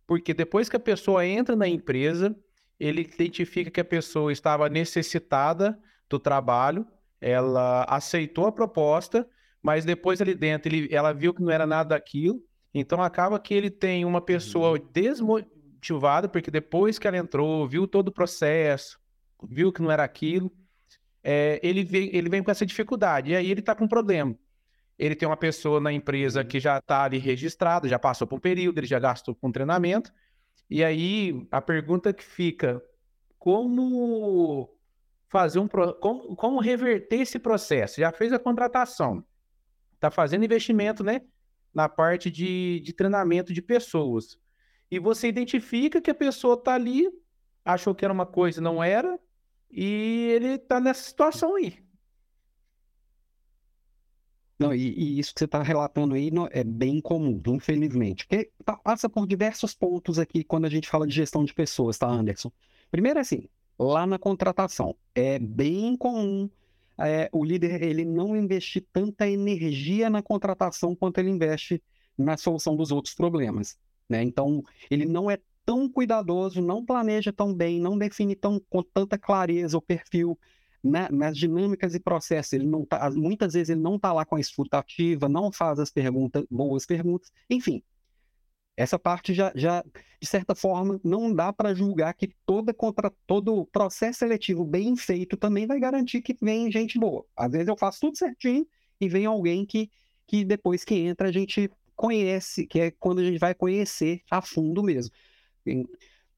porque 0.07 0.33
depois 0.33 0.69
que 0.69 0.75
a 0.75 0.79
pessoa 0.79 1.25
entra 1.25 1.55
na 1.55 1.67
empresa, 1.67 2.35
ele 2.79 3.01
identifica 3.01 3.69
que 3.69 3.81
a 3.81 3.85
pessoa 3.85 4.31
estava 4.31 4.69
necessitada 4.69 5.77
do 6.09 6.17
trabalho, 6.17 6.87
ela 7.19 7.83
aceitou 7.87 8.47
a 8.47 8.51
proposta, 8.51 9.27
mas 9.61 9.85
depois 9.85 10.21
ali 10.21 10.33
dentro 10.33 10.73
ele, 10.73 10.93
ela 10.93 11.13
viu 11.13 11.33
que 11.33 11.41
não 11.41 11.51
era 11.51 11.67
nada 11.67 11.89
daquilo, 11.89 12.41
então 12.73 13.03
acaba 13.03 13.39
que 13.39 13.53
ele 13.53 13.69
tem 13.69 14.05
uma 14.05 14.21
pessoa 14.21 14.71
uhum. 14.71 14.87
desmotivada, 14.91 16.27
porque 16.27 16.49
depois 16.49 16.97
que 16.97 17.07
ela 17.07 17.17
entrou, 17.17 17.67
viu 17.67 17.85
todo 17.85 18.07
o 18.07 18.13
processo, 18.13 18.99
viu 19.43 19.71
que 19.71 19.81
não 19.81 19.91
era 19.91 20.03
aquilo, 20.03 20.51
é, 21.23 21.59
ele, 21.63 21.83
vem, 21.83 22.09
ele 22.15 22.29
vem 22.29 22.43
com 22.43 22.51
essa 22.51 22.65
dificuldade. 22.65 23.31
E 23.31 23.35
aí 23.35 23.49
ele 23.49 23.59
está 23.59 23.75
com 23.75 23.85
um 23.85 23.87
problema. 23.87 24.35
Ele 24.97 25.15
tem 25.15 25.27
uma 25.27 25.37
pessoa 25.37 25.79
na 25.79 25.91
empresa 25.91 26.43
que 26.43 26.59
já 26.59 26.77
está 26.77 27.03
ali 27.03 27.17
registrada, 27.17 27.87
já 27.87 27.97
passou 27.97 28.27
por 28.27 28.35
um 28.35 28.39
período, 28.39 28.77
ele 28.77 28.87
já 28.87 28.99
gastou 28.99 29.33
com 29.33 29.51
treinamento. 29.51 30.11
E 30.69 30.83
aí 30.83 31.47
a 31.51 31.61
pergunta 31.61 32.13
que 32.13 32.23
fica: 32.23 32.81
como 33.39 34.69
fazer 35.27 35.59
um 35.59 35.67
como, 35.67 36.35
como 36.35 36.59
reverter 36.59 37.21
esse 37.21 37.39
processo? 37.39 37.99
Já 37.99 38.11
fez 38.11 38.31
a 38.31 38.39
contratação, 38.39 39.25
está 39.95 40.11
fazendo 40.11 40.45
investimento, 40.45 41.03
né? 41.03 41.21
Na 41.73 41.89
parte 41.89 42.29
de, 42.29 42.79
de 42.81 42.93
treinamento 42.93 43.53
de 43.53 43.61
pessoas. 43.61 44.37
E 44.91 44.99
você 44.99 45.27
identifica 45.27 46.01
que 46.01 46.11
a 46.11 46.15
pessoa 46.15 46.55
está 46.55 46.75
ali, 46.75 47.09
achou 47.63 47.95
que 47.95 48.03
era 48.03 48.13
uma 48.13 48.25
coisa, 48.25 48.59
não 48.59 48.83
era, 48.83 49.17
e 49.71 50.31
ele 50.33 50.57
tá 50.57 50.79
nessa 50.79 51.03
situação 51.03 51.55
aí. 51.55 51.77
Não, 54.59 54.73
e, 54.73 54.93
e 54.93 55.19
isso 55.19 55.33
que 55.33 55.39
você 55.39 55.45
está 55.45 55.63
relatando 55.63 56.13
aí 56.13 56.29
não, 56.29 56.47
é 56.51 56.63
bem 56.63 57.01
comum, 57.01 57.41
infelizmente. 57.47 58.27
Porque 58.27 58.51
passa 58.83 59.09
por 59.09 59.25
diversos 59.25 59.73
pontos 59.73 60.19
aqui 60.19 60.43
quando 60.43 60.65
a 60.65 60.69
gente 60.69 60.87
fala 60.87 61.07
de 61.07 61.15
gestão 61.15 61.43
de 61.43 61.53
pessoas, 61.53 61.97
tá, 61.97 62.07
Anderson? 62.07 62.51
Primeiro, 62.91 63.19
assim, 63.19 63.47
lá 63.79 64.05
na 64.05 64.19
contratação, 64.19 64.95
é 65.15 65.39
bem 65.39 65.97
comum 65.97 66.47
é, 66.97 67.29
o 67.31 67.43
líder 67.43 67.81
ele 67.81 68.05
não 68.05 68.35
investir 68.35 68.85
tanta 68.91 69.27
energia 69.27 70.09
na 70.09 70.21
contratação 70.21 70.95
quanto 70.95 71.17
ele 71.17 71.29
investe 71.29 71.81
na 72.17 72.37
solução 72.37 72.75
dos 72.75 72.91
outros 72.91 73.13
problemas. 73.13 73.77
Né? 74.07 74.23
Então, 74.23 74.63
ele 74.89 75.05
não 75.05 75.29
é 75.29 75.39
tão 75.65 75.89
cuidadoso, 75.89 76.61
não 76.61 76.85
planeja 76.85 77.31
tão 77.31 77.53
bem, 77.53 77.79
não 77.79 77.97
define 77.97 78.35
tão, 78.35 78.59
com 78.69 78.83
tanta 78.83 79.17
clareza 79.17 79.77
o 79.77 79.81
perfil 79.81 80.37
né, 80.83 81.07
nas 81.11 81.37
dinâmicas 81.37 81.93
e 81.95 81.99
processos. 81.99 82.53
Ele 82.53 82.65
não 82.65 82.85
tá, 82.85 83.09
muitas 83.11 83.53
vezes 83.53 83.69
ele 83.69 83.81
não 83.81 83.95
está 83.95 84.11
lá 84.13 84.25
com 84.25 84.35
a 84.35 84.39
escuta 84.39 84.79
ativa, 84.79 85.29
não 85.29 85.51
faz 85.51 85.79
as 85.79 85.89
perguntas, 85.89 86.45
boas 86.49 86.85
perguntas, 86.85 87.31
enfim. 87.49 87.83
Essa 88.75 88.97
parte 88.97 89.33
já, 89.33 89.51
já 89.53 89.83
de 90.19 90.27
certa 90.27 90.55
forma, 90.55 90.99
não 91.03 91.33
dá 91.33 91.51
para 91.51 91.73
julgar 91.73 92.13
que 92.13 92.33
toda 92.45 92.73
contra, 92.73 93.11
todo 93.27 93.65
processo 93.67 94.19
seletivo 94.19 94.63
bem 94.63 94.95
feito 94.95 95.35
também 95.37 95.67
vai 95.67 95.79
garantir 95.79 96.21
que 96.21 96.35
vem 96.41 96.71
gente 96.71 96.97
boa. 96.97 97.25
Às 97.35 97.51
vezes 97.51 97.67
eu 97.67 97.77
faço 97.77 97.99
tudo 97.99 98.17
certinho 98.17 98.65
e 98.99 99.09
vem 99.09 99.25
alguém 99.25 99.65
que, 99.65 99.89
que 100.25 100.45
depois 100.45 100.83
que 100.83 100.95
entra 100.95 101.29
a 101.29 101.31
gente 101.31 101.69
conhece, 101.95 102.65
que 102.65 102.79
é 102.79 102.91
quando 102.91 103.19
a 103.19 103.23
gente 103.23 103.37
vai 103.37 103.53
conhecer 103.53 104.21
a 104.31 104.41
fundo 104.41 104.81
mesmo. 104.81 105.13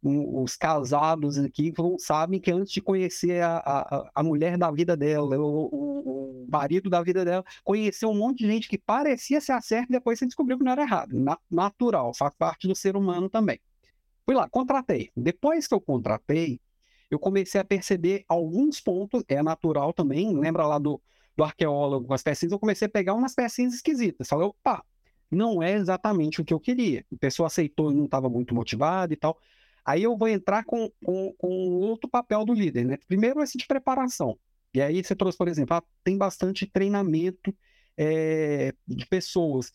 Os 0.04 0.56
casados 0.58 1.38
aqui 1.38 1.74
sabem 1.98 2.40
que 2.40 2.52
antes 2.52 2.74
de 2.74 2.82
conhecer 2.82 3.42
a, 3.42 3.58
a, 3.58 4.12
a 4.16 4.24
mulher 4.24 4.58
da 4.58 4.70
vida 4.70 4.98
dela, 4.98 5.38
o, 5.38 5.66
o, 5.66 6.48
marido 6.52 6.90
da 6.90 7.02
vida 7.02 7.24
dela, 7.24 7.44
conheceu 7.64 8.10
um 8.10 8.18
monte 8.18 8.40
de 8.40 8.48
gente 8.48 8.68
que 8.68 8.78
parecia 8.78 9.40
ser 9.40 9.62
certo 9.62 9.90
e 9.90 9.94
depois 9.94 10.20
você 10.20 10.26
descobriu 10.26 10.58
que 10.58 10.64
não 10.64 10.74
era 10.74 10.82
errado. 10.82 11.18
Na, 11.18 11.38
natural, 11.50 12.14
faz 12.14 12.34
parte 12.36 12.68
do 12.68 12.76
ser 12.76 12.98
humano 12.98 13.30
também. 13.30 13.60
Fui 14.26 14.36
lá, 14.36 14.50
contratei. 14.50 15.10
Depois 15.16 15.68
que 15.68 15.74
eu 15.74 15.80
contratei, 15.80 16.60
eu 17.10 17.18
comecei 17.18 17.62
a 17.62 17.66
perceber 17.66 18.26
alguns 18.28 18.82
pontos, 18.82 19.24
é 19.28 19.42
natural 19.42 19.94
também, 19.94 20.38
lembra 20.38 20.66
lá 20.66 20.80
do, 20.80 21.02
do 21.36 21.44
arqueólogo 21.44 22.08
com 22.08 22.14
as 22.14 22.24
pecinhas, 22.24 22.52
eu 22.52 22.60
comecei 22.60 22.88
a 22.88 22.92
pegar 22.92 23.14
umas 23.14 23.34
pecinhas 23.34 23.74
esquisitas. 23.74 24.28
Falei, 24.28 24.48
opa, 24.48 24.84
não 25.34 25.62
é 25.62 25.74
exatamente 25.74 26.42
o 26.42 26.46
que 26.46 26.54
eu 26.54 26.60
queria. 26.60 27.06
A 27.12 27.18
pessoa 27.18 27.48
aceitou 27.48 27.92
e 27.92 27.96
não 27.96 28.06
estava 28.06 28.30
muito 28.30 28.54
motivada 28.56 29.14
e 29.14 29.18
tal. 29.18 29.38
Aí 29.86 30.04
eu 30.04 30.18
vou 30.18 30.28
entrar 30.28 30.64
com, 30.64 30.90
com, 31.04 31.34
com 31.38 31.48
outro 31.48 32.10
papel 32.10 32.46
do 32.46 32.54
líder, 32.54 32.86
né? 32.86 32.98
Primeiro, 33.08 33.42
esse 33.42 33.58
de 33.58 33.68
preparação. 33.68 34.38
E 34.74 34.82
aí 34.82 35.04
você 35.04 35.16
trouxe, 35.16 35.38
por 35.38 35.48
exemplo, 35.48 35.76
ah, 35.76 35.84
tem 36.04 36.18
bastante 36.18 36.66
treinamento 36.66 37.56
é, 37.98 38.74
de 38.88 39.06
pessoas. 39.08 39.72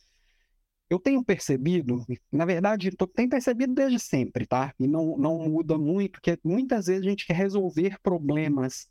Eu 0.90 0.98
tenho 0.98 1.22
percebido, 1.22 2.04
na 2.32 2.46
verdade, 2.46 2.90
tô, 2.92 3.06
tenho 3.06 3.28
percebido 3.28 3.74
desde 3.74 3.98
sempre, 3.98 4.46
tá? 4.46 4.72
E 4.80 4.88
não, 4.88 5.18
não 5.18 5.38
muda 5.48 5.76
muito, 5.76 6.20
que 6.20 6.38
muitas 6.42 6.86
vezes 6.86 7.06
a 7.06 7.10
gente 7.10 7.26
quer 7.26 7.36
resolver 7.36 7.98
problemas 8.02 8.88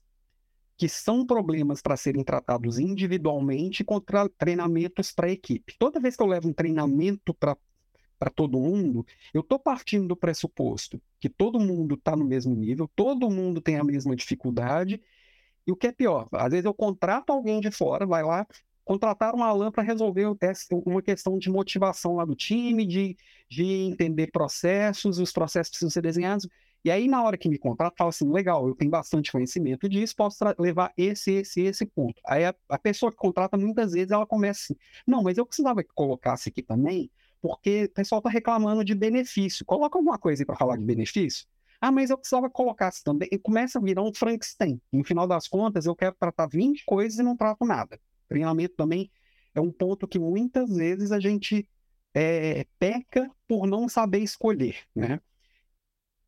que 0.78 0.88
são 0.88 1.25
problemas 1.25 1.82
para 1.82 1.97
serem 1.97 2.23
tratados 2.23 2.78
individualmente 2.78 3.84
contra 3.84 4.30
treinamentos 4.30 5.11
para 5.11 5.28
a 5.28 5.32
equipe. 5.32 5.75
Toda 5.80 5.99
vez 5.99 6.15
que 6.15 6.21
eu 6.21 6.28
levo 6.28 6.47
um 6.49 6.53
treinamento 6.53 7.34
para 7.34 7.57
para 8.19 8.32
todo 8.32 8.59
mundo, 8.59 9.05
eu 9.32 9.41
estou 9.41 9.59
partindo 9.59 10.07
do 10.07 10.15
pressuposto 10.15 10.99
que 11.19 11.30
todo 11.30 11.59
mundo 11.59 11.93
está 11.93 12.15
no 12.15 12.25
mesmo 12.25 12.55
nível, 12.55 12.89
todo 12.95 13.30
mundo 13.30 13.61
tem 13.61 13.75
a 13.75 13.84
mesma 13.84 14.15
dificuldade, 14.15 14.99
e 15.67 15.71
o 15.71 15.75
que 15.75 15.86
é 15.86 15.91
pior, 15.91 16.28
às 16.32 16.49
vezes 16.49 16.65
eu 16.65 16.73
contrato 16.73 17.30
alguém 17.30 17.59
de 17.59 17.69
fora, 17.69 18.07
vai 18.07 18.23
lá, 18.23 18.47
contratar 18.84 19.36
um 19.36 19.43
Alan 19.43 19.69
para 19.71 19.84
resolver 19.84 20.25
uma 20.86 21.01
questão 21.01 21.38
de 21.38 21.49
motivação 21.49 22.15
lá 22.15 22.25
do 22.25 22.34
time, 22.34 22.86
de, 22.88 23.15
de 23.49 23.63
entender 23.63 24.32
processos, 24.32 25.19
os 25.19 25.32
processos 25.32 25.69
precisam 25.69 25.91
ser 25.91 26.01
desenhados, 26.01 26.47
e 26.84 26.91
aí 26.91 27.07
na 27.07 27.21
hora 27.23 27.38
que 27.38 27.49
me 27.49 27.57
contrata, 27.57 27.95
fala 27.97 28.09
assim, 28.09 28.32
legal, 28.32 28.67
eu 28.67 28.75
tenho 28.75 28.91
bastante 28.91 29.32
conhecimento 29.32 29.89
disso, 29.89 30.15
posso 30.15 30.38
levar 30.59 30.93
esse, 30.97 31.32
esse, 31.34 31.61
esse 31.61 31.86
ponto. 31.86 32.21
Aí 32.25 32.45
a, 32.45 32.55
a 32.69 32.80
pessoa 32.80 33.11
que 33.11 33.17
contrata, 33.17 33.57
muitas 33.57 33.91
vezes, 33.91 34.11
ela 34.11 34.25
começa 34.25 34.61
assim, 34.63 34.75
não, 35.05 35.23
mas 35.23 35.38
eu 35.38 35.45
precisava 35.45 35.84
que 35.84 35.89
colocasse 35.93 36.49
aqui 36.49 36.61
também, 36.61 37.11
porque 37.41 37.86
o 37.86 37.89
pessoal 37.89 38.19
está 38.19 38.30
reclamando 38.30 38.84
de 38.84 38.95
benefício. 38.95 39.65
Coloca 39.65 39.97
alguma 39.97 40.17
coisa 40.17 40.41
aí 40.41 40.45
para 40.45 40.55
falar 40.55 40.78
de 40.78 40.84
benefício. 40.84 41.45
Ah, 41.80 41.91
mas 41.91 42.09
eu 42.09 42.17
precisava 42.17 42.49
colocar 42.49 42.89
isso 42.89 43.03
também. 43.03 43.30
E 43.32 43.38
começa 43.38 43.78
a 43.78 43.82
virar 43.82 44.01
um 44.01 44.13
Frankenstein. 44.13 44.82
No 44.91 45.03
final 45.03 45.28
das 45.28 45.47
contas, 45.47 45.86
eu 45.86 45.95
quero 45.95 46.15
tratar 46.19 46.47
20 46.47 46.84
coisas 46.86 47.19
e 47.19 47.23
não 47.23 47.38
trato 47.38 47.65
nada. 47.65 47.99
Treinamento 48.28 48.75
também 48.75 49.11
é 49.53 49.61
um 49.61 49.71
ponto 49.71 50.07
que 50.07 50.19
muitas 50.19 50.75
vezes 50.75 51.11
a 51.11 51.19
gente 51.19 51.67
é, 52.13 52.65
peca 52.80 53.30
por 53.47 53.67
não 53.67 53.88
saber 53.88 54.19
escolher, 54.19 54.78
né? 54.95 55.19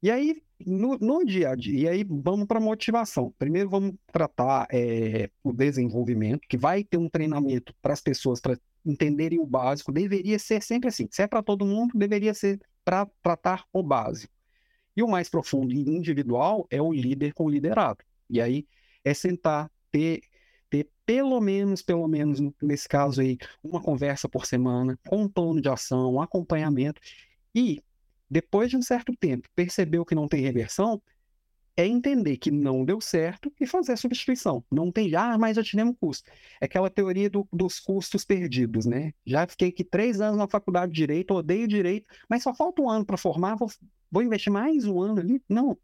E 0.02 0.10
aí, 0.10 0.42
no, 0.66 0.98
no 0.98 1.26
dia 1.26 1.50
a 1.50 1.56
dia, 1.56 1.80
e 1.80 1.88
aí 1.88 2.06
vamos 2.08 2.48
para 2.48 2.60
motivação. 2.60 3.34
Primeiro 3.38 3.70
vamos 3.70 3.96
tratar 4.12 4.68
é, 4.72 5.30
o 5.44 5.52
desenvolvimento, 5.52 6.48
que 6.48 6.58
vai 6.58 6.84
ter 6.84 6.98
um 6.98 7.10
treinamento 7.10 7.74
para 7.82 7.94
as 7.94 8.02
pessoas 8.02 8.40
para 8.40 8.58
entenderem 8.86 9.40
o 9.40 9.46
básico, 9.46 9.92
deveria 9.92 10.40
ser 10.40 10.62
sempre 10.64 10.90
assim. 10.90 11.08
Se 11.12 11.22
é 11.22 11.28
para 11.28 11.44
todo 11.44 11.66
mundo, 11.66 11.98
deveria 11.98 12.34
ser 12.34 12.60
para 12.84 13.06
tratar 13.22 13.66
o 13.74 13.84
básico. 13.84 14.34
E 14.96 15.04
o 15.04 15.08
mais 15.08 15.30
profundo 15.30 15.74
e 15.74 15.80
individual 15.80 16.66
é 16.70 16.82
o 16.82 16.92
líder 16.94 17.34
com 17.34 17.46
o 17.46 17.50
liderado. 17.50 18.04
E 18.30 18.42
aí 18.42 18.66
é 19.04 19.14
sentar, 19.14 19.70
ter, 19.92 20.22
ter 20.70 20.90
pelo 21.06 21.40
menos, 21.40 21.82
pelo 21.82 22.08
menos 22.08 22.40
nesse 22.62 22.88
caso 22.88 23.22
aí, 23.22 23.38
uma 23.64 23.82
conversa 23.82 24.28
por 24.30 24.46
semana, 24.46 24.98
com 25.08 25.24
um 25.24 25.30
plano 25.30 25.62
de 25.62 25.70
ação, 25.70 26.14
um 26.14 26.22
acompanhamento. 26.22 27.02
E 27.54 27.82
depois 28.30 28.70
de 28.70 28.78
um 28.78 28.82
certo 28.82 29.16
tempo, 29.16 29.48
percebeu 29.56 30.06
que 30.06 30.16
não 30.16 30.28
tem 30.28 30.42
reversão, 30.42 31.02
é 31.76 31.88
entender 31.88 32.38
que 32.38 32.52
não 32.52 32.84
deu 32.84 33.00
certo 33.00 33.52
e 33.60 33.66
fazer 33.66 33.94
a 33.94 33.98
substituição. 33.98 34.64
Não 34.70 34.92
tem, 34.92 35.16
ah, 35.16 35.38
mas 35.38 35.56
já 35.56 35.64
tivemos 35.64 35.96
custo. 36.00 36.30
É 36.60 36.66
aquela 36.66 36.90
teoria 36.90 37.30
do, 37.30 37.48
dos 37.54 37.80
custos 37.80 38.26
perdidos, 38.26 38.86
né? 38.86 39.14
Já 39.26 39.48
fiquei 39.48 39.70
aqui 39.70 39.84
três 39.84 40.20
anos 40.20 40.38
na 40.38 40.48
faculdade 40.48 40.92
de 40.92 40.98
Direito, 40.98 41.34
odeio 41.34 41.68
Direito, 41.68 42.06
mas 42.28 42.44
só 42.44 42.54
falta 42.54 42.82
um 42.82 42.90
ano 42.90 43.06
para 43.06 43.16
formar, 43.16 43.56
vou, 43.56 43.70
vou, 44.12 44.22
investir 44.22 44.52
mais 44.52 44.86
um 44.86 45.02
ano 45.02 45.22
ali? 45.22 45.42
Não. 45.48 45.78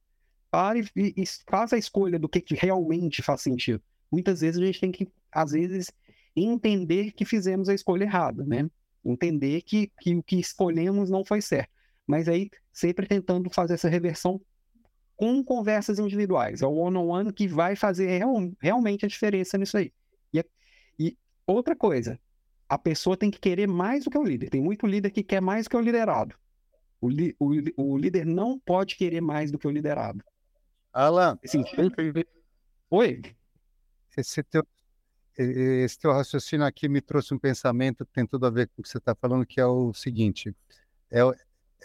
Pare 0.52 0.86
e, 0.96 1.14
e 1.16 1.24
faz 1.50 1.72
a 1.72 1.78
escolha 1.78 2.20
do 2.20 2.28
que, 2.28 2.42
que 2.42 2.56
realmente 2.56 3.22
faz 3.22 3.42
sentido. 3.42 3.82
Muitas 4.12 4.42
vezes 4.42 4.62
a 4.62 4.66
gente 4.66 4.82
tem 4.82 4.92
que, 4.92 5.08
às 5.32 5.52
vezes, 5.52 5.92
entender 6.36 7.14
que 7.14 7.24
fizemos 7.24 7.70
a 7.70 7.74
escolha 7.74 8.04
errada, 8.04 8.44
né? 8.46 8.70
Entender 9.04 9.62
que, 9.62 9.92
que 10.02 10.16
o 10.16 10.24
que 10.24 10.40
escolhemos 10.40 11.10
não 11.10 11.24
foi 11.24 11.42
certo. 11.42 11.75
Mas 12.06 12.28
aí, 12.28 12.50
sempre 12.72 13.08
tentando 13.08 13.50
fazer 13.50 13.74
essa 13.74 13.90
reversão 13.90 14.40
com 15.16 15.44
conversas 15.44 15.98
individuais. 15.98 16.62
É 16.62 16.68
o 16.68 16.74
one-on-one 16.74 17.32
que 17.32 17.48
vai 17.48 17.76
fazer 17.76 18.08
real, 18.08 18.34
realmente 18.60 19.06
a 19.06 19.10
diferença 19.10 19.58
nisso 19.58 19.78
aí. 19.78 19.92
E, 20.34 20.46
e, 21.00 21.18
outra 21.48 21.76
coisa, 21.76 22.20
a 22.68 22.78
pessoa 22.78 23.16
tem 23.16 23.32
que 23.32 23.40
querer 23.40 23.68
mais 23.68 24.04
do 24.04 24.10
que 24.10 24.18
o 24.18 24.24
líder. 24.24 24.50
Tem 24.50 24.62
muito 24.62 24.86
líder 24.86 25.12
que 25.12 25.24
quer 25.24 25.42
mais 25.42 25.66
do 25.66 25.70
que 25.70 25.78
o 25.78 25.82
liderado. 25.82 26.36
O, 27.00 27.10
li, 27.10 27.36
o, 27.40 27.52
o 27.78 27.98
líder 27.98 28.26
não 28.26 28.60
pode 28.60 28.96
querer 28.96 29.22
mais 29.22 29.52
do 29.52 29.58
que 29.58 29.68
o 29.68 29.72
liderado. 29.72 30.24
Alan. 30.92 31.38
Assim, 31.44 31.64
Oi? 32.90 33.22
Esse 34.18 34.42
teu, 34.44 34.66
esse 35.38 36.00
teu 36.00 36.12
raciocínio 36.12 36.66
aqui 36.66 36.88
me 36.88 37.02
trouxe 37.02 37.34
um 37.34 37.40
pensamento 37.40 38.06
que 38.06 38.14
tem 38.14 38.26
tudo 38.26 38.46
a 38.46 38.50
ver 38.50 38.68
com 38.68 38.82
o 38.82 38.84
que 38.84 38.90
você 38.90 38.98
está 38.98 39.14
falando, 39.14 39.46
que 39.46 39.60
é 39.60 39.66
o 39.66 39.94
seguinte: 39.94 40.56
é, 41.12 41.20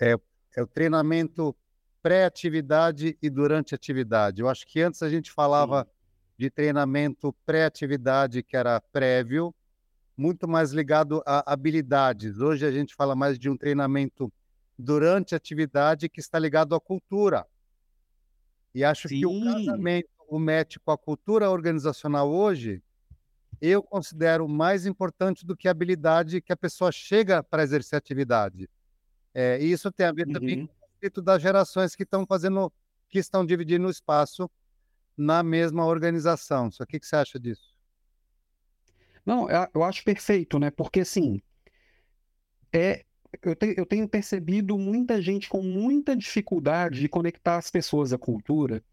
é, 0.00 0.16
é 0.56 0.62
o 0.62 0.66
treinamento 0.66 1.54
pré-atividade 2.02 3.16
e 3.20 3.28
durante 3.28 3.74
atividade. 3.74 4.40
Eu 4.40 4.48
acho 4.48 4.66
que 4.66 4.80
antes 4.80 5.02
a 5.02 5.08
gente 5.08 5.30
falava 5.30 5.84
Sim. 5.84 5.90
de 6.38 6.50
treinamento 6.50 7.32
pré-atividade, 7.44 8.42
que 8.42 8.56
era 8.56 8.80
prévio, 8.92 9.54
muito 10.16 10.48
mais 10.48 10.72
ligado 10.72 11.22
a 11.26 11.52
habilidades. 11.52 12.38
Hoje 12.40 12.64
a 12.66 12.70
gente 12.70 12.94
fala 12.94 13.14
mais 13.14 13.38
de 13.38 13.48
um 13.50 13.56
treinamento 13.56 14.32
durante 14.78 15.34
atividade 15.34 16.08
que 16.08 16.20
está 16.20 16.38
ligado 16.38 16.74
à 16.74 16.80
cultura. 16.80 17.46
E 18.74 18.82
acho 18.82 19.08
Sim. 19.08 19.20
que 19.20 19.26
o 19.26 19.44
casamento, 19.44 20.08
o 20.28 20.38
match 20.38 20.76
com 20.82 20.92
a 20.92 20.98
cultura 20.98 21.50
organizacional 21.50 22.30
hoje, 22.30 22.82
eu 23.60 23.82
considero 23.82 24.48
mais 24.48 24.86
importante 24.86 25.44
do 25.44 25.54
que 25.54 25.68
a 25.68 25.70
habilidade 25.70 26.40
que 26.40 26.52
a 26.52 26.56
pessoa 26.56 26.90
chega 26.90 27.42
para 27.42 27.62
exercer 27.62 27.96
a 27.96 27.98
atividade. 27.98 28.70
É, 29.34 29.62
e 29.62 29.70
isso 29.70 29.90
tem 29.92 30.06
a 30.06 30.12
ver 30.12 30.26
uhum. 30.26 30.32
também 30.32 30.68
espírito 31.00 31.22
das 31.22 31.40
gerações 31.40 31.96
que 31.96 32.02
estão 32.02 32.26
fazendo, 32.26 32.70
que 33.08 33.18
estão 33.18 33.44
dividindo 33.44 33.86
o 33.86 33.90
espaço 33.90 34.50
na 35.16 35.42
mesma 35.42 35.86
organização. 35.86 36.70
Só 36.70 36.84
que, 36.84 37.00
que 37.00 37.06
você 37.06 37.16
acha 37.16 37.40
disso? 37.40 37.74
Não, 39.24 39.48
eu 39.74 39.82
acho 39.82 40.04
perfeito, 40.04 40.58
né? 40.58 40.70
Porque 40.70 41.00
assim, 41.00 41.40
é, 42.72 43.04
eu, 43.42 43.56
te, 43.56 43.74
eu 43.76 43.86
tenho 43.86 44.08
percebido 44.08 44.76
muita 44.76 45.20
gente 45.20 45.48
com 45.48 45.62
muita 45.62 46.14
dificuldade 46.16 47.00
de 47.00 47.08
conectar 47.08 47.56
as 47.56 47.70
pessoas 47.70 48.12
à 48.12 48.18
cultura, 48.18 48.84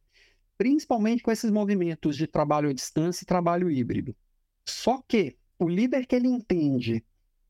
principalmente 0.58 1.24
com 1.24 1.32
esses 1.32 1.52
movimentos 1.52 2.16
de 2.16 2.28
trabalho 2.28 2.70
à 2.70 2.74
distância 2.74 3.24
e 3.24 3.28
trabalho 3.28 3.70
híbrido. 3.70 4.16
Só 4.66 5.02
que 5.08 5.38
o 5.60 5.68
líder 5.68 6.06
que 6.06 6.16
ele 6.16 6.28
entende 6.28 7.04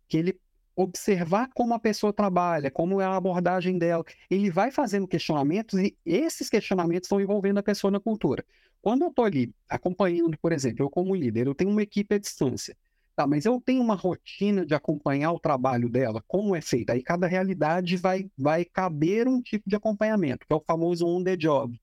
que 0.07 0.17
ele 0.17 0.39
observar 0.77 1.49
como 1.55 1.73
a 1.73 1.79
pessoa 1.79 2.13
trabalha, 2.13 2.69
como 2.69 3.01
é 3.01 3.05
a 3.05 3.15
abordagem 3.15 3.79
dela. 3.79 4.05
Ele 4.29 4.51
vai 4.51 4.69
fazendo 4.69 5.07
questionamentos 5.07 5.79
e 5.79 5.97
esses 6.05 6.49
questionamentos 6.49 7.07
estão 7.07 7.19
envolvendo 7.19 7.57
a 7.57 7.63
pessoa 7.63 7.89
na 7.89 7.99
cultura. 7.99 8.45
Quando 8.79 9.01
eu 9.01 9.09
estou 9.09 9.25
ali 9.25 9.51
acompanhando, 9.67 10.37
por 10.37 10.51
exemplo, 10.51 10.85
eu 10.85 10.89
como 10.89 11.15
líder, 11.15 11.47
eu 11.47 11.55
tenho 11.55 11.71
uma 11.71 11.81
equipe 11.81 12.13
à 12.13 12.19
distância. 12.19 12.77
Tá, 13.15 13.25
mas 13.25 13.45
eu 13.45 13.59
tenho 13.59 13.81
uma 13.81 13.95
rotina 13.95 14.63
de 14.63 14.75
acompanhar 14.75 15.31
o 15.31 15.39
trabalho 15.39 15.89
dela, 15.89 16.23
como 16.27 16.55
é 16.55 16.61
feito. 16.61 16.91
Aí 16.91 17.01
cada 17.01 17.25
realidade 17.25 17.97
vai, 17.97 18.29
vai 18.37 18.63
caber 18.63 19.27
um 19.27 19.41
tipo 19.41 19.67
de 19.67 19.75
acompanhamento, 19.75 20.45
que 20.45 20.53
é 20.53 20.55
o 20.55 20.61
famoso 20.61 21.07
on 21.07 21.23
the 21.23 21.35
job 21.35 21.75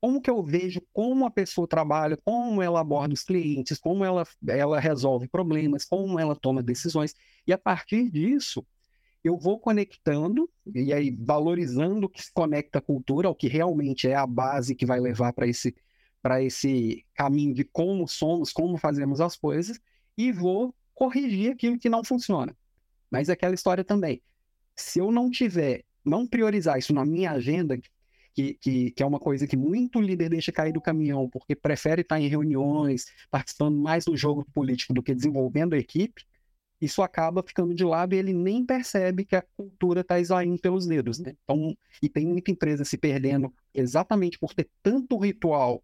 como 0.00 0.20
que 0.20 0.30
eu 0.30 0.42
vejo 0.42 0.80
como 0.92 1.24
a 1.26 1.30
pessoa 1.30 1.66
trabalha, 1.66 2.16
como 2.24 2.62
ela 2.62 2.80
aborda 2.80 3.14
os 3.14 3.22
clientes, 3.22 3.78
como 3.78 4.04
ela, 4.04 4.24
ela 4.48 4.78
resolve 4.78 5.28
problemas, 5.28 5.84
como 5.84 6.18
ela 6.18 6.36
toma 6.36 6.62
decisões. 6.62 7.14
E 7.46 7.52
a 7.52 7.58
partir 7.58 8.10
disso, 8.10 8.64
eu 9.24 9.36
vou 9.36 9.58
conectando 9.58 10.48
e 10.74 10.92
aí 10.92 11.10
valorizando 11.18 12.06
o 12.06 12.08
que 12.08 12.22
se 12.22 12.32
conecta 12.32 12.78
à 12.78 12.82
cultura, 12.82 13.28
o 13.28 13.34
que 13.34 13.48
realmente 13.48 14.08
é 14.08 14.14
a 14.14 14.26
base 14.26 14.74
que 14.74 14.86
vai 14.86 15.00
levar 15.00 15.32
para 15.32 15.46
esse 15.46 15.74
para 16.22 16.42
esse 16.42 17.04
caminho 17.14 17.54
de 17.54 17.62
como 17.62 18.08
somos, 18.08 18.52
como 18.52 18.76
fazemos 18.76 19.20
as 19.20 19.36
coisas 19.36 19.78
e 20.18 20.32
vou 20.32 20.74
corrigir 20.92 21.52
aquilo 21.52 21.78
que 21.78 21.88
não 21.88 22.02
funciona. 22.02 22.56
Mas 23.08 23.28
é 23.28 23.32
aquela 23.32 23.54
história 23.54 23.84
também. 23.84 24.20
Se 24.74 24.98
eu 24.98 25.12
não 25.12 25.30
tiver, 25.30 25.84
não 26.04 26.26
priorizar 26.26 26.78
isso 26.78 26.92
na 26.92 27.04
minha 27.04 27.30
agenda, 27.30 27.78
que, 28.36 28.54
que, 28.60 28.90
que, 28.90 29.02
é 29.02 29.06
uma 29.06 29.18
coisa 29.18 29.46
que 29.46 29.56
muito 29.56 29.98
líder 29.98 30.28
deixa 30.28 30.52
cair 30.52 30.70
do 30.70 30.80
caminhão, 30.80 31.26
porque 31.26 31.56
prefere 31.56 32.02
estar 32.02 32.20
em 32.20 32.28
reuniões, 32.28 33.06
participando 33.30 33.78
mais 33.78 34.04
do 34.04 34.14
jogo 34.14 34.44
político 34.52 34.92
do 34.92 35.02
que 35.02 35.14
desenvolvendo 35.14 35.72
a 35.72 35.78
equipe, 35.78 36.22
isso 36.78 37.00
acaba 37.00 37.42
ficando 37.42 37.74
de 37.74 37.82
lado 37.82 38.14
e 38.14 38.18
ele 38.18 38.34
nem 38.34 38.62
percebe 38.62 39.24
que 39.24 39.34
a 39.34 39.42
cultura 39.56 40.02
está 40.02 40.20
esvaindo 40.20 40.60
pelos 40.60 40.86
dedos, 40.86 41.18
né? 41.18 41.34
Então, 41.42 41.74
e 42.02 42.10
tem 42.10 42.26
muita 42.26 42.50
empresa 42.50 42.84
se 42.84 42.98
perdendo 42.98 43.50
exatamente 43.72 44.38
por 44.38 44.52
ter 44.52 44.68
tanto 44.82 45.16
ritual 45.16 45.82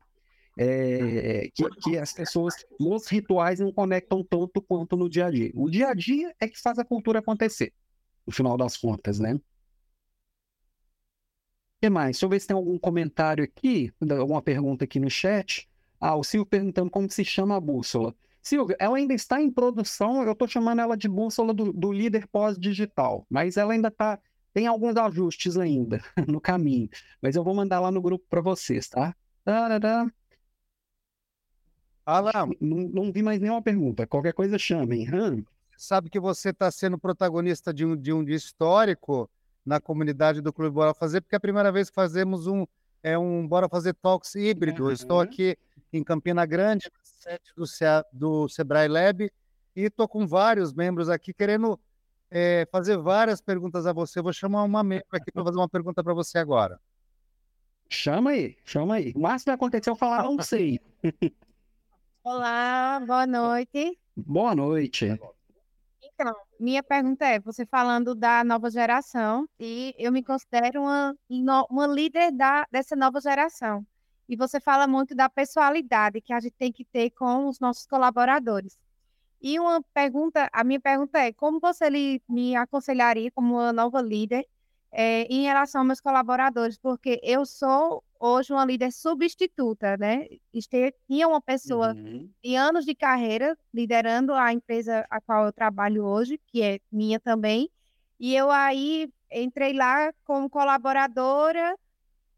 é, 0.58 1.48
que, 1.54 1.66
que, 1.82 1.96
as 1.96 2.12
pessoas 2.12 2.54
nos 2.78 3.06
rituais 3.06 3.60
não 3.60 3.72
conectam 3.72 4.22
tanto 4.22 4.60
quanto 4.60 4.94
no 4.94 5.08
dia 5.08 5.24
a 5.24 5.30
dia. 5.30 5.50
O 5.54 5.70
dia 5.70 5.88
a 5.88 5.94
dia 5.94 6.34
é 6.38 6.46
que 6.46 6.60
faz 6.60 6.78
a 6.78 6.84
cultura 6.84 7.20
acontecer, 7.20 7.72
no 8.26 8.32
final 8.34 8.58
das 8.58 8.76
contas, 8.76 9.18
né? 9.18 9.40
O 11.82 11.84
que 11.84 11.90
mais? 11.90 12.14
Deixa 12.14 12.26
eu 12.26 12.30
ver 12.30 12.40
se 12.40 12.46
tem 12.46 12.56
algum 12.56 12.78
comentário 12.78 13.42
aqui, 13.42 13.92
alguma 14.16 14.40
pergunta 14.40 14.84
aqui 14.84 15.00
no 15.00 15.10
chat. 15.10 15.68
Ah, 16.00 16.14
o 16.14 16.22
Silvio 16.22 16.46
perguntando 16.46 16.88
como 16.88 17.10
se 17.10 17.24
chama 17.24 17.56
a 17.56 17.60
bússola. 17.60 18.14
Silvio, 18.40 18.76
ela 18.78 18.96
ainda 18.96 19.12
está 19.12 19.42
em 19.42 19.50
produção, 19.50 20.22
eu 20.22 20.30
estou 20.30 20.46
chamando 20.46 20.80
ela 20.80 20.96
de 20.96 21.08
bússola 21.08 21.52
do, 21.52 21.72
do 21.72 21.90
líder 21.90 22.28
pós-digital, 22.28 23.26
mas 23.28 23.56
ela 23.56 23.72
ainda 23.72 23.88
está, 23.88 24.16
tem 24.54 24.68
alguns 24.68 24.96
ajustes 24.96 25.56
ainda 25.56 26.00
no 26.28 26.40
caminho, 26.40 26.88
mas 27.20 27.34
eu 27.34 27.42
vou 27.42 27.52
mandar 27.52 27.80
lá 27.80 27.90
no 27.90 28.00
grupo 28.00 28.24
para 28.30 28.40
vocês, 28.40 28.88
tá? 28.88 29.12
Tarará. 29.44 30.06
Alan, 32.06 32.50
não, 32.60 32.76
não 32.88 33.12
vi 33.12 33.24
mais 33.24 33.40
nenhuma 33.40 33.60
pergunta, 33.60 34.06
qualquer 34.06 34.34
coisa 34.34 34.56
chamem. 34.56 35.12
Hum. 35.12 35.44
Sabe 35.76 36.08
que 36.08 36.20
você 36.20 36.50
está 36.50 36.70
sendo 36.70 36.96
protagonista 36.96 37.74
de 37.74 37.84
um, 37.84 37.96
de 37.96 38.12
um 38.12 38.24
dia 38.24 38.36
histórico 38.36 39.28
na 39.64 39.80
comunidade 39.80 40.40
do 40.40 40.52
Clube 40.52 40.74
Bora 40.74 40.94
Fazer, 40.94 41.20
porque 41.20 41.34
é 41.34 41.38
a 41.38 41.40
primeira 41.40 41.70
vez 41.70 41.88
que 41.88 41.94
fazemos 41.94 42.46
um, 42.46 42.66
é 43.02 43.16
um 43.18 43.46
Bora 43.46 43.68
Fazer 43.68 43.94
Talks 43.94 44.34
híbrido. 44.34 44.84
Uhum. 44.84 44.92
Estou 44.92 45.20
aqui 45.20 45.56
em 45.92 46.02
Campina 46.02 46.44
Grande, 46.46 46.90
sede 47.02 47.52
do, 47.56 47.64
do 48.12 48.48
Sebrae 48.48 48.88
Lab, 48.88 49.30
e 49.74 49.80
estou 49.82 50.08
com 50.08 50.26
vários 50.26 50.72
membros 50.72 51.08
aqui 51.08 51.32
querendo 51.32 51.78
é, 52.30 52.66
fazer 52.70 52.96
várias 52.96 53.40
perguntas 53.40 53.86
a 53.86 53.92
você. 53.92 54.20
Vou 54.20 54.32
chamar 54.32 54.64
uma 54.64 54.82
membro 54.82 55.06
aqui 55.12 55.30
para 55.30 55.44
fazer 55.44 55.56
uma 55.58 55.68
pergunta 55.68 56.02
para 56.02 56.14
você 56.14 56.38
agora. 56.38 56.80
Chama 57.88 58.30
aí, 58.30 58.56
chama 58.64 58.94
aí. 58.94 59.12
O 59.14 59.20
máximo 59.20 59.50
que 59.50 59.54
aconteceu 59.54 59.94
falar 59.94 60.22
não 60.22 60.40
sei. 60.40 60.80
Olá, 62.24 63.00
boa 63.06 63.26
noite. 63.26 63.98
Boa 64.16 64.54
noite. 64.54 65.18
Então, 66.22 66.36
minha 66.58 66.82
pergunta 66.82 67.26
é: 67.26 67.40
você 67.40 67.66
falando 67.66 68.14
da 68.14 68.44
nova 68.44 68.70
geração, 68.70 69.48
e 69.58 69.92
eu 69.98 70.12
me 70.12 70.22
considero 70.22 70.82
uma, 70.82 71.14
uma 71.68 71.86
líder 71.86 72.30
da, 72.30 72.64
dessa 72.70 72.94
nova 72.94 73.20
geração 73.20 73.84
e 74.28 74.36
você 74.36 74.60
fala 74.60 74.86
muito 74.86 75.14
da 75.14 75.28
pessoalidade 75.28 76.20
que 76.20 76.32
a 76.32 76.40
gente 76.40 76.54
tem 76.54 76.72
que 76.72 76.84
ter 76.84 77.10
com 77.10 77.48
os 77.48 77.58
nossos 77.60 77.86
colaboradores. 77.86 78.78
E 79.42 79.58
uma 79.58 79.82
pergunta, 79.92 80.48
a 80.52 80.64
minha 80.64 80.80
pergunta 80.80 81.18
é, 81.18 81.32
como 81.32 81.58
você 81.60 81.90
me 82.28 82.54
aconselharia 82.56 83.30
como 83.32 83.54
uma 83.54 83.72
nova 83.72 84.00
líder 84.00 84.46
é, 84.92 85.22
em 85.24 85.42
relação 85.42 85.80
aos 85.80 85.86
meus 85.86 86.00
colaboradores? 86.00 86.78
Porque 86.78 87.20
eu 87.22 87.44
sou 87.44 88.04
hoje 88.22 88.52
uma 88.52 88.64
líder 88.64 88.92
substituta, 88.92 89.96
né? 89.96 90.28
Tinha 91.06 91.26
uma 91.26 91.40
pessoa 91.40 91.92
uhum. 91.92 92.30
de 92.42 92.54
anos 92.54 92.84
de 92.84 92.94
carreira 92.94 93.58
liderando 93.74 94.32
a 94.32 94.52
empresa 94.52 95.04
a 95.10 95.20
qual 95.20 95.46
eu 95.46 95.52
trabalho 95.52 96.04
hoje, 96.04 96.40
que 96.46 96.62
é 96.62 96.78
minha 96.90 97.18
também, 97.18 97.68
e 98.20 98.34
eu 98.36 98.50
aí 98.50 99.10
entrei 99.30 99.72
lá 99.72 100.12
como 100.24 100.48
colaboradora 100.48 101.76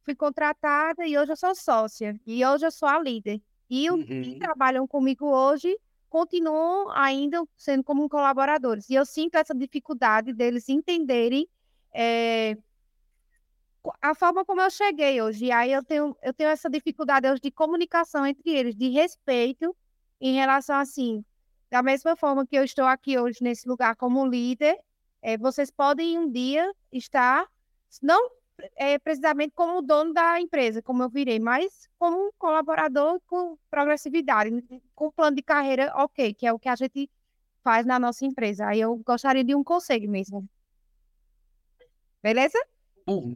fui 0.05 0.14
contratada 0.14 1.07
e 1.07 1.18
hoje 1.18 1.32
eu 1.32 1.37
sou 1.37 1.55
sócia. 1.55 2.18
E 2.26 2.45
hoje 2.45 2.66
eu 2.66 2.70
sou 2.70 2.89
a 2.89 3.01
líder. 3.01 3.41
E 3.68 3.91
os 3.91 3.99
uhum. 3.99 4.22
que 4.22 4.39
trabalham 4.39 4.87
comigo 4.87 5.26
hoje 5.26 5.76
continuam 6.09 6.91
ainda 6.91 7.43
sendo 7.57 7.82
como 7.82 8.09
colaboradores. 8.09 8.89
E 8.89 8.95
eu 8.95 9.05
sinto 9.05 9.37
essa 9.37 9.55
dificuldade 9.55 10.32
deles 10.32 10.68
entenderem 10.68 11.49
é, 11.93 12.57
a 14.01 14.14
forma 14.14 14.45
como 14.45 14.61
eu 14.61 14.70
cheguei 14.70 15.20
hoje. 15.20 15.51
Aí 15.51 15.72
eu 15.72 15.82
tenho, 15.82 16.16
eu 16.22 16.32
tenho 16.32 16.51
essa 16.51 16.70
dificuldade 16.70 17.28
hoje 17.28 17.41
de 17.41 17.51
comunicação 17.51 18.26
entre 18.26 18.51
eles, 18.51 18.74
de 18.74 18.89
respeito 18.89 19.74
em 20.20 20.35
relação 20.35 20.76
assim. 20.76 21.24
Da 21.70 21.82
mesma 21.82 22.16
forma 22.16 22.47
que 22.47 22.57
eu 22.57 22.64
estou 22.64 22.85
aqui 22.85 23.18
hoje 23.18 23.39
nesse 23.43 23.68
lugar 23.68 23.97
como 23.97 24.26
líder, 24.26 24.78
é, 25.20 25.37
vocês 25.37 25.70
podem 25.70 26.18
um 26.18 26.30
dia 26.30 26.72
estar, 26.93 27.47
não 28.03 28.30
é, 28.76 28.99
precisamente 28.99 29.53
como 29.55 29.82
dono 29.82 30.12
da 30.12 30.41
empresa, 30.41 30.82
como 30.82 31.03
eu 31.03 31.09
virei, 31.09 31.41
mas 31.41 31.89
como 31.99 32.28
um 32.28 32.30
colaborador 32.39 33.20
com 33.26 33.59
progressividade, 33.70 34.51
com 34.95 35.11
plano 35.11 35.37
de 35.37 35.43
carreira 35.43 35.93
ok, 35.97 36.32
que 36.35 36.47
é 36.47 36.53
o 36.53 36.59
que 36.59 36.68
a 36.68 36.76
gente 36.76 37.11
faz 37.62 37.85
na 37.85 37.99
nossa 37.99 38.24
empresa. 38.24 38.66
Aí 38.66 38.80
eu 38.80 38.97
gostaria 38.99 39.43
de 39.43 39.55
um 39.55 39.64
conselho 39.64 40.09
mesmo. 40.09 40.49
Beleza? 42.22 42.59
Bom, 43.07 43.35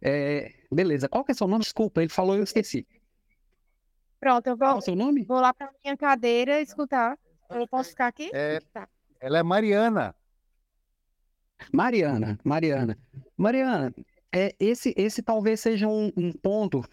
é, 0.00 0.54
beleza. 0.70 1.08
Qual 1.08 1.24
que 1.24 1.32
é 1.32 1.34
seu 1.34 1.46
nome? 1.46 1.62
Desculpa, 1.62 2.00
ele 2.00 2.10
falou 2.10 2.34
e 2.36 2.38
eu 2.38 2.44
esqueci. 2.44 2.86
Pronto, 4.20 4.46
eu 4.46 4.56
vou, 4.56 4.66
Qual 4.66 4.76
é 4.76 4.78
o 4.78 4.82
seu 4.82 4.96
nome? 4.96 5.24
vou 5.24 5.40
lá 5.40 5.54
para 5.54 5.70
minha 5.82 5.96
cadeira 5.96 6.60
escutar. 6.60 7.18
Eu 7.50 7.66
posso 7.68 7.90
ficar 7.90 8.08
aqui? 8.08 8.30
É, 8.32 8.60
tá. 8.72 8.88
Ela 9.20 9.38
é 9.38 9.42
Mariana. 9.42 10.14
Mariana, 11.72 12.38
Mariana. 12.44 12.98
Mariana, 13.36 13.94
é, 14.32 14.54
esse, 14.60 14.94
esse 14.96 15.22
talvez 15.22 15.60
seja 15.60 15.88
um, 15.88 16.12
um 16.16 16.32
ponto. 16.32 16.84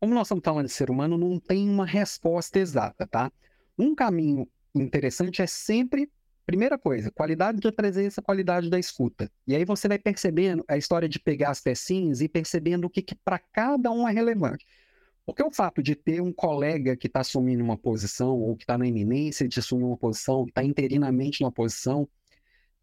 Como 0.00 0.14
nós 0.14 0.26
estamos 0.26 0.44
falando 0.44 0.66
de 0.66 0.72
ser 0.72 0.90
humano, 0.90 1.16
não 1.16 1.38
tem 1.38 1.68
uma 1.68 1.86
resposta 1.86 2.58
exata, 2.58 3.06
tá? 3.06 3.32
Um 3.78 3.94
caminho 3.94 4.48
interessante 4.74 5.42
é 5.42 5.46
sempre, 5.46 6.10
primeira 6.48 6.78
coisa, 6.78 7.10
qualidade 7.10 7.60
da 7.60 7.70
presença, 7.70 8.22
qualidade 8.22 8.70
da 8.70 8.78
escuta. 8.78 9.30
E 9.46 9.54
aí 9.54 9.66
você 9.66 9.86
vai 9.86 9.98
percebendo 9.98 10.64
a 10.66 10.78
história 10.78 11.06
de 11.06 11.18
pegar 11.18 11.50
as 11.50 11.60
pecinhas 11.60 12.22
e 12.22 12.28
percebendo 12.28 12.86
o 12.86 12.90
que, 12.90 13.02
que 13.02 13.14
para 13.14 13.38
cada 13.38 13.90
um 13.90 14.08
é 14.08 14.12
relevante. 14.14 14.66
Porque 15.26 15.42
o 15.42 15.52
fato 15.52 15.82
de 15.82 15.94
ter 15.94 16.22
um 16.22 16.32
colega 16.32 16.96
que 16.96 17.06
está 17.06 17.20
assumindo 17.20 17.62
uma 17.62 17.76
posição, 17.76 18.40
ou 18.40 18.56
que 18.56 18.62
está 18.62 18.78
na 18.78 18.86
iminência 18.86 19.46
de 19.46 19.58
assumir 19.58 19.84
uma 19.84 19.98
posição, 19.98 20.46
está 20.46 20.64
interinamente 20.64 21.42
numa 21.42 21.52
posição, 21.52 22.08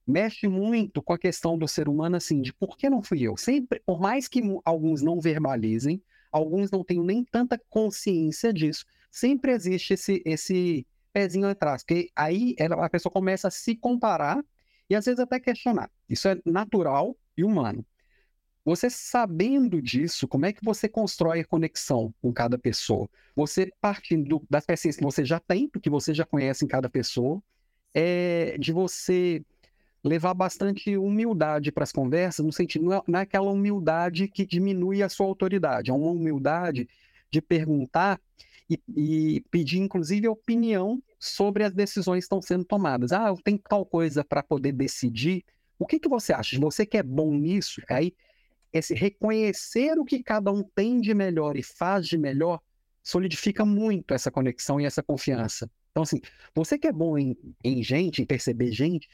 mexe 0.05 0.47
muito 0.47 1.01
com 1.01 1.13
a 1.13 1.18
questão 1.18 1.57
do 1.57 1.68
ser 1.68 1.89
humano, 1.89 2.18
assim, 2.18 2.43
de 2.43 2.53
por 2.53 2.78
que 2.78 2.88
não 2.88 3.01
fui 3.01 3.24
eu? 3.24 3.36
Sempre, 3.36 3.82
por 3.84 3.99
mais 3.99 4.28
que 4.28 4.43
alguns 4.63 5.01
não 5.01 5.20
verbalizem, 5.20 5.99
alguns 6.32 6.70
não 6.70 6.84
tenham 6.84 7.03
nem 7.03 7.24
tanta 7.24 7.59
consciência 7.68 8.53
disso, 8.53 8.86
sempre 9.09 9.53
existe 9.53 9.95
esse, 9.95 10.22
esse 10.24 10.86
pezinho 11.16 11.47
atrás, 11.47 11.82
porque 11.82 12.09
aí 12.13 12.53
ela, 12.59 12.86
a 12.86 12.89
pessoa 12.89 13.09
começa 13.09 13.47
a 13.47 13.51
se 13.51 13.74
comparar 13.74 14.43
e 14.89 14.95
às 14.95 15.05
vezes 15.05 15.18
até 15.22 15.39
questionar. 15.39 15.89
Isso 16.09 16.28
é 16.28 16.38
natural 16.45 17.16
e 17.38 17.43
humano. 17.45 17.86
Você 18.66 18.89
sabendo 18.89 19.82
disso, 19.82 20.28
como 20.28 20.45
é 20.45 20.51
que 20.51 20.63
você 20.63 20.89
constrói 20.89 21.39
a 21.39 21.45
conexão 21.45 22.13
com 22.22 22.34
cada 22.34 22.57
pessoa? 22.57 23.07
Você 23.34 23.72
partindo 23.80 24.45
das 24.49 24.66
peças 24.66 24.97
que 24.97 25.03
você 25.03 25.24
já 25.24 25.39
tem, 25.39 25.70
que 25.70 25.89
você 25.89 26.13
já 26.13 26.26
conhece 26.26 26.66
em 26.66 26.68
cada 26.68 26.89
pessoa, 26.89 27.41
é 27.93 28.57
de 28.57 28.74
você 28.74 29.41
levar 30.03 30.34
bastante 30.34 30.97
humildade 30.97 31.72
para 31.72 31.84
as 31.84 31.93
conversas, 31.93 32.45
no 32.45 32.51
sentido, 32.51 32.84
não 32.84 32.93
é, 32.93 33.01
é 33.20 33.22
aquela 33.22 33.49
humildade 33.49 34.28
que 34.28 34.45
diminui 34.45 35.01
a 35.01 35.07
sua 35.07 35.28
autoridade, 35.28 35.91
é 35.91 35.93
uma 35.93 36.11
humildade 36.11 36.89
de 37.32 37.41
perguntar 37.41 38.20
e, 38.70 38.80
e, 38.95 39.41
pedir, 39.51 39.80
inclusive, 39.80 40.28
opinião 40.28 41.01
sobre 41.20 41.63
as 41.63 41.74
decisões 41.74 42.20
que 42.20 42.26
estão 42.26 42.41
sendo 42.41 42.66
tomadas. 42.66 43.11
Ah, 43.11 43.28
eu 43.28 43.38
tenho 43.43 43.59
tal 43.59 43.86
coisa 43.86 44.24
para 44.24 44.41
poder 44.41 44.72
decidir. 44.72 45.43
O 45.78 45.86
que, 45.86 45.99
que 45.99 46.09
você 46.09 46.34
acha? 46.34 46.59
Você 46.59 46.86
que 46.86 46.97
é 46.97 47.03
bom 47.03 47.34
nisso, 47.34 47.82
aí 47.89 48.13
esse 48.74 48.93
reconhecer 48.93 49.97
o 49.97 50.03
que 50.03 50.22
cada 50.22 50.51
um 50.51 50.63
tem 50.63 50.99
de 50.99 51.13
melhor 51.13 51.55
e 51.55 51.63
faz 51.63 52.07
de 52.07 52.18
melhor 52.18 52.59
solidifica 53.01 53.63
muito 53.63 54.13
essa 54.13 54.32
conexão 54.32 54.82
e 54.82 54.86
essa 54.86 55.01
confiança. 55.01 55.70
Então, 55.91 56.03
assim, 56.03 56.20
você 56.53 56.78
que 56.78 56.88
é 56.88 56.91
bom 56.91 57.18
em, 57.18 57.38
em 57.63 57.82
gente, 57.84 58.22
em 58.22 58.26
perceber 58.26 58.72
gente, 58.72 59.07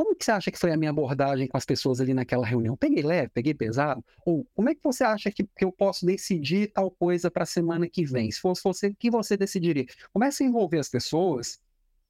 como 0.00 0.16
que 0.16 0.24
você 0.24 0.30
acha 0.30 0.50
que 0.50 0.58
foi 0.58 0.72
a 0.72 0.78
minha 0.78 0.90
abordagem 0.90 1.46
com 1.46 1.58
as 1.58 1.66
pessoas 1.66 2.00
ali 2.00 2.14
naquela 2.14 2.46
reunião? 2.46 2.74
Peguei 2.74 3.02
leve, 3.02 3.28
peguei 3.34 3.52
pesado? 3.52 4.02
Ou 4.24 4.46
como 4.54 4.70
é 4.70 4.74
que 4.74 4.80
você 4.82 5.04
acha 5.04 5.30
que, 5.30 5.44
que 5.44 5.62
eu 5.62 5.70
posso 5.70 6.06
decidir 6.06 6.68
tal 6.68 6.90
coisa 6.90 7.30
para 7.30 7.42
a 7.42 7.46
semana 7.46 7.86
que 7.86 8.02
vem? 8.06 8.30
Se 8.30 8.40
fosse 8.40 8.62
você, 8.64 8.86
o 8.86 8.96
que 8.96 9.10
você 9.10 9.36
decidiria? 9.36 9.84
Comece 10.10 10.42
a 10.42 10.46
envolver 10.46 10.78
as 10.78 10.88
pessoas 10.88 11.60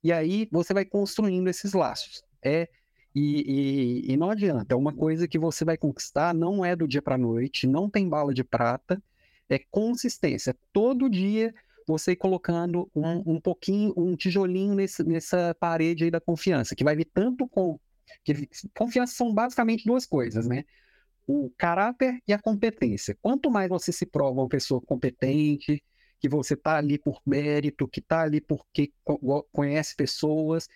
e 0.01 0.09
aí 0.09 0.47
você 0.49 0.73
vai 0.73 0.85
construindo 0.85 1.49
esses 1.49 1.73
laços. 1.73 2.23
É 2.41 2.69
e, 3.13 4.05
e, 4.05 4.13
e, 4.13 4.15
não 4.15 4.29
adianta, 4.29 4.73
é 4.73 4.77
uma 4.77 4.93
coisa 4.93 5.27
que 5.27 5.37
você 5.37 5.65
vai 5.65 5.75
conquistar, 5.75 6.33
não 6.33 6.63
é 6.63 6.77
do 6.77 6.87
dia 6.87 7.01
para 7.01 7.17
noite, 7.17 7.67
não 7.67 7.89
tem 7.89 8.07
bala 8.07 8.33
de 8.33 8.41
prata, 8.41 9.03
é 9.49 9.59
consistência. 9.69 10.55
Todo 10.71 11.09
dia 11.09 11.53
você 11.91 12.15
colocando 12.15 12.89
um, 12.95 13.35
um 13.35 13.41
pouquinho, 13.41 13.93
um 13.97 14.15
tijolinho 14.15 14.75
nesse, 14.75 15.03
nessa 15.03 15.55
parede 15.59 16.05
aí 16.05 16.11
da 16.11 16.21
confiança, 16.21 16.75
que 16.75 16.83
vai 16.83 16.95
vir 16.95 17.09
tanto 17.13 17.47
com. 17.47 17.79
Que, 18.23 18.47
confiança 18.75 19.13
são 19.13 19.33
basicamente 19.33 19.85
duas 19.85 20.05
coisas, 20.05 20.47
né? 20.47 20.63
o 21.27 21.51
caráter 21.57 22.21
e 22.27 22.33
a 22.33 22.39
competência. 22.39 23.17
Quanto 23.21 23.49
mais 23.49 23.69
você 23.69 23.91
se 23.91 24.05
prova 24.05 24.41
uma 24.41 24.49
pessoa 24.49 24.81
competente, 24.81 25.83
que 26.19 26.29
você 26.29 26.53
está 26.53 26.77
ali 26.77 26.97
por 26.99 27.21
mérito, 27.25 27.87
que 27.87 27.99
está 27.99 28.21
ali 28.21 28.41
porque 28.41 28.91
conhece 29.51 29.95
pessoas, 29.95 30.67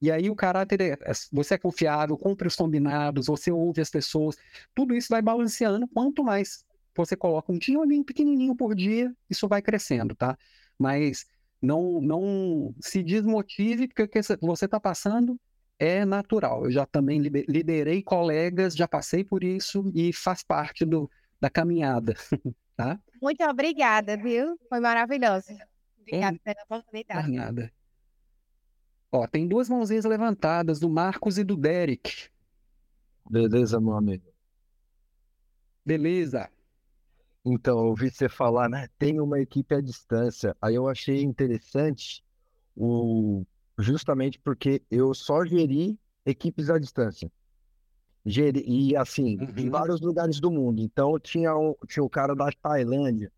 e 0.00 0.10
aí 0.10 0.28
o 0.28 0.36
caráter 0.36 0.80
é, 0.80 0.90
é, 0.90 1.12
você 1.32 1.54
é 1.54 1.58
confiável, 1.58 2.16
cumpre 2.18 2.46
os 2.46 2.56
combinados, 2.56 3.26
você 3.26 3.50
ouve 3.50 3.80
as 3.80 3.90
pessoas, 3.90 4.36
tudo 4.74 4.94
isso 4.94 5.08
vai 5.08 5.22
balanceando. 5.22 5.88
Quanto 5.88 6.22
mais 6.22 6.64
você 6.96 7.16
coloca 7.16 7.52
um 7.52 7.58
tijolinho 7.58 8.04
pequenininho 8.04 8.54
por 8.54 8.74
dia, 8.74 9.14
isso 9.28 9.48
vai 9.48 9.62
crescendo, 9.62 10.14
tá? 10.14 10.36
Mas 10.78 11.26
não, 11.60 12.00
não 12.00 12.74
se 12.80 13.02
desmotive, 13.02 13.88
porque 13.88 14.02
o 14.02 14.08
que 14.08 14.22
você 14.40 14.64
está 14.64 14.78
passando 14.78 15.38
é 15.78 16.04
natural. 16.04 16.64
Eu 16.64 16.70
já 16.70 16.86
também 16.86 17.20
liderei 17.20 18.02
colegas, 18.02 18.74
já 18.74 18.86
passei 18.86 19.24
por 19.24 19.42
isso 19.42 19.90
e 19.94 20.12
faz 20.12 20.42
parte 20.42 20.84
do, 20.84 21.10
da 21.40 21.50
caminhada, 21.50 22.14
tá? 22.76 22.98
Muito 23.20 23.42
obrigada, 23.44 24.16
viu? 24.16 24.58
Foi 24.68 24.80
maravilhoso. 24.80 25.46
Obrigada 26.00 26.38
pela 26.44 26.62
oportunidade. 26.64 27.32
Nada. 27.32 27.72
Ó, 29.10 29.26
tem 29.26 29.46
duas 29.46 29.68
mãozinhas 29.68 30.04
levantadas 30.04 30.80
do 30.80 30.90
Marcos 30.90 31.38
e 31.38 31.44
do 31.44 31.56
Derek. 31.56 32.28
Beleza, 33.28 33.80
meu 33.80 33.94
amigo. 33.94 34.24
Beleza. 35.84 36.50
Então, 37.44 37.78
eu 37.78 37.86
ouvi 37.86 38.10
você 38.10 38.28
falar, 38.28 38.68
né? 38.68 38.88
Tem 38.98 39.20
uma 39.20 39.38
equipe 39.38 39.74
à 39.74 39.80
distância. 39.80 40.56
Aí 40.62 40.74
eu 40.74 40.88
achei 40.88 41.22
interessante 41.22 42.24
o 42.74 43.44
justamente 43.78 44.38
porque 44.38 44.82
eu 44.90 45.12
só 45.14 45.44
geri 45.44 45.98
equipes 46.24 46.70
à 46.70 46.78
distância. 46.78 47.30
Geri, 48.24 48.64
e 48.66 48.96
assim, 48.96 49.38
uhum. 49.38 49.52
em 49.56 49.68
vários 49.68 50.00
lugares 50.00 50.40
do 50.40 50.50
mundo. 50.50 50.80
Então 50.80 51.18
tinha 51.18 51.54
um, 51.56 51.74
tinha 51.86 52.02
um 52.02 52.08
cara 52.08 52.34
da 52.34 52.50
Tailândia, 52.62 53.30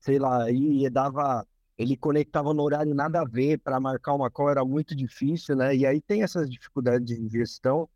sei 0.00 0.18
lá, 0.18 0.50
e 0.50 0.88
dava. 0.88 1.46
Ele 1.76 1.96
conectava 1.96 2.52
no 2.52 2.62
horário 2.62 2.94
nada 2.94 3.20
a 3.20 3.24
ver 3.24 3.58
para 3.58 3.78
marcar 3.78 4.14
uma 4.14 4.30
call, 4.30 4.50
era 4.50 4.64
muito 4.64 4.94
difícil, 4.96 5.56
né? 5.56 5.74
E 5.76 5.86
aí 5.86 6.00
tem 6.00 6.22
essas 6.22 6.48
dificuldades 6.50 7.16
de 7.16 7.28
gestão. 7.28 7.88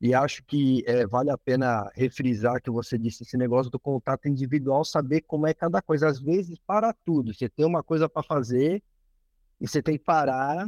E 0.00 0.14
acho 0.14 0.42
que 0.44 0.82
é, 0.86 1.06
vale 1.06 1.30
a 1.30 1.36
pena 1.36 1.90
refrisar 1.94 2.62
que 2.62 2.70
você 2.70 2.96
disse 2.96 3.22
esse 3.22 3.36
negócio 3.36 3.70
do 3.70 3.78
contato 3.78 4.28
individual, 4.28 4.82
saber 4.82 5.20
como 5.20 5.46
é 5.46 5.52
cada 5.52 5.82
coisa. 5.82 6.08
Às 6.08 6.18
vezes, 6.18 6.58
para 6.66 6.94
tudo. 7.04 7.34
Você 7.34 7.48
tem 7.50 7.66
uma 7.66 7.82
coisa 7.82 8.08
para 8.08 8.22
fazer 8.22 8.82
e 9.60 9.68
você 9.68 9.82
tem 9.82 9.98
que 9.98 10.04
parar 10.04 10.66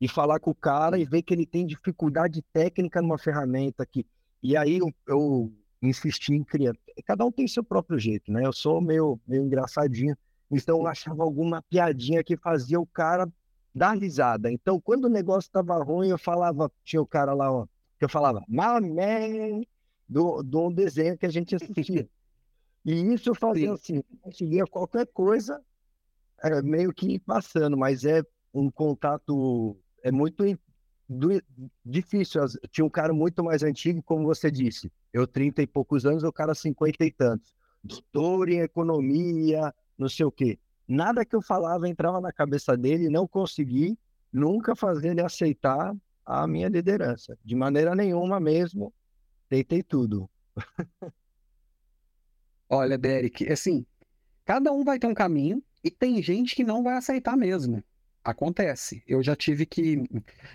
e 0.00 0.08
falar 0.08 0.40
com 0.40 0.50
o 0.50 0.54
cara 0.54 0.98
e 0.98 1.04
ver 1.04 1.22
que 1.22 1.32
ele 1.32 1.46
tem 1.46 1.64
dificuldade 1.64 2.42
técnica 2.52 3.00
numa 3.00 3.16
ferramenta 3.16 3.84
aqui. 3.84 4.04
E 4.42 4.56
aí 4.56 4.78
eu, 4.78 4.92
eu 5.06 5.52
insisti 5.80 6.34
em 6.34 6.42
criar. 6.42 6.74
Cada 7.04 7.24
um 7.24 7.30
tem 7.30 7.46
seu 7.46 7.62
próprio 7.62 7.98
jeito, 7.98 8.32
né? 8.32 8.44
Eu 8.44 8.52
sou 8.52 8.80
meio, 8.80 9.20
meio 9.26 9.44
engraçadinho. 9.44 10.16
Então 10.50 10.78
eu 10.78 10.86
achava 10.88 11.22
alguma 11.22 11.62
piadinha 11.62 12.22
que 12.24 12.36
fazia 12.36 12.80
o 12.80 12.86
cara 12.86 13.28
dar 13.72 13.92
risada. 13.92 14.50
Então, 14.50 14.80
quando 14.80 15.04
o 15.04 15.10
negócio 15.10 15.48
estava 15.48 15.76
ruim, 15.82 16.08
eu 16.08 16.18
falava, 16.18 16.70
tinha 16.82 17.00
o 17.00 17.06
cara 17.06 17.34
lá, 17.34 17.52
ó, 17.52 17.66
que 17.98 18.04
eu 18.04 18.08
falava, 18.08 18.42
my 18.48 18.80
man, 18.80 19.62
do, 20.08 20.42
do 20.42 20.66
um 20.66 20.72
desenho 20.72 21.16
que 21.16 21.26
a 21.26 21.30
gente 21.30 21.54
assistia. 21.54 22.08
E 22.84 23.14
isso 23.14 23.30
eu 23.30 23.34
fazia 23.34 23.72
assim, 23.72 24.02
conseguia 24.20 24.64
qualquer 24.64 25.06
coisa, 25.06 25.60
era 26.42 26.62
meio 26.62 26.92
que 26.92 27.18
passando, 27.18 27.76
mas 27.76 28.04
é 28.04 28.22
um 28.54 28.70
contato, 28.70 29.76
é 30.02 30.12
muito 30.12 30.44
difícil. 31.84 32.42
Tinha 32.70 32.84
um 32.84 32.90
cara 32.90 33.12
muito 33.12 33.42
mais 33.42 33.62
antigo, 33.62 34.02
como 34.02 34.24
você 34.24 34.50
disse, 34.50 34.92
eu 35.12 35.26
30 35.26 35.62
e 35.62 35.66
poucos 35.66 36.06
anos, 36.06 36.22
o 36.22 36.32
cara 36.32 36.54
50 36.54 37.04
e 37.04 37.10
tantos. 37.10 37.54
Doutor 37.82 38.48
em 38.48 38.60
economia, 38.60 39.74
não 39.98 40.08
sei 40.08 40.26
o 40.26 40.30
quê. 40.30 40.58
Nada 40.86 41.24
que 41.24 41.34
eu 41.34 41.42
falava 41.42 41.88
entrava 41.88 42.20
na 42.20 42.32
cabeça 42.32 42.76
dele, 42.76 43.08
não 43.08 43.26
consegui 43.26 43.98
nunca 44.32 44.76
fazer 44.76 45.10
ele 45.10 45.22
aceitar 45.22 45.94
a 46.26 46.46
minha 46.46 46.68
liderança. 46.68 47.38
De 47.44 47.54
maneira 47.54 47.94
nenhuma 47.94 48.40
mesmo, 48.40 48.92
tentei 49.48 49.82
tudo. 49.82 50.28
Olha, 52.68 52.98
Derek, 52.98 53.50
assim, 53.50 53.86
cada 54.44 54.72
um 54.72 54.82
vai 54.82 54.98
ter 54.98 55.06
um 55.06 55.14
caminho 55.14 55.62
e 55.84 55.90
tem 55.90 56.20
gente 56.20 56.56
que 56.56 56.64
não 56.64 56.82
vai 56.82 56.96
aceitar 56.96 57.36
mesmo. 57.36 57.82
Acontece. 58.24 59.04
Eu 59.06 59.22
já 59.22 59.36
tive 59.36 59.64
que, 59.64 60.02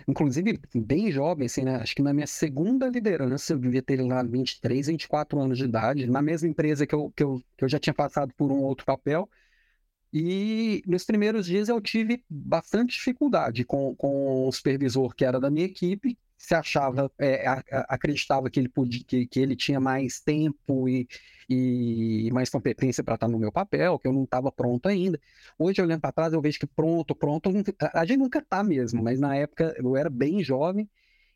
inclusive, 0.06 0.60
bem 0.74 1.10
jovem, 1.10 1.46
assim, 1.46 1.62
né? 1.62 1.76
Acho 1.76 1.94
que 1.94 2.02
na 2.02 2.12
minha 2.12 2.26
segunda 2.26 2.86
liderança, 2.86 3.54
eu 3.54 3.58
devia 3.58 3.80
ter 3.80 3.98
lá 4.02 4.22
23, 4.22 4.88
24 4.88 5.40
anos 5.40 5.56
de 5.56 5.64
idade, 5.64 6.06
na 6.06 6.20
mesma 6.20 6.48
empresa 6.48 6.86
que 6.86 6.94
eu, 6.94 7.10
que 7.16 7.22
eu, 7.22 7.42
que 7.56 7.64
eu 7.64 7.68
já 7.70 7.78
tinha 7.78 7.94
passado 7.94 8.34
por 8.36 8.52
um 8.52 8.60
outro 8.60 8.84
papel. 8.84 9.26
E 10.12 10.82
nos 10.86 11.04
primeiros 11.04 11.46
dias 11.46 11.68
eu 11.68 11.80
tive 11.80 12.22
bastante 12.28 12.94
dificuldade 12.94 13.64
com, 13.64 13.94
com 13.96 14.46
o 14.46 14.52
supervisor 14.52 15.14
que 15.14 15.24
era 15.24 15.40
da 15.40 15.50
minha 15.50 15.64
equipe, 15.64 16.18
se 16.36 16.54
achava, 16.54 17.10
é, 17.18 17.46
acreditava 17.88 18.50
que 18.50 18.58
ele 18.58 18.68
podia, 18.68 19.02
que, 19.06 19.26
que 19.26 19.40
ele 19.40 19.54
tinha 19.56 19.78
mais 19.78 20.20
tempo 20.20 20.88
e, 20.88 21.08
e 21.48 22.30
mais 22.32 22.50
competência 22.50 23.02
para 23.02 23.14
estar 23.14 23.28
no 23.28 23.38
meu 23.38 23.52
papel, 23.52 23.98
que 23.98 24.08
eu 24.08 24.12
não 24.12 24.24
estava 24.24 24.50
pronto 24.50 24.86
ainda. 24.88 25.20
Hoje, 25.58 25.80
olhando 25.80 26.00
para 26.00 26.12
trás, 26.12 26.32
eu 26.32 26.42
vejo 26.42 26.58
que 26.58 26.66
pronto, 26.66 27.14
pronto, 27.14 27.48
a 27.94 28.04
gente 28.04 28.18
nunca 28.18 28.40
está 28.40 28.62
mesmo, 28.64 29.02
mas 29.02 29.20
na 29.20 29.36
época 29.36 29.74
eu 29.78 29.96
era 29.96 30.10
bem 30.10 30.42
jovem 30.42 30.90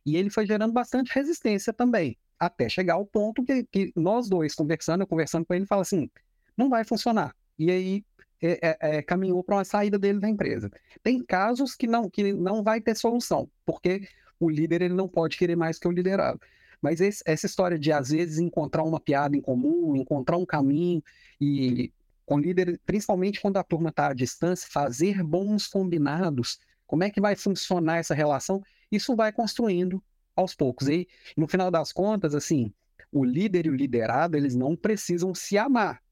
e 0.05 0.17
ele 0.17 0.29
foi 0.29 0.45
gerando 0.45 0.73
bastante 0.73 1.13
resistência 1.15 1.73
também, 1.73 2.19
até 2.39 2.69
chegar 2.69 2.95
ao 2.95 3.07
ponto 3.07 3.45
que, 3.45 3.65
que 3.65 3.93
nós 3.97 4.29
dois 4.29 4.55
conversando, 4.55 5.03
eu 5.03 5.07
conversando 5.07 5.47
com 5.47 5.55
ele, 5.55 5.67
fala 5.67 5.83
assim, 5.83 6.11
não 6.57 6.69
vai 6.69 6.85
funcionar. 6.85 7.35
E 7.59 7.71
aí 7.71 8.05
é, 8.43 8.69
é, 8.69 8.97
é, 8.97 9.03
caminhou 9.03 9.43
para 9.43 9.57
uma 9.57 9.65
saída 9.65 9.99
dele 9.99 10.21
da 10.21 10.29
empresa. 10.29 10.71
Tem 11.03 11.23
casos 11.25 11.75
que 11.75 11.87
não, 11.87 12.09
que 12.11 12.33
não 12.33 12.63
vai 12.63 12.81
ter 12.81 12.97
solução, 12.97 13.49
porque 13.65 14.09
o 14.39 14.51
líder 14.51 14.83
ele 14.83 14.95
não 14.95 15.09
pode 15.09 15.37
querer 15.37 15.57
mais 15.57 15.79
que 15.79 15.89
o 15.89 15.91
liderado. 15.91 16.41
Mas 16.81 17.01
esse, 17.01 17.23
essa 17.27 17.47
história 17.47 17.79
de, 17.79 17.91
às 17.91 18.11
vezes, 18.11 18.39
encontrar 18.39 18.83
uma 18.83 19.01
piada 19.01 19.37
em 19.37 19.41
comum, 19.41 19.97
encontrar 19.97 20.37
um 20.37 20.45
caminho, 20.45 21.03
e 21.41 21.93
com 22.25 22.39
líder, 22.39 22.81
principalmente 22.85 23.41
quando 23.41 23.57
a 23.57 23.63
turma 23.63 23.89
está 23.89 24.09
à 24.09 24.13
distância, 24.15 24.69
fazer 24.71 25.23
bons 25.23 25.67
combinados, 25.67 26.59
como 26.87 27.05
é 27.05 27.11
que 27.11 27.21
vai 27.21 27.35
funcionar 27.35 27.99
essa 27.99 28.15
relação? 28.15 28.63
Isso 28.91 29.17
vai 29.17 29.33
construindo 29.33 30.03
aos 30.35 30.55
poucos. 30.55 30.89
E, 30.89 31.09
no 31.37 31.49
final 31.49 31.71
das 31.71 31.93
contas, 31.93 32.35
assim, 32.35 32.73
o 33.11 33.25
líder 33.25 33.67
e 33.67 33.71
o 33.71 33.75
liderado, 33.75 34.37
eles 34.37 34.55
não 34.55 34.77
precisam 34.77 35.35
se 35.35 35.57
amar. 35.57 36.03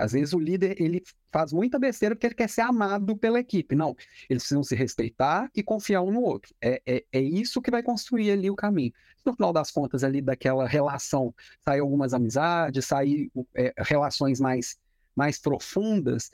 Às 0.00 0.12
vezes 0.12 0.32
o 0.32 0.38
líder 0.38 0.80
ele 0.80 1.02
faz 1.30 1.52
muita 1.52 1.78
besteira 1.78 2.14
porque 2.14 2.26
ele 2.28 2.34
quer 2.34 2.48
ser 2.48 2.62
amado 2.62 3.16
pela 3.16 3.38
equipe. 3.38 3.74
Não, 3.74 3.94
eles 4.28 4.42
precisam 4.42 4.62
se 4.62 4.74
respeitar 4.74 5.50
e 5.54 5.62
confiar 5.62 6.02
um 6.02 6.10
no 6.10 6.22
outro. 6.22 6.54
É, 6.60 6.82
é, 6.86 7.04
é 7.12 7.20
isso 7.20 7.60
que 7.60 7.70
vai 7.70 7.82
construir 7.82 8.30
ali 8.30 8.50
o 8.50 8.56
caminho. 8.56 8.92
No 9.24 9.34
final 9.34 9.52
das 9.52 9.70
contas, 9.70 10.02
ali 10.02 10.22
daquela 10.22 10.66
relação, 10.66 11.34
sair 11.64 11.80
algumas 11.80 12.14
amizades, 12.14 12.86
sair 12.86 13.30
é, 13.54 13.72
relações 13.78 14.40
mais, 14.40 14.78
mais 15.14 15.38
profundas, 15.38 16.30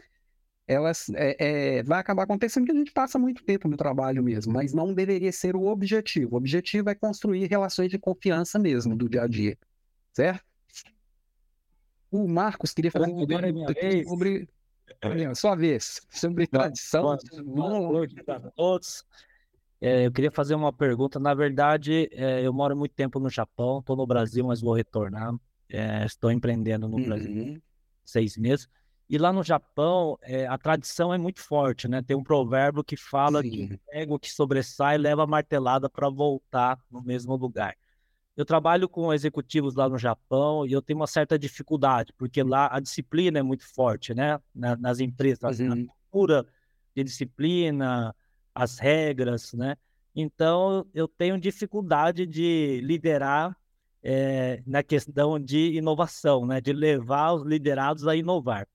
elas 0.67 1.09
é, 1.11 1.79
é, 1.79 1.83
vai 1.83 2.01
acabar 2.01 2.25
acontecendo 2.25 2.65
que 2.67 2.73
a 2.73 2.75
gente 2.75 2.93
passa 2.93 3.19
muito 3.19 3.45
tempo 3.45 3.69
no 3.69 3.77
trabalho 3.77 4.23
mesmo, 4.23 4.53
mas 4.53 4.73
não 4.73 4.93
deveria 4.93 5.33
ser 5.33 5.55
o 5.55 5.67
objetivo. 5.67 6.35
O 6.35 6.39
objetivo 6.39 6.91
é 6.91 6.95
construir 6.95 7.47
relações 7.47 7.91
de 7.91 7.99
confiança 7.99 8.59
mesmo 8.59 8.97
do 8.97 9.09
dia 9.09 9.23
a 9.23 9.27
dia, 9.27 9.57
certo? 10.13 10.45
O 12.11 12.29
Marcos 12.29 12.73
queria 12.73 12.91
fazer 12.91 13.11
uma 13.11 13.27
pergunta 13.27 13.75
sobre. 14.07 14.49
Olha, 15.05 15.35
sua 15.35 15.55
vez, 15.55 16.01
sobre 16.11 16.47
tradição. 16.47 17.17
Boa 17.45 18.07
todos. 18.55 19.05
É, 19.81 20.07
eu 20.07 20.13
queria 20.13 20.31
fazer 20.31 20.55
uma 20.55 20.73
pergunta. 20.73 21.19
Na 21.19 21.35
verdade, 21.35 22.09
é, 22.13 22.47
eu 22.47 22.53
moro 22.53 22.77
muito 22.77 22.95
tempo 22.95 23.19
no 23.21 23.29
Japão, 23.29 23.81
estou 23.81 23.97
no 23.97 24.07
Brasil, 24.07 24.47
mas 24.47 24.61
vou 24.61 24.75
retornar. 24.75 25.35
É, 25.69 26.05
estou 26.05 26.31
empreendendo 26.31 26.89
no 26.89 26.97
uhum. 26.97 27.05
Brasil 27.05 27.63
seis 28.05 28.37
meses. 28.37 28.69
E 29.09 29.19
lá 29.19 29.33
no 29.33 29.43
Japão, 29.43 30.19
é, 30.23 30.47
a 30.47 30.59
tradição 30.59 31.15
é 31.15 31.19
muito 31.19 31.41
forte, 31.41 31.87
né? 31.87 32.03
Tem 32.03 32.17
um 32.17 32.25
provérbio 32.25 32.83
que 32.83 32.97
fala 32.97 33.41
Sim. 33.43 33.51
que 33.51 33.75
o 33.75 33.79
ego 33.93 34.19
que 34.19 34.31
sobressai 34.31 34.99
leva 34.99 35.23
a 35.23 35.27
martelada 35.27 35.89
para 35.89 36.09
voltar 36.09 36.79
no 36.91 37.03
mesmo 37.03 37.37
lugar. 37.37 37.77
Eu 38.37 38.45
trabalho 38.45 38.89
com 38.89 39.15
executivos 39.15 39.75
lá 39.75 39.89
no 39.89 39.97
Japão 39.97 40.67
e 40.67 40.73
eu 40.73 40.83
tenho 40.83 40.99
uma 40.99 41.07
certa 41.07 41.39
dificuldade, 41.39 42.13
porque 42.19 42.43
lá 42.43 42.69
a 42.71 42.79
disciplina 42.81 43.39
é 43.39 43.43
muito 43.43 43.67
forte, 43.67 44.13
né? 44.13 44.39
nas 44.55 45.01
empresas, 45.01 45.59
uhum. 45.59 45.73
a 45.73 45.77
cultura 46.11 46.47
de 46.95 47.03
disciplina, 47.03 48.15
as 48.55 48.79
regras, 48.79 49.53
né? 49.55 49.77
Então, 50.15 50.87
eu 50.95 51.07
tenho 51.07 51.39
dificuldade 51.39 52.27
de 52.27 52.81
liderar 52.83 53.55
é, 54.03 54.63
na 54.67 54.83
questão 54.83 55.39
de 55.39 55.73
inovação, 55.77 56.47
né? 56.47 56.59
De 56.59 56.73
levar 56.73 57.33
os 57.33 57.43
liderados 57.43 58.07
a 58.07 58.17
inovar. 58.17 58.67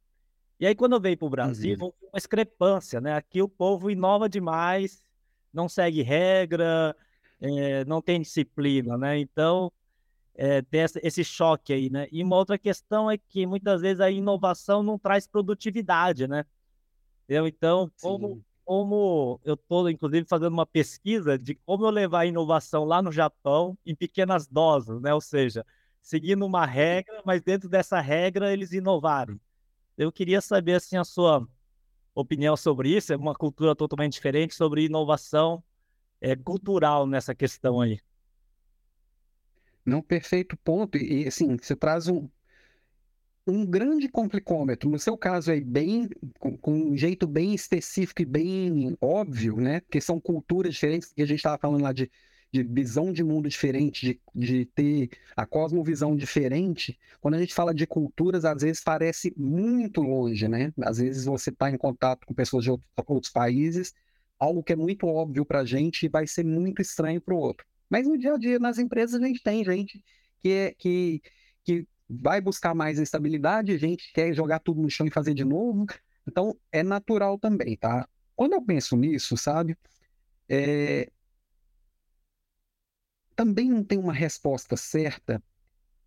E 0.60 0.68
aí, 0.68 0.76
quando 0.76 0.94
eu 0.94 1.02
venho 1.02 1.18
para 1.18 1.26
o 1.26 1.32
Brasil, 1.32 1.78
uhum. 1.82 1.92
uma 2.04 2.18
discrepância, 2.18 3.02
né? 3.02 3.16
Aqui 3.16 3.42
o 3.42 3.50
povo 3.50 3.90
inova 3.90 4.30
demais, 4.30 5.04
não 5.52 5.68
segue 5.68 6.04
regra, 6.04 6.96
é, 7.42 7.84
não 7.86 8.02
tem 8.02 8.22
disciplina, 8.22 8.98
né? 8.98 9.18
Então, 9.18 9.72
é, 10.36 10.62
ter 10.62 10.90
esse 11.04 11.24
choque 11.24 11.74
aí, 11.74 11.90
né? 11.90 12.08
E 12.12 12.24
uma 12.24 12.36
outra 12.36 12.58
questão 12.58 13.10
é 13.10 13.18
que 13.18 13.46
muitas 13.46 13.82
vezes 13.82 14.00
a 14.00 14.12
inovação 14.12 14.84
não 14.84 14.98
traz 14.98 15.28
produtividade, 15.28 16.28
né? 16.28 16.46
Entendeu? 17.24 17.48
Então, 17.48 17.92
como, 18.00 18.44
como 18.64 19.40
eu 19.44 19.56
estou, 19.56 19.90
inclusive, 19.90 20.28
fazendo 20.28 20.54
uma 20.54 20.66
pesquisa 20.66 21.38
de 21.38 21.56
como 21.56 21.86
eu 21.86 21.90
levar 21.90 22.22
a 22.22 22.26
inovação 22.26 22.86
lá 22.86 23.02
no 23.02 23.12
Japão 23.12 23.78
em 23.86 23.96
pequenas 23.96 24.48
doses, 24.48 25.02
né? 25.02 25.14
Ou 25.14 25.22
seja, 25.22 25.66
seguindo 26.00 26.46
uma 26.46 26.66
regra, 26.66 27.22
mas 27.26 27.42
dentro 27.42 27.68
dessa 27.68 28.00
regra 28.00 28.54
eles 28.54 28.72
inovarem. 28.72 29.40
Eu 29.98 30.12
queria 30.12 30.42
saber, 30.42 30.74
assim, 30.74 30.96
a 30.96 31.04
sua 31.04 31.48
opinião 32.14 32.56
sobre 32.56 32.96
isso, 32.96 33.14
é 33.14 33.16
uma 33.16 33.34
cultura 33.34 33.76
totalmente 33.76 34.14
diferente, 34.14 34.54
sobre 34.54 34.86
inovação 34.86 35.64
é, 36.22 36.36
cultural 36.36 37.08
nessa 37.08 37.36
questão 37.36 37.82
aí. 37.82 38.00
Não, 39.86 40.02
perfeito 40.02 40.56
ponto. 40.58 40.98
E, 40.98 41.28
assim, 41.28 41.58
você 41.58 41.76
traz 41.76 42.08
um, 42.08 42.30
um 43.48 43.66
grande 43.66 44.08
complicômetro. 44.08 44.90
No 44.90 45.00
seu 45.00 45.18
caso 45.18 45.52
aí, 45.52 45.62
bem, 45.62 46.10
com, 46.40 46.56
com, 46.58 46.74
um 46.74 46.98
jeito 46.98 47.28
bem 47.28 47.54
específico 47.54 48.22
e 48.22 48.26
bem 48.26 48.96
óbvio, 49.02 49.58
né? 49.58 49.82
Porque 49.82 50.00
são 50.00 50.20
culturas 50.20 50.74
diferentes, 50.74 51.12
que 51.12 51.22
a 51.22 51.26
gente 51.26 51.40
estava 51.40 51.58
falando 51.58 51.82
lá 51.82 51.92
de, 51.92 52.12
de 52.52 52.64
visão 52.64 53.12
de 53.12 53.24
mundo 53.24 53.50
diferente, 53.50 54.06
de, 54.06 54.22
de 54.36 54.66
ter 54.66 55.10
a 55.36 55.46
cosmovisão 55.46 56.16
diferente. 56.16 57.00
Quando 57.20 57.36
a 57.36 57.40
gente 57.40 57.54
fala 57.54 57.74
de 57.74 57.88
culturas, 57.88 58.46
às 58.46 58.62
vezes 58.62 58.84
parece 58.84 59.34
muito 59.36 60.02
longe, 60.02 60.48
né? 60.48 60.72
Às 60.84 61.00
vezes 61.00 61.26
você 61.26 61.50
está 61.50 61.72
em 61.72 61.78
contato 61.78 62.28
com 62.28 62.34
pessoas 62.36 62.64
de 62.64 62.70
outros, 62.70 62.90
outros 63.08 63.32
países, 63.32 63.96
algo 64.42 64.64
que 64.64 64.74
é 64.74 64.76
muito 64.76 65.06
óbvio 65.06 65.46
para 65.46 65.60
a 65.60 65.66
gente 65.66 66.10
vai 66.10 66.26
ser 66.26 66.44
muito 66.44 66.82
estranho 66.82 67.22
para 67.22 67.36
o 67.36 67.38
outro. 67.38 67.64
Mas 67.88 68.08
no 68.08 68.18
dia 68.18 68.34
a 68.34 68.38
dia, 68.38 68.58
nas 68.58 68.80
empresas, 68.80 69.22
a 69.22 69.26
gente 69.26 69.44
tem 69.44 69.64
gente 69.64 70.04
que, 70.40 70.50
é, 70.50 70.74
que, 70.74 71.22
que 71.64 71.88
vai 72.10 72.42
buscar 72.42 72.74
mais 72.74 72.98
estabilidade, 72.98 73.78
gente 73.78 74.12
quer 74.12 74.34
jogar 74.34 74.58
tudo 74.60 74.82
no 74.82 74.90
chão 74.90 75.06
e 75.06 75.12
fazer 75.12 75.36
de 75.36 75.46
novo. 75.46 75.86
Então, 76.28 76.58
é 76.72 76.82
natural 76.82 77.38
também, 77.38 77.78
tá? 77.78 78.10
Quando 78.36 78.54
eu 78.54 78.62
penso 78.64 78.98
nisso, 78.98 79.38
sabe? 79.38 79.78
É... 80.50 81.12
Também 83.36 83.70
não 83.70 83.84
tem 83.84 84.00
uma 84.00 84.14
resposta 84.14 84.76
certa, 84.76 85.42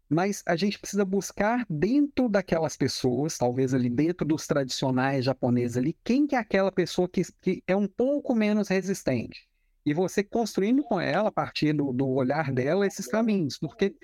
mas 0.09 0.43
a 0.47 0.57
gente 0.57 0.79
precisa 0.79 1.05
buscar 1.05 1.65
dentro 1.69 2.29
daquelas 2.29 2.77
pessoas, 2.77 3.39
talvez 3.39 3.75
ali 3.75 3.89
dentro 3.89 4.27
dos 4.27 4.47
tradicionais 4.47 5.25
japoneses 5.25 5.77
ali, 5.77 5.97
quem 6.05 6.27
que 6.27 6.37
é 6.37 6.39
aquela 6.39 6.71
pessoa 6.71 7.09
que, 7.09 7.23
que 7.41 7.63
é 7.67 7.75
um 7.75 7.89
pouco 7.89 8.35
menos 8.35 8.69
resistente 8.69 9.49
e 9.87 9.93
você 9.93 10.25
construindo 10.25 10.83
com 10.83 10.99
ela, 10.99 11.29
a 11.29 11.33
partir 11.33 11.73
do, 11.73 11.93
do 11.93 12.09
olhar 12.09 12.51
dela, 12.53 12.87
esses 12.87 13.07
caminhos, 13.07 13.59
porque 13.59 13.95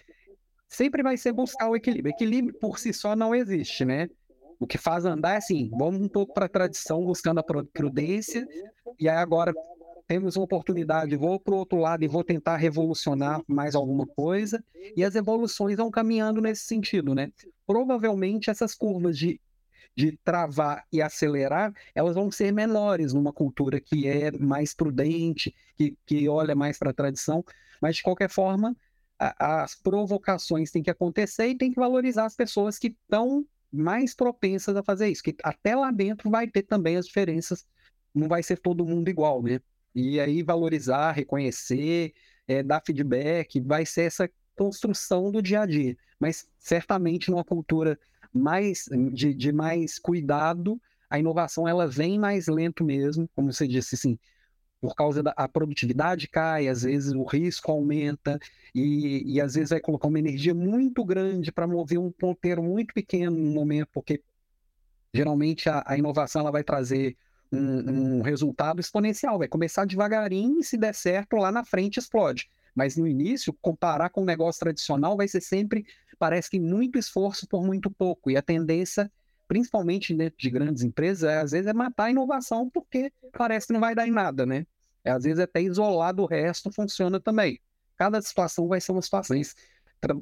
sempre 0.68 1.02
vai 1.02 1.16
ser 1.16 1.32
buscar 1.32 1.68
o 1.68 1.76
equilíbrio. 1.76 2.12
Equilíbrio 2.12 2.58
por 2.58 2.78
si 2.78 2.92
só 2.92 3.16
não 3.16 3.34
existe, 3.34 3.84
né? 3.84 4.08
O 4.58 4.66
que 4.66 4.76
faz 4.76 5.06
andar 5.06 5.34
é 5.34 5.36
assim, 5.38 5.70
vamos 5.70 6.02
um 6.02 6.08
pouco 6.08 6.34
para 6.34 6.44
a 6.44 6.50
tradição, 6.50 7.02
buscando 7.04 7.40
a 7.40 7.64
prudência, 7.72 8.46
e 8.98 9.08
aí 9.08 9.16
agora 9.16 9.54
temos 10.10 10.34
uma 10.34 10.44
oportunidade, 10.44 11.14
vou 11.14 11.38
para 11.38 11.54
o 11.54 11.58
outro 11.58 11.78
lado 11.78 12.02
e 12.02 12.08
vou 12.08 12.24
tentar 12.24 12.56
revolucionar 12.56 13.40
mais 13.46 13.76
alguma 13.76 14.04
coisa, 14.04 14.60
e 14.96 15.04
as 15.04 15.14
evoluções 15.14 15.76
vão 15.76 15.88
caminhando 15.88 16.40
nesse 16.40 16.62
sentido, 16.62 17.14
né? 17.14 17.30
Provavelmente 17.64 18.50
essas 18.50 18.74
curvas 18.74 19.16
de 19.16 19.40
de 19.94 20.16
travar 20.24 20.84
e 20.92 21.02
acelerar, 21.02 21.74
elas 21.94 22.14
vão 22.14 22.30
ser 22.30 22.52
menores 22.52 23.12
numa 23.12 23.32
cultura 23.32 23.80
que 23.80 24.06
é 24.06 24.30
mais 24.30 24.72
prudente, 24.72 25.54
que, 25.76 25.96
que 26.06 26.28
olha 26.28 26.54
mais 26.54 26.78
para 26.78 26.90
a 26.90 26.94
tradição, 26.94 27.44
mas 27.82 27.96
de 27.96 28.02
qualquer 28.02 28.30
forma, 28.30 28.74
a, 29.18 29.62
as 29.62 29.74
provocações 29.74 30.70
têm 30.70 30.82
que 30.82 30.90
acontecer 30.90 31.48
e 31.48 31.58
tem 31.58 31.70
que 31.70 31.80
valorizar 31.80 32.24
as 32.24 32.36
pessoas 32.36 32.78
que 32.78 32.96
estão 33.02 33.44
mais 33.70 34.14
propensas 34.14 34.76
a 34.76 34.82
fazer 34.82 35.08
isso, 35.08 35.24
que 35.24 35.34
até 35.42 35.74
lá 35.74 35.90
dentro 35.90 36.30
vai 36.30 36.46
ter 36.46 36.62
também 36.62 36.96
as 36.96 37.06
diferenças, 37.06 37.66
não 38.14 38.28
vai 38.28 38.42
ser 38.42 38.58
todo 38.58 38.86
mundo 38.86 39.08
igual, 39.08 39.42
né? 39.42 39.60
E 39.94 40.20
aí 40.20 40.42
valorizar, 40.42 41.12
reconhecer, 41.12 42.12
é, 42.46 42.62
dar 42.62 42.82
feedback, 42.84 43.60
vai 43.60 43.84
ser 43.84 44.02
essa 44.02 44.30
construção 44.56 45.30
do 45.30 45.42
dia 45.42 45.62
a 45.62 45.66
dia. 45.66 45.96
Mas 46.18 46.48
certamente 46.58 47.30
numa 47.30 47.44
cultura 47.44 47.98
mais 48.32 48.88
de, 49.12 49.34
de 49.34 49.52
mais 49.52 49.98
cuidado, 49.98 50.80
a 51.08 51.18
inovação 51.18 51.66
ela 51.66 51.86
vem 51.88 52.18
mais 52.18 52.46
lento 52.46 52.84
mesmo, 52.84 53.28
como 53.34 53.52
você 53.52 53.66
disse, 53.66 53.96
assim, 53.96 54.18
por 54.80 54.94
causa 54.94 55.22
da 55.22 55.34
produtividade 55.48 56.26
cai, 56.26 56.66
às 56.66 56.82
vezes 56.82 57.12
o 57.12 57.24
risco 57.24 57.70
aumenta 57.70 58.38
e, 58.74 59.34
e 59.34 59.40
às 59.40 59.54
vezes 59.54 59.70
vai 59.70 59.80
colocar 59.80 60.08
uma 60.08 60.18
energia 60.18 60.54
muito 60.54 61.04
grande 61.04 61.52
para 61.52 61.66
mover 61.66 61.98
um 61.98 62.10
ponteiro 62.10 62.62
muito 62.62 62.94
pequeno 62.94 63.36
no 63.36 63.52
momento, 63.52 63.88
porque 63.92 64.22
geralmente 65.12 65.68
a, 65.68 65.82
a 65.86 65.98
inovação 65.98 66.40
ela 66.40 66.50
vai 66.50 66.64
trazer 66.64 67.16
um, 67.52 68.18
um, 68.18 68.22
resultado 68.22 68.80
exponencial, 68.80 69.38
vai 69.38 69.48
começar 69.48 69.84
devagarinho 69.84 70.60
e 70.60 70.64
se 70.64 70.76
der 70.76 70.94
certo 70.94 71.36
lá 71.36 71.50
na 71.50 71.64
frente 71.64 71.98
explode. 71.98 72.48
Mas 72.74 72.96
no 72.96 73.06
início, 73.06 73.52
comparar 73.60 74.10
com 74.10 74.22
o 74.22 74.24
negócio 74.24 74.60
tradicional 74.60 75.16
vai 75.16 75.26
ser 75.26 75.40
sempre, 75.40 75.84
parece 76.18 76.50
que 76.50 76.60
muito 76.60 76.98
esforço 76.98 77.46
por 77.46 77.64
muito 77.64 77.90
pouco. 77.90 78.30
E 78.30 78.36
a 78.36 78.42
tendência, 78.42 79.10
principalmente 79.48 80.14
dentro 80.14 80.38
de 80.38 80.50
grandes 80.50 80.82
empresas, 80.82 81.28
é, 81.28 81.38
às 81.38 81.50
vezes 81.50 81.66
é 81.66 81.72
matar 81.72 82.04
a 82.04 82.10
inovação 82.10 82.70
porque 82.70 83.12
parece 83.32 83.66
que 83.66 83.72
não 83.72 83.80
vai 83.80 83.94
dar 83.94 84.06
em 84.06 84.12
nada, 84.12 84.46
né? 84.46 84.66
É, 85.04 85.10
às 85.10 85.24
vezes 85.24 85.40
até 85.40 85.60
isolar 85.60 86.14
do 86.14 86.26
resto 86.26 86.70
funciona 86.70 87.18
também. 87.18 87.58
Cada 87.96 88.20
situação 88.22 88.68
vai 88.68 88.80
ser 88.80 88.92
uma 88.92 89.02
situação 89.02 89.36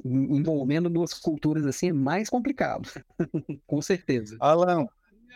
envolvendo 0.03 0.89
duas 0.89 1.13
culturas 1.13 1.65
assim 1.65 1.89
é 1.89 1.93
mais 1.93 2.29
complicado, 2.29 2.89
com 3.65 3.81
certeza. 3.81 4.35
Alan, 4.39 4.87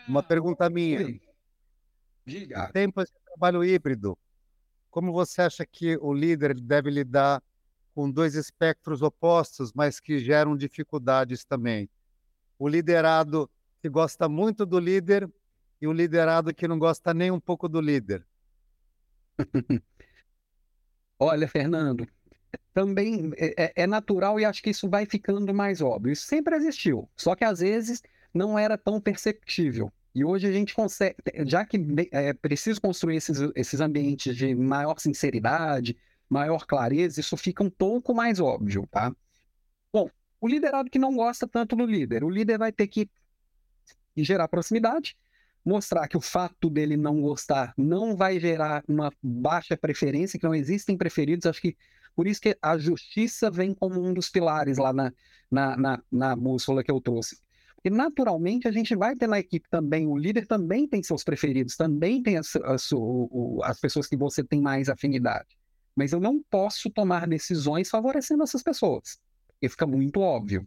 uma 0.06 0.22
pergunta 0.22 0.68
minha. 0.68 1.18
Diga. 2.26 2.70
Tempo 2.72 3.04
de 3.04 3.10
trabalho 3.24 3.64
híbrido 3.64 4.18
como 4.94 5.12
você 5.12 5.42
acha 5.42 5.66
que 5.66 5.96
o 5.96 6.14
líder 6.14 6.54
deve 6.54 6.88
lidar 6.88 7.42
com 7.92 8.08
dois 8.08 8.36
espectros 8.36 9.02
opostos, 9.02 9.72
mas 9.72 9.98
que 9.98 10.20
geram 10.20 10.56
dificuldades 10.56 11.44
também? 11.44 11.90
O 12.56 12.68
liderado 12.68 13.50
que 13.82 13.88
gosta 13.88 14.28
muito 14.28 14.64
do 14.64 14.78
líder 14.78 15.28
e 15.80 15.88
o 15.88 15.92
liderado 15.92 16.54
que 16.54 16.68
não 16.68 16.78
gosta 16.78 17.12
nem 17.12 17.32
um 17.32 17.40
pouco 17.40 17.68
do 17.68 17.80
líder. 17.80 18.24
Olha, 21.18 21.48
Fernando, 21.48 22.06
também 22.72 23.32
é, 23.36 23.64
é, 23.64 23.72
é, 23.74 23.86
natural 23.88 24.38
e 24.38 24.44
acho 24.44 24.62
que 24.62 24.70
isso 24.70 24.88
vai 24.88 25.06
ficando 25.06 25.52
mais 25.52 25.80
óbvio. 25.80 26.12
Isso 26.12 26.26
sempre 26.26 26.54
existiu, 26.54 27.10
só 27.16 27.34
que 27.34 27.44
às 27.44 27.58
vezes 27.58 28.00
não 28.32 28.56
era 28.56 28.78
tão 28.78 29.00
perceptível. 29.00 29.92
E 30.14 30.24
hoje 30.24 30.46
a 30.46 30.52
gente 30.52 30.74
consegue, 30.74 31.16
já 31.46 31.64
que 31.64 31.76
é 32.12 32.32
preciso 32.32 32.80
construir 32.80 33.16
esses, 33.16 33.38
esses 33.56 33.80
ambientes 33.80 34.36
de 34.36 34.54
maior 34.54 34.98
sinceridade, 34.98 35.96
maior 36.28 36.66
clareza, 36.66 37.20
isso 37.20 37.36
fica 37.36 37.64
um 37.64 37.70
pouco 37.70 38.14
mais 38.14 38.38
óbvio, 38.38 38.86
tá? 38.90 39.14
Bom, 39.92 40.08
o 40.40 40.46
liderado 40.46 40.88
que 40.88 40.98
não 40.98 41.16
gosta 41.16 41.48
tanto 41.48 41.74
do 41.74 41.84
líder, 41.84 42.22
o 42.22 42.30
líder 42.30 42.58
vai 42.58 42.70
ter 42.70 42.86
que 42.86 43.10
gerar 44.16 44.46
proximidade, 44.46 45.16
mostrar 45.64 46.06
que 46.06 46.16
o 46.16 46.20
fato 46.20 46.70
dele 46.70 46.96
não 46.96 47.20
gostar 47.20 47.74
não 47.76 48.16
vai 48.16 48.38
gerar 48.38 48.84
uma 48.86 49.12
baixa 49.22 49.76
preferência, 49.76 50.38
que 50.38 50.44
não 50.44 50.54
existem 50.54 50.96
preferidos. 50.96 51.46
Acho 51.46 51.60
que 51.60 51.76
por 52.14 52.26
isso 52.28 52.40
que 52.40 52.56
a 52.62 52.78
justiça 52.78 53.50
vem 53.50 53.74
como 53.74 54.00
um 54.00 54.14
dos 54.14 54.28
pilares 54.28 54.78
lá 54.78 54.92
na, 54.92 55.12
na, 55.50 55.76
na, 55.76 56.02
na 56.12 56.36
bússola 56.36 56.84
que 56.84 56.90
eu 56.90 57.00
trouxe. 57.00 57.38
E 57.84 57.90
naturalmente 57.90 58.66
a 58.66 58.72
gente 58.72 58.96
vai 58.96 59.14
ter 59.14 59.26
na 59.26 59.38
equipe 59.38 59.68
também, 59.68 60.06
o 60.06 60.16
líder 60.16 60.46
também 60.46 60.88
tem 60.88 61.02
seus 61.02 61.22
preferidos, 61.22 61.76
também 61.76 62.22
tem 62.22 62.38
as, 62.38 62.56
as, 62.56 62.90
as 63.62 63.78
pessoas 63.78 64.06
que 64.06 64.16
você 64.16 64.42
tem 64.42 64.60
mais 64.60 64.88
afinidade. 64.88 65.56
Mas 65.94 66.12
eu 66.12 66.18
não 66.18 66.42
posso 66.42 66.88
tomar 66.88 67.28
decisões 67.28 67.90
favorecendo 67.90 68.42
essas 68.42 68.62
pessoas, 68.62 69.20
porque 69.48 69.68
fica 69.68 69.86
muito 69.86 70.20
óbvio. 70.20 70.66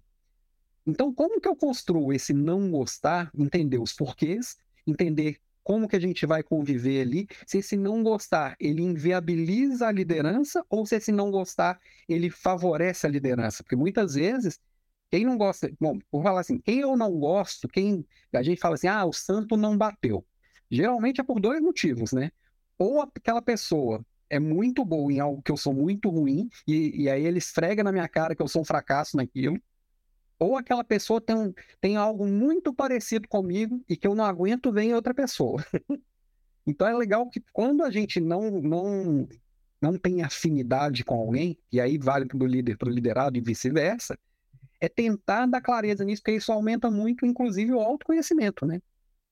Então, 0.86 1.12
como 1.12 1.42
que 1.42 1.50
eu 1.50 1.56
construo 1.56 2.14
esse 2.14 2.34
não 2.34 2.70
gostar, 2.70 3.32
entender 3.36 3.80
os 3.80 3.94
porquês, 3.94 4.56
entender 4.86 5.38
como 5.64 5.86
que 5.86 5.98
a 5.98 6.00
gente 6.00 6.26
vai 6.26 6.42
conviver 6.42 7.02
ali, 7.02 7.28
se 7.46 7.58
esse 7.58 7.76
não 7.76 8.02
gostar, 8.02 8.56
ele 8.58 8.82
inviabiliza 8.82 9.88
a 9.88 9.92
liderança 9.92 10.64
ou 10.70 10.86
se 10.86 10.96
esse 10.96 11.12
não 11.12 11.30
gostar, 11.30 11.78
ele 12.08 12.30
favorece 12.30 13.06
a 13.06 13.10
liderança? 13.10 13.64
Porque 13.64 13.76
muitas 13.76 14.14
vezes 14.14 14.62
quem 15.10 15.26
não 15.26 15.38
gosta, 15.38 15.72
bom, 15.80 15.98
vou 16.12 16.22
falar 16.22 16.42
assim, 16.42 16.60
quem 16.60 16.80
eu 16.80 16.96
não 16.98 17.12
gosto, 17.20 17.68
quem 17.68 18.06
a 18.34 18.44
gente 18.44 18.60
fala 18.60 18.76
assim, 18.76 18.88
ah, 18.88 19.06
o 19.06 19.14
santo 19.14 19.56
não 19.56 19.78
bateu. 19.78 20.26
Geralmente 20.70 21.22
é 21.22 21.24
por 21.24 21.40
dois 21.40 21.62
motivos, 21.62 22.12
né? 22.12 22.32
Ou 22.78 23.02
aquela 23.02 23.42
pessoa 23.42 24.06
é 24.30 24.40
muito 24.40 24.84
boa 24.84 25.12
em 25.12 25.20
algo 25.20 25.42
que 25.42 25.52
eu 25.52 25.58
sou 25.58 25.74
muito 25.74 26.10
ruim, 26.10 26.50
e, 26.68 27.04
e 27.04 27.10
aí 27.10 27.26
ele 27.26 27.38
esfrega 27.38 27.84
na 27.84 27.92
minha 27.92 28.08
cara 28.10 28.36
que 28.36 28.42
eu 28.42 28.48
sou 28.48 28.62
um 28.62 28.66
fracasso 28.66 29.16
naquilo, 29.16 29.58
ou 30.38 30.58
aquela 30.58 30.84
pessoa 30.84 31.20
tem, 31.22 31.54
tem 31.82 31.96
algo 31.96 32.28
muito 32.28 32.74
parecido 32.74 33.28
comigo 33.28 33.84
e 33.90 33.96
que 33.96 34.06
eu 34.06 34.14
não 34.14 34.26
aguento 34.26 34.72
ver 34.72 34.84
em 34.84 34.94
outra 34.94 35.14
pessoa. 35.14 35.64
então 36.68 36.88
é 36.88 36.94
legal 36.96 37.30
que 37.30 37.42
quando 37.52 37.84
a 37.84 37.90
gente 37.90 38.20
não, 38.20 38.52
não 38.62 39.28
não 39.82 39.98
tem 39.98 40.24
afinidade 40.24 41.04
com 41.04 41.16
alguém, 41.16 41.58
e 41.72 41.80
aí 41.80 41.98
vale 41.98 42.26
para 42.26 42.38
o 42.38 42.46
líder, 42.46 42.78
para 42.78 42.90
o 42.90 42.92
liderado 42.92 43.38
e 43.38 43.42
vice-versa, 43.42 44.18
é 44.80 44.88
tentar 44.90 45.46
dar 45.48 45.62
clareza 45.62 46.04
nisso, 46.04 46.22
porque 46.22 46.38
isso 46.38 46.52
aumenta 46.52 46.90
muito, 46.90 47.26
inclusive, 47.26 47.74
o 47.74 47.80
autoconhecimento, 47.80 48.66
né? 48.66 48.82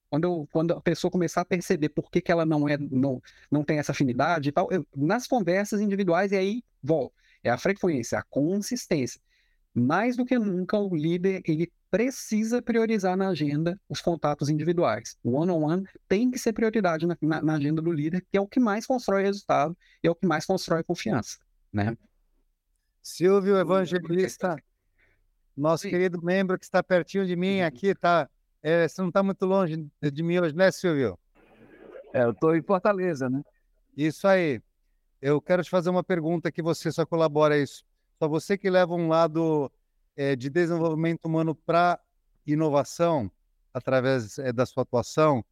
Quando, 0.10 0.24
eu, 0.24 0.48
quando 0.52 0.72
a 0.74 0.82
pessoa 0.82 1.12
começar 1.12 1.42
a 1.42 1.46
perceber 1.46 1.90
por 1.90 2.10
que, 2.10 2.22
que 2.22 2.32
ela 2.32 2.46
não 2.46 2.70
é 2.70 2.78
não, 2.78 3.22
não 3.52 3.64
tem 3.64 3.80
essa 3.80 3.92
afinidade 3.92 4.50
e 4.50 4.52
tal, 4.52 4.72
eu, 4.72 4.86
nas 4.96 5.28
conversas 5.28 5.82
individuais, 5.82 6.32
e 6.32 6.38
aí 6.38 6.64
volta, 6.82 7.16
é 7.44 7.50
a 7.50 7.58
frequência, 7.58 8.20
a 8.20 8.24
consistência. 8.24 9.20
Mais 9.74 10.16
do 10.16 10.24
que 10.24 10.40
nunca, 10.40 10.80
o 10.80 10.96
líder 10.96 11.42
ele 11.46 11.72
precisa 11.92 12.62
priorizar 12.62 13.18
na 13.18 13.30
agenda 13.30 13.80
os 13.90 14.02
contatos 14.02 14.50
individuais. 14.50 15.18
O 15.24 15.32
one-on-one 15.32 15.82
-on 15.82 15.84
-one 15.84 15.90
tem 16.08 16.32
que 16.32 16.40
ser 16.40 16.54
prioridade 16.54 17.06
na, 17.06 17.18
na, 17.22 17.42
na, 17.42 17.56
agenda 17.56 17.82
do 17.82 17.92
líder, 17.92 18.26
que 18.32 18.38
é 18.38 18.42
o 18.42 18.48
que 18.48 18.60
mais 18.60 18.86
constrói 18.86 19.24
resultado 19.24 19.78
e 20.04 20.08
é 20.08 20.12
o 20.12 20.16
que 20.16 20.26
mais 20.26 20.46
constrói 20.46 20.84
confiança. 20.84 21.38
Né? 21.74 21.96
Silvio 23.02 23.58
Evangelista, 23.58 24.56
nosso 25.56 25.84
Sim. 25.84 25.90
querido 25.90 26.22
membro 26.22 26.58
que 26.58 26.66
está 26.66 26.84
pertinho 26.84 27.26
de 27.26 27.36
mim 27.36 27.62
aqui, 27.62 27.96
tá, 27.96 28.30
é, 28.62 28.88
você 28.88 29.02
não 29.02 29.10
está 29.10 29.24
muito 29.24 29.46
longe 29.46 29.88
de 30.02 30.24
mim 30.24 30.40
hoje, 30.40 30.56
né, 30.56 30.72
Silvio? 30.72 31.18
É, 32.14 32.24
eu 32.24 32.32
estou 32.32 32.56
em 32.56 32.62
Fortaleza, 32.62 33.30
né? 33.30 33.42
Isso 33.96 34.28
aí. 34.28 34.62
Eu 35.22 35.42
quero 35.42 35.64
te 35.64 35.70
fazer 35.70 35.90
uma 35.90 36.04
pergunta 36.04 36.52
que 36.52 36.62
você 36.62 36.92
só 36.92 37.06
colabora 37.06 37.58
isso. 37.58 37.84
Só 38.20 38.28
você 38.28 38.58
que 38.58 38.70
leva 38.70 38.94
um 38.94 39.08
lado 39.08 39.72
é, 40.16 40.36
de 40.36 40.50
desenvolvimento 40.50 41.26
humano 41.26 41.56
para 41.56 42.00
inovação, 42.46 43.32
através 43.74 44.38
é, 44.40 44.54
da 44.54 44.66
sua 44.66 44.84
atuação 44.84 45.44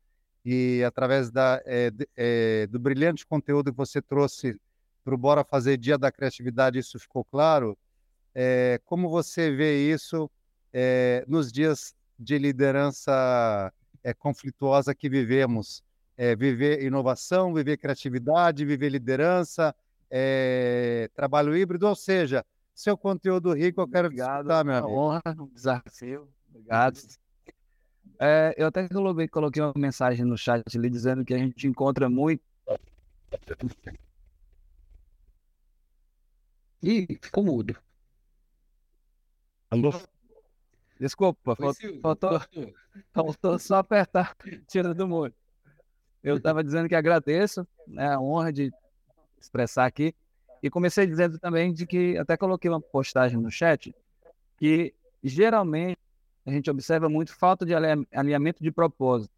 e 0.45 0.83
através 0.85 1.31
da, 1.31 1.61
é, 1.65 2.67
do 2.67 2.79
brilhante 2.79 3.25
conteúdo 3.25 3.71
que 3.71 3.77
você 3.77 4.01
trouxe 4.01 4.59
para 5.03 5.13
o 5.13 5.17
Bora 5.17 5.43
Fazer 5.43 5.77
Dia 5.77 5.97
da 5.97 6.11
Criatividade, 6.11 6.79
isso 6.79 6.99
ficou 6.99 7.23
claro. 7.25 7.77
Como 8.85 9.09
você 9.09 9.51
vê 9.51 9.91
isso 9.91 10.29
nos 11.27 11.51
dias 11.51 11.93
de 12.17 12.37
liderança 12.37 13.71
conflituosa 14.19 14.93
que 14.95 15.09
vivemos? 15.09 15.83
viver 16.37 16.83
inovação, 16.83 17.53
viver 17.53 17.75
criatividade, 17.77 18.63
viver 18.63 18.89
liderança, 18.89 19.75
trabalho 21.15 21.57
híbrido, 21.57 21.87
ou 21.87 21.95
seja, 21.95 22.45
seu 22.73 22.97
conteúdo 22.97 23.53
rico, 23.53 23.81
eu 23.81 23.87
quero 23.87 24.07
Obrigado, 24.07 24.41
escutar, 24.41 24.63
meu 24.63 24.75
amigo. 24.75 24.93
honra, 24.93 25.21
um 25.39 25.47
desafio. 25.47 26.27
Obrigado. 26.49 26.99
É, 28.19 28.53
eu 28.57 28.67
até 28.67 28.87
coloquei, 28.87 29.27
coloquei 29.27 29.61
uma 29.61 29.73
mensagem 29.75 30.23
no 30.25 30.37
chat 30.37 30.63
ali 30.77 30.89
dizendo 30.89 31.25
que 31.25 31.33
a 31.33 31.37
gente 31.37 31.67
encontra 31.67 32.09
muito. 32.09 32.41
Ih, 36.81 37.07
ficou 37.21 37.43
mudo. 37.43 37.75
Alô? 39.73 39.91
Desculpa, 40.99 41.55
faltou, 41.55 41.99
faltou, 41.99 42.41
faltou 43.11 43.57
só 43.57 43.77
apertar, 43.77 44.37
tira 44.67 44.93
do 44.93 45.07
muro. 45.07 45.33
Eu 46.23 46.37
estava 46.37 46.63
dizendo 46.63 46.87
que 46.87 46.93
agradeço, 46.93 47.67
né, 47.87 48.13
a 48.13 48.19
honra 48.19 48.53
de 48.53 48.71
expressar 49.41 49.87
aqui. 49.87 50.13
E 50.61 50.69
comecei 50.69 51.07
dizendo 51.07 51.39
também 51.39 51.73
de 51.73 51.87
que, 51.87 52.15
até 52.19 52.37
coloquei 52.37 52.69
uma 52.69 52.79
postagem 52.79 53.39
no 53.39 53.49
chat, 53.49 53.95
que 54.57 54.93
geralmente 55.23 55.97
a 56.45 56.51
gente 56.51 56.69
observa 56.69 57.09
muito 57.09 57.35
falta 57.35 57.65
de 57.65 57.73
alinhamento 57.73 58.61
de 58.61 58.71
propósito. 58.71 59.33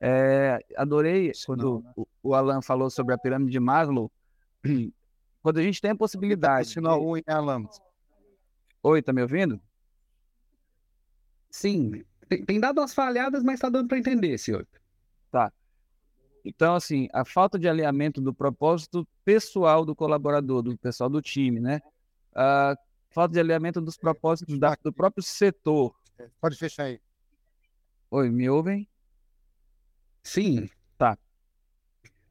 É, 0.00 0.64
adorei 0.78 1.30
quando 1.44 1.80
né? 1.80 1.92
o, 1.94 2.06
o 2.22 2.34
Alan 2.34 2.62
falou 2.62 2.88
sobre 2.88 3.14
a 3.14 3.18
pirâmide 3.18 3.52
de 3.52 3.60
Maslow. 3.60 4.10
Quando 5.42 5.58
a 5.58 5.62
gente 5.62 5.78
tem 5.78 5.90
a 5.90 5.96
possibilidade. 5.96 6.68
Sinal 6.68 7.06
1 7.06 7.18
em 7.18 7.22
Alan. 7.26 7.64
Oi, 8.82 9.00
tá 9.00 9.14
me 9.14 9.22
ouvindo? 9.22 9.58
Sim. 11.54 12.04
Tem, 12.28 12.44
tem 12.44 12.58
dado 12.58 12.80
umas 12.80 12.92
falhadas, 12.92 13.44
mas 13.44 13.54
está 13.54 13.68
dando 13.68 13.86
para 13.86 13.96
entender, 13.96 14.36
senhor. 14.38 14.66
Tá. 15.30 15.52
Então, 16.44 16.74
assim, 16.74 17.06
a 17.12 17.24
falta 17.24 17.56
de 17.56 17.68
alinhamento 17.68 18.20
do 18.20 18.34
propósito 18.34 19.06
pessoal 19.24 19.84
do 19.84 19.94
colaborador, 19.94 20.62
do 20.62 20.76
pessoal 20.76 21.08
do 21.08 21.22
time, 21.22 21.60
né? 21.60 21.80
A 22.34 22.74
falta 23.10 23.34
de 23.34 23.38
alinhamento 23.38 23.80
dos 23.80 23.96
propósitos 23.96 24.58
da, 24.58 24.76
do 24.82 24.92
próprio 24.92 25.22
setor. 25.22 25.94
Pode 26.40 26.56
fechar 26.56 26.86
aí. 26.86 27.00
Oi, 28.10 28.30
me 28.30 28.50
ouvem? 28.50 28.88
Sim. 30.24 30.68
Tá. 30.98 31.16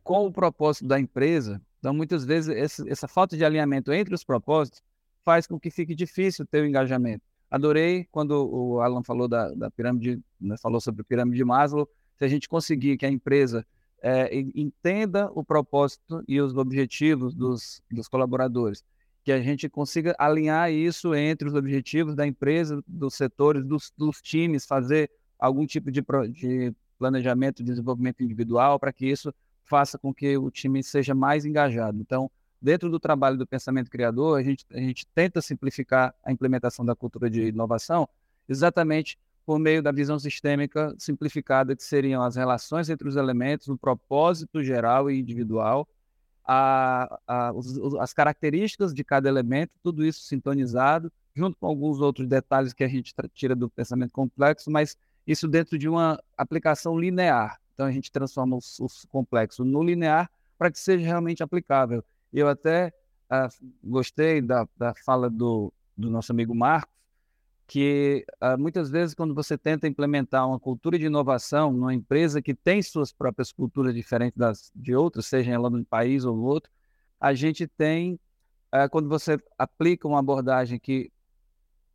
Com 0.03 0.27
o 0.27 0.33
propósito 0.33 0.85
da 0.85 0.99
empresa, 0.99 1.61
então 1.79 1.93
muitas 1.93 2.25
vezes 2.25 2.53
esse, 2.53 2.89
essa 2.89 3.07
falta 3.07 3.37
de 3.37 3.45
alinhamento 3.45 3.93
entre 3.93 4.13
os 4.13 4.25
propósitos 4.25 4.83
faz 5.23 5.47
com 5.47 5.57
que 5.57 5.71
fique 5.71 5.95
difícil 5.95 6.45
ter 6.45 6.61
o 6.61 6.67
engajamento. 6.67 7.32
Adorei 7.53 8.07
quando 8.11 8.31
o 8.31 8.81
Alan 8.81 9.03
falou 9.03 9.27
da, 9.27 9.53
da 9.53 9.69
pirâmide, 9.69 10.19
né, 10.41 10.55
falou 10.57 10.81
sobre 10.81 11.03
a 11.03 11.05
pirâmide 11.05 11.37
de 11.37 11.45
Maslow. 11.45 11.87
Se 12.17 12.25
a 12.25 12.27
gente 12.27 12.49
conseguir 12.49 12.97
que 12.97 13.05
a 13.05 13.11
empresa 13.11 13.63
é, 14.01 14.35
entenda 14.55 15.29
o 15.35 15.43
propósito 15.43 16.23
e 16.27 16.41
os 16.41 16.57
objetivos 16.57 17.35
dos, 17.35 17.79
dos 17.91 18.07
colaboradores, 18.07 18.83
que 19.23 19.31
a 19.31 19.39
gente 19.39 19.69
consiga 19.69 20.15
alinhar 20.17 20.71
isso 20.71 21.13
entre 21.13 21.47
os 21.47 21.53
objetivos 21.53 22.15
da 22.15 22.25
empresa, 22.25 22.83
dos 22.87 23.13
setores, 23.13 23.63
dos, 23.63 23.93
dos 23.95 24.19
times, 24.19 24.65
fazer 24.65 25.11
algum 25.37 25.67
tipo 25.67 25.91
de, 25.91 26.03
de 26.31 26.73
planejamento 26.97 27.57
de 27.57 27.69
desenvolvimento 27.69 28.23
individual 28.23 28.79
para 28.79 28.91
que 28.91 29.05
isso 29.05 29.31
faça 29.63 29.99
com 29.99 30.11
que 30.11 30.35
o 30.39 30.49
time 30.49 30.81
seja 30.81 31.13
mais 31.13 31.45
engajado. 31.45 32.01
Então, 32.01 32.31
dentro 32.63 32.89
do 32.89 32.97
trabalho 32.97 33.37
do 33.37 33.45
pensamento 33.45 33.91
criador, 33.91 34.39
a 34.39 34.41
gente, 34.41 34.65
a 34.71 34.77
gente 34.77 35.05
tenta 35.07 35.41
simplificar 35.41 36.15
a 36.23 36.31
implementação 36.31 36.85
da 36.85 36.95
cultura 36.95 37.29
de 37.29 37.49
inovação 37.49 38.07
exatamente 38.47 39.19
por 39.45 39.59
meio 39.59 39.83
da 39.83 39.91
visão 39.91 40.17
sistêmica 40.17 40.95
simplificada, 40.97 41.75
que 41.75 41.83
seriam 41.83 42.23
as 42.23 42.37
relações 42.37 42.89
entre 42.89 43.05
os 43.09 43.17
elementos, 43.17 43.67
o 43.67 43.77
propósito 43.77 44.63
geral 44.63 45.11
e 45.11 45.19
individual, 45.19 45.85
a, 46.45 47.19
a, 47.27 47.51
os, 47.51 47.77
as 47.95 48.13
características 48.13 48.93
de 48.93 49.03
cada 49.03 49.27
elemento, 49.27 49.71
tudo 49.83 50.05
isso 50.05 50.21
sintonizado, 50.21 51.11
junto 51.35 51.57
com 51.57 51.67
alguns 51.67 51.99
outros 51.99 52.25
detalhes 52.25 52.71
que 52.71 52.85
a 52.85 52.87
gente 52.87 53.13
tira 53.33 53.53
do 53.53 53.69
pensamento 53.69 54.13
complexo, 54.13 54.71
mas 54.71 54.95
isso 55.27 55.47
dentro 55.47 55.77
de 55.77 55.89
uma 55.89 56.17
aplicação 56.37 56.97
linear. 56.97 57.59
Então 57.73 57.85
a 57.85 57.91
gente 57.91 58.09
transforma 58.09 58.55
os, 58.55 58.79
os 58.79 59.05
complexos 59.05 59.65
no 59.65 59.83
linear 59.83 60.31
para 60.57 60.71
que 60.71 60.79
seja 60.79 61.05
realmente 61.05 61.43
aplicável. 61.43 62.03
Eu 62.33 62.47
até 62.47 62.91
uh, 63.31 63.47
gostei 63.83 64.41
da, 64.41 64.67
da 64.75 64.93
fala 65.05 65.29
do, 65.29 65.71
do 65.95 66.09
nosso 66.09 66.31
amigo 66.31 66.55
Marcos, 66.55 66.91
que 67.67 68.25
uh, 68.41 68.59
muitas 68.59 68.89
vezes 68.89 69.13
quando 69.13 69.33
você 69.33 69.57
tenta 69.57 69.87
implementar 69.87 70.47
uma 70.47 70.59
cultura 70.59 70.97
de 70.97 71.05
inovação 71.05 71.71
numa 71.71 71.93
empresa 71.93 72.41
que 72.41 72.53
tem 72.53 72.81
suas 72.81 73.13
próprias 73.13 73.51
culturas 73.51 73.93
diferentes 73.93 74.37
das 74.37 74.71
de 74.75 74.95
outras, 74.95 75.27
seja 75.27 75.51
ela 75.51 75.69
num 75.69 75.83
país 75.83 76.25
ou 76.25 76.35
no 76.35 76.43
outro, 76.43 76.71
a 77.19 77.33
gente 77.33 77.67
tem 77.67 78.19
uh, 78.73 78.89
quando 78.89 79.07
você 79.07 79.37
aplica 79.57 80.07
uma 80.07 80.19
abordagem 80.19 80.79
que 80.79 81.11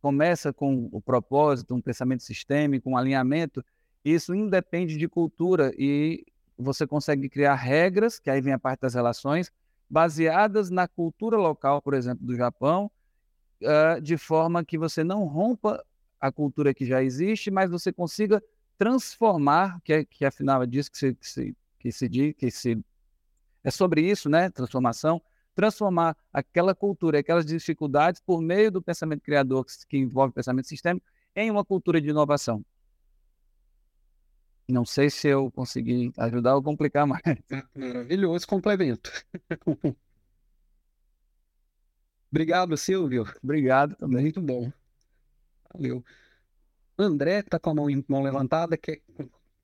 começa 0.01 0.53
com 0.53 0.87
o 0.91 1.01
propósito, 1.01 1.75
um 1.75 1.81
pensamento 1.81 2.23
sistêmico, 2.23 2.89
um 2.89 2.97
alinhamento, 2.97 3.63
isso 4.03 4.33
independe 4.33 4.97
de 4.97 5.07
cultura 5.07 5.73
e 5.77 6.25
você 6.57 6.87
consegue 6.87 7.29
criar 7.29 7.55
regras, 7.55 8.19
que 8.19 8.29
aí 8.29 8.41
vem 8.41 8.53
a 8.53 8.59
parte 8.59 8.81
das 8.81 8.93
relações, 8.93 9.51
baseadas 9.89 10.69
na 10.69 10.87
cultura 10.87 11.37
local, 11.37 11.81
por 11.81 11.93
exemplo, 11.93 12.25
do 12.25 12.35
Japão, 12.35 12.91
uh, 13.61 14.01
de 14.01 14.17
forma 14.17 14.63
que 14.63 14.77
você 14.77 15.03
não 15.03 15.25
rompa 15.25 15.83
a 16.19 16.31
cultura 16.31 16.73
que 16.73 16.85
já 16.85 17.01
existe, 17.01 17.49
mas 17.49 17.71
você 17.71 17.91
consiga 17.91 18.43
transformar, 18.77 19.79
que, 19.83 19.93
é, 19.93 20.05
que 20.05 20.23
afinal 20.25 20.61
é 20.63 20.65
disso 20.67 20.91
que 20.91 20.97
se, 20.97 21.15
que 21.15 21.27
se, 21.27 21.57
que 21.79 21.91
se 21.91 22.09
diz, 22.09 22.33
que 22.37 22.51
se, 22.51 22.77
é 23.63 23.71
sobre 23.71 24.01
isso, 24.01 24.29
né? 24.29 24.49
Transformação, 24.49 25.21
transformar 25.55 26.15
aquela 26.31 26.75
cultura, 26.75 27.19
aquelas 27.19 27.45
dificuldades 27.45 28.21
por 28.21 28.41
meio 28.41 28.71
do 28.71 28.81
pensamento 28.81 29.21
criador 29.21 29.65
que, 29.65 29.73
que 29.87 29.97
envolve 29.97 30.33
pensamento 30.33 30.67
sistêmico 30.67 31.05
em 31.35 31.49
uma 31.49 31.65
cultura 31.65 31.99
de 31.99 32.09
inovação. 32.09 32.63
Não 34.69 34.85
sei 34.85 35.09
se 35.09 35.27
eu 35.27 35.51
consegui 35.51 36.13
ajudar 36.15 36.55
ou 36.55 36.61
complicar 36.61 37.07
mais. 37.07 37.23
Maravilhoso 37.75 38.47
complemento. 38.47 39.11
Obrigado, 42.31 42.77
Silvio. 42.77 43.25
Obrigado 43.43 43.95
também. 43.95 44.21
Muito 44.21 44.39
bom. 44.39 44.71
Valeu. 45.73 46.05
André 46.95 47.39
está 47.39 47.57
com 47.57 47.71
a 47.71 47.73
mão, 47.73 47.87
mão 48.07 48.21
levantada, 48.21 48.77
quer 48.77 49.01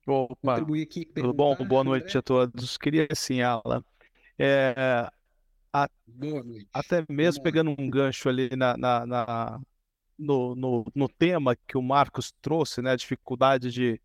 Opa, 0.04 0.36
contribuir 0.42 0.82
aqui? 0.82 1.04
Tudo 1.04 1.32
bom? 1.32 1.54
Boa 1.54 1.84
noite 1.84 2.08
André? 2.08 2.18
a 2.18 2.22
todos. 2.22 2.76
Queria 2.76 3.06
assim, 3.08 3.42
Alan, 3.42 3.84
é, 4.36 4.74
a, 5.72 5.88
até 6.72 7.04
mesmo 7.08 7.44
pegando 7.44 7.74
um 7.78 7.88
gancho 7.88 8.28
ali 8.28 8.48
na, 8.56 8.76
na, 8.76 9.06
na 9.06 9.60
no, 10.18 10.56
no, 10.56 10.84
no, 10.94 11.08
tema 11.08 11.54
que 11.54 11.76
o 11.76 11.82
Marcos 11.82 12.32
trouxe, 12.40 12.82
né, 12.82 12.92
a 12.92 12.96
dificuldade 12.96 13.70
de 13.70 14.00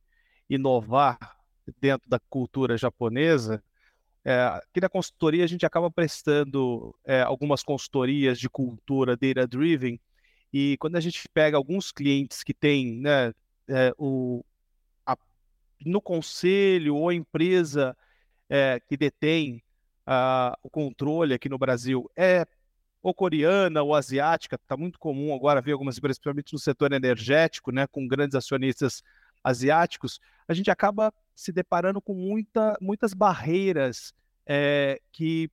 inovar 0.55 1.17
dentro 1.79 2.09
da 2.09 2.19
cultura 2.19 2.77
japonesa, 2.77 3.63
é, 4.23 4.33
aqui 4.43 4.79
na 4.81 4.89
consultoria 4.89 5.43
a 5.43 5.47
gente 5.47 5.65
acaba 5.65 5.89
prestando 5.89 6.95
é, 7.05 7.21
algumas 7.21 7.63
consultorias 7.63 8.37
de 8.39 8.49
cultura 8.49 9.17
data-driven 9.17 9.99
e 10.53 10.77
quando 10.77 10.97
a 10.97 10.99
gente 10.99 11.27
pega 11.33 11.57
alguns 11.57 11.91
clientes 11.91 12.43
que 12.43 12.53
têm 12.53 12.99
né, 12.99 13.33
é, 13.67 13.93
o, 13.97 14.43
a, 15.05 15.17
no 15.83 16.01
conselho 16.01 16.97
ou 16.97 17.11
empresa 17.11 17.97
é, 18.47 18.79
que 18.79 18.95
detém 18.95 19.63
a, 20.05 20.55
o 20.61 20.69
controle 20.69 21.33
aqui 21.33 21.49
no 21.49 21.57
Brasil 21.57 22.11
é 22.15 22.45
ou 23.01 23.13
coreana 23.15 23.81
ou 23.81 23.95
asiática, 23.95 24.55
está 24.55 24.77
muito 24.77 24.99
comum 24.99 25.33
agora 25.33 25.61
ver 25.61 25.71
algumas 25.71 25.97
empresas, 25.97 26.19
principalmente 26.19 26.53
no 26.53 26.59
setor 26.59 26.91
energético, 26.93 27.71
né, 27.71 27.87
com 27.87 28.07
grandes 28.07 28.35
acionistas 28.35 29.01
asiáticos, 29.43 30.19
a 30.47 30.53
gente 30.53 30.69
acaba 30.69 31.13
se 31.35 31.51
deparando 31.51 32.01
com 32.01 32.13
muita, 32.13 32.77
muitas 32.81 33.13
barreiras 33.13 34.13
é, 34.45 35.01
que 35.11 35.49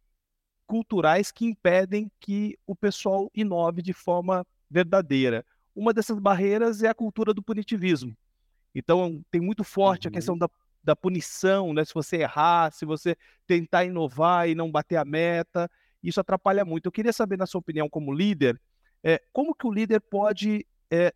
culturais 0.66 1.32
que 1.32 1.46
impedem 1.46 2.10
que 2.20 2.58
o 2.66 2.76
pessoal 2.76 3.30
inove 3.34 3.80
de 3.80 3.92
forma 3.94 4.46
verdadeira. 4.70 5.44
Uma 5.74 5.94
dessas 5.94 6.18
barreiras 6.18 6.82
é 6.82 6.88
a 6.88 6.94
cultura 6.94 7.32
do 7.32 7.42
punitivismo. 7.42 8.14
Então, 8.74 9.24
tem 9.30 9.40
muito 9.40 9.64
forte 9.64 10.06
uhum. 10.06 10.10
a 10.10 10.12
questão 10.12 10.36
da, 10.36 10.48
da 10.84 10.94
punição, 10.94 11.72
né? 11.72 11.84
Se 11.84 11.94
você 11.94 12.18
errar, 12.18 12.70
se 12.72 12.84
você 12.84 13.16
tentar 13.46 13.84
inovar 13.84 14.48
e 14.48 14.54
não 14.54 14.70
bater 14.70 14.96
a 14.96 15.04
meta, 15.04 15.70
isso 16.02 16.20
atrapalha 16.20 16.64
muito. 16.64 16.86
Eu 16.86 16.92
queria 16.92 17.12
saber, 17.12 17.38
na 17.38 17.46
sua 17.46 17.60
opinião, 17.60 17.88
como 17.88 18.12
líder, 18.12 18.60
é, 19.02 19.22
como 19.32 19.54
que 19.54 19.66
o 19.66 19.72
líder 19.72 20.00
pode 20.00 20.66
é, 20.90 21.14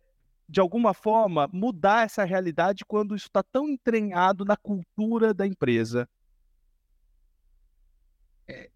de 0.53 0.59
alguma 0.59 0.93
forma, 0.93 1.49
mudar 1.51 2.05
essa 2.05 2.23
realidade 2.23 2.85
quando 2.85 3.15
isso 3.15 3.25
está 3.25 3.41
tão 3.41 3.67
entranhado 3.67 4.45
na 4.45 4.55
cultura 4.55 5.33
da 5.33 5.47
empresa? 5.47 6.07
É, 8.47 8.69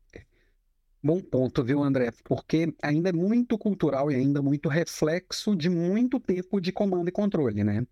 bom 1.03 1.21
ponto, 1.21 1.63
viu, 1.63 1.83
André? 1.83 2.11
Porque 2.23 2.73
ainda 2.81 3.09
é 3.09 3.13
muito 3.13 3.59
cultural 3.59 4.11
e 4.11 4.15
ainda 4.15 4.41
muito 4.41 4.67
reflexo 4.67 5.55
de 5.55 5.69
muito 5.69 6.19
tempo 6.19 6.59
de 6.59 6.71
comando 6.71 7.09
e 7.09 7.11
controle, 7.11 7.63
né? 7.63 7.85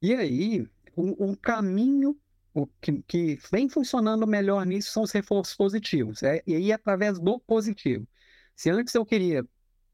E 0.00 0.14
aí, 0.14 0.66
um 0.96 1.34
caminho 1.34 2.18
o 2.54 2.66
que, 2.80 3.02
que, 3.02 3.38
vem 3.52 3.68
funcionando 3.68 4.26
melhor 4.26 4.64
nisso 4.64 4.92
são 4.92 5.02
os 5.02 5.12
reforços 5.12 5.54
positivos. 5.54 6.22
É, 6.22 6.42
e 6.46 6.54
aí, 6.54 6.72
através 6.72 7.18
do 7.18 7.38
positivo. 7.38 8.08
Se 8.56 8.70
antes 8.70 8.94
eu 8.94 9.04
queria 9.04 9.46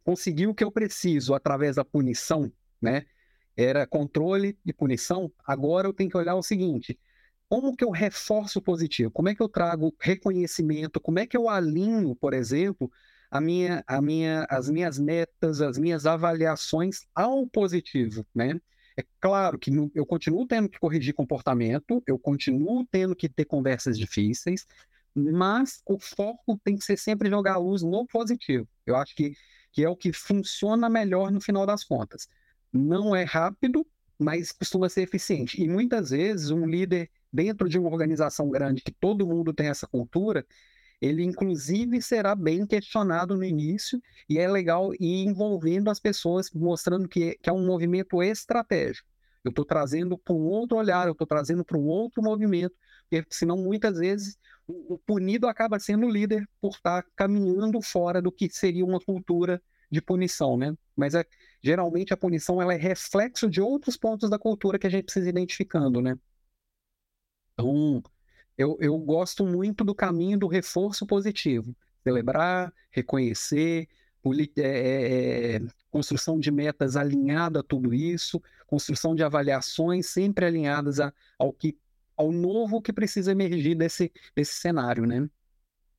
conseguir 0.05 0.47
o 0.47 0.55
que 0.55 0.63
eu 0.63 0.71
preciso 0.71 1.35
através 1.35 1.75
da 1.75 1.85
punição, 1.85 2.53
né? 2.85 3.05
Era 3.57 3.87
controle 3.87 4.59
e 4.65 4.73
punição. 4.73 5.33
Agora 5.47 5.89
eu 5.89 5.93
tenho 5.93 6.11
que 6.11 6.17
olhar 6.17 6.35
o 6.35 6.43
seguinte: 6.43 6.99
como 7.49 7.77
que 7.77 7.85
eu 7.85 7.91
reforço 7.91 8.59
o 8.59 8.63
positivo? 8.63 9.11
Como 9.11 9.29
é 9.29 9.35
que 9.35 9.43
eu 9.43 9.49
trago 9.49 9.95
reconhecimento? 10.01 11.01
Como 11.01 11.19
é 11.19 11.27
que 11.27 11.37
eu 11.37 11.49
alinho, 11.49 12.15
por 12.17 12.35
exemplo, 12.35 12.91
a 13.31 13.41
minha, 13.41 13.85
a 13.87 14.01
minha, 14.03 14.47
as 14.51 14.69
minhas 14.69 14.99
metas, 14.99 15.61
as 15.61 15.79
minhas 15.79 16.07
avaliações 16.07 17.07
ao 17.15 17.47
positivo, 17.47 18.27
né? 18.35 18.61
É 18.97 19.05
claro 19.21 19.59
que 19.59 19.73
eu 19.95 20.07
continuo 20.07 20.47
tendo 20.47 20.69
que 20.69 20.79
corrigir 20.79 21.15
comportamento, 21.15 22.03
eu 22.07 22.19
continuo 22.19 22.87
tendo 22.87 23.17
que 23.17 23.29
ter 23.29 23.45
conversas 23.45 23.99
difíceis, 23.99 24.67
mas 25.15 25.83
o 25.87 25.99
foco 25.99 26.61
tem 26.63 26.77
que 26.77 26.85
ser 26.85 26.97
sempre 26.97 27.29
jogar 27.29 27.55
a 27.55 27.59
luz 27.59 27.83
no 27.83 28.07
positivo. 28.07 28.69
Eu 28.87 28.95
acho 28.97 29.15
que, 29.17 29.35
que 29.73 29.85
é 29.85 29.89
o 29.89 29.97
que 29.97 30.13
funciona 30.13 30.89
melhor 30.89 31.33
no 31.33 31.41
final 31.41 31.67
das 31.67 31.83
contas 31.83 32.29
não 32.75 33.15
é 33.15 33.23
rápido, 33.23 33.87
mas 34.19 34.53
costuma 34.53 34.89
ser 34.89 35.03
eficiente. 35.03 35.63
E 35.63 35.69
muitas 35.69 36.11
vezes 36.11 36.51
um 36.51 36.67
líder 36.67 37.11
dentro 37.33 37.69
de 37.69 37.79
uma 37.79 37.89
organização 37.89 38.51
grande 38.51 38.83
que 38.83 38.93
todo 38.93 39.27
mundo 39.27 39.53
tem 39.53 39.69
essa 39.69 39.87
cultura, 39.87 40.47
ele 41.01 41.23
inclusive 41.23 42.01
será 42.01 42.35
bem 42.35 42.67
questionado 42.67 43.37
no 43.37 43.45
início 43.45 44.01
e 44.29 44.39
é 44.39 44.49
legal 44.49 44.93
ir 44.95 45.25
envolvendo 45.25 45.91
as 45.91 46.01
pessoas, 46.01 46.51
mostrando 46.53 47.09
que, 47.09 47.39
que 47.43 47.51
é 47.51 47.53
um 47.53 47.65
movimento 47.65 48.23
estratégico. 48.23 49.09
Eu 49.45 49.51
estou 49.51 49.65
trazendo 49.65 50.17
para 50.17 50.35
um 50.35 50.47
outro 50.47 50.79
olhar, 50.79 51.07
eu 51.07 51.13
estou 51.13 51.27
trazendo 51.27 51.65
para 51.65 51.77
um 51.77 51.85
outro 51.85 52.23
movimento, 52.23 52.75
porque 53.11 53.27
senão 53.31 53.59
muitas 53.59 53.99
vezes 53.99 54.39
o, 54.67 54.99
punido 54.99 55.47
acaba 55.47 55.79
sendo 55.79 56.07
o 56.07 56.11
líder 56.11 56.49
por 56.61 56.73
estar 56.73 57.03
tá 57.03 57.09
caminhando 57.15 57.83
fora 57.83 58.23
do 58.23 58.33
que 58.33 58.49
seria 58.51 58.85
uma 58.85 58.99
cultura 58.99 59.63
de 59.95 60.03
punição, 60.03 60.57
né? 60.57 60.77
Mas 60.97 61.15
é, 61.15 61.25
geralmente 61.63 62.13
a 62.13 62.17
punição 62.17 62.61
ela 62.61 62.75
é 62.75 62.77
reflexo 62.77 63.49
de 63.49 63.61
outros 63.61 63.97
pontos 63.97 64.29
da 64.29 64.39
cultura 64.39 64.79
que 64.79 64.87
a 64.87 64.91
gente 64.91 65.05
precisa 65.05 65.27
ir 65.29 65.31
identificando, 65.31 66.01
né? 66.03 66.19
Então, 67.53 68.03
eu, 68.59 68.77
eu 68.81 68.99
gosto 68.99 69.47
muito 69.47 69.85
do 69.85 69.95
caminho 69.95 70.39
do 70.39 70.47
reforço 70.47 71.07
positivo. 71.07 71.75
Celebrar, 72.03 72.73
reconhecer, 72.91 73.89
é, 74.57 74.63
é, 74.63 75.57
é, 75.57 75.61
construção 75.91 76.39
de 76.39 76.51
metas 76.51 76.97
alinhada 76.97 77.61
a 77.61 77.63
tudo 77.63 77.93
isso, 77.93 78.43
construção 78.67 79.15
de 79.15 79.23
avaliações 79.23 80.07
sempre 80.07 80.47
alinhadas 80.47 80.99
a, 80.99 81.13
ao, 81.39 81.53
que, 81.53 81.79
ao 82.17 82.33
novo 82.33 82.81
que 82.81 82.93
precisa 82.93 83.33
emergir 83.33 83.75
desse, 83.75 84.11
desse 84.35 84.55
cenário, 84.55 85.07
né? 85.07 85.29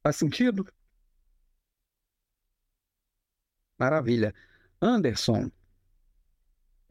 Faz 0.04 0.18
sentido? 0.18 0.66
Maravilha. 3.78 4.34
Anderson. 4.82 5.50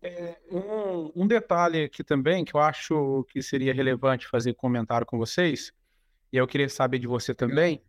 É, 0.02 0.36
um, 0.50 1.22
um, 1.22 1.26
detalhe 1.26 1.84
aqui 1.84 2.04
também 2.04 2.44
que 2.44 2.54
eu 2.54 2.60
acho 2.60 3.24
que 3.30 3.42
seria 3.42 3.72
relevante 3.72 4.28
fazer 4.28 4.52
comentário 4.52 5.06
com 5.06 5.16
vocês, 5.16 5.72
e 6.30 6.36
eu 6.36 6.46
queria 6.46 6.68
saber 6.68 6.98
de 6.98 7.06
você 7.06 7.34
também, 7.34 7.82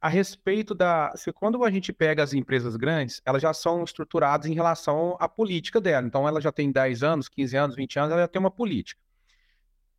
a 0.00 0.08
respeito 0.08 0.74
da. 0.74 1.12
Se, 1.16 1.32
quando 1.32 1.62
a 1.64 1.70
gente 1.70 1.92
pega 1.92 2.22
as 2.22 2.32
empresas 2.32 2.76
grandes, 2.76 3.20
elas 3.24 3.42
já 3.42 3.52
são 3.52 3.82
estruturadas 3.84 4.46
em 4.46 4.54
relação 4.54 5.16
à 5.20 5.28
política 5.28 5.80
dela. 5.80 6.06
Então, 6.06 6.26
ela 6.26 6.40
já 6.40 6.52
tem 6.52 6.70
10 6.70 7.02
anos, 7.02 7.28
15 7.28 7.56
anos, 7.56 7.76
20 7.76 7.98
anos, 7.98 8.12
ela 8.12 8.20
já 8.22 8.28
tem 8.28 8.40
uma 8.40 8.50
política. 8.50 9.00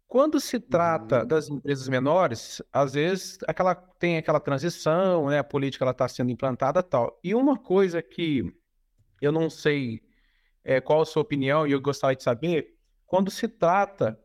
Quando 0.07 0.39
se 0.39 0.59
trata 0.59 1.21
uhum. 1.21 1.27
das 1.27 1.49
empresas 1.49 1.87
menores, 1.89 2.61
às 2.71 2.93
vezes 2.93 3.37
aquela, 3.47 3.75
tem 3.75 4.17
aquela 4.17 4.39
transição, 4.39 5.27
né? 5.27 5.39
A 5.39 5.43
política 5.43 5.89
está 5.89 6.07
sendo 6.07 6.31
implantada 6.31 6.83
tal. 6.83 7.19
E 7.23 7.33
uma 7.33 7.57
coisa 7.57 8.01
que 8.01 8.43
eu 9.21 9.31
não 9.31 9.49
sei 9.49 10.01
é, 10.63 10.79
qual 10.79 11.01
a 11.01 11.05
sua 11.05 11.21
opinião 11.21 11.65
e 11.67 11.71
eu 11.71 11.81
gostaria 11.81 12.15
de 12.15 12.23
saber, 12.23 12.75
quando 13.05 13.29
se 13.29 13.47
trata 13.47 14.19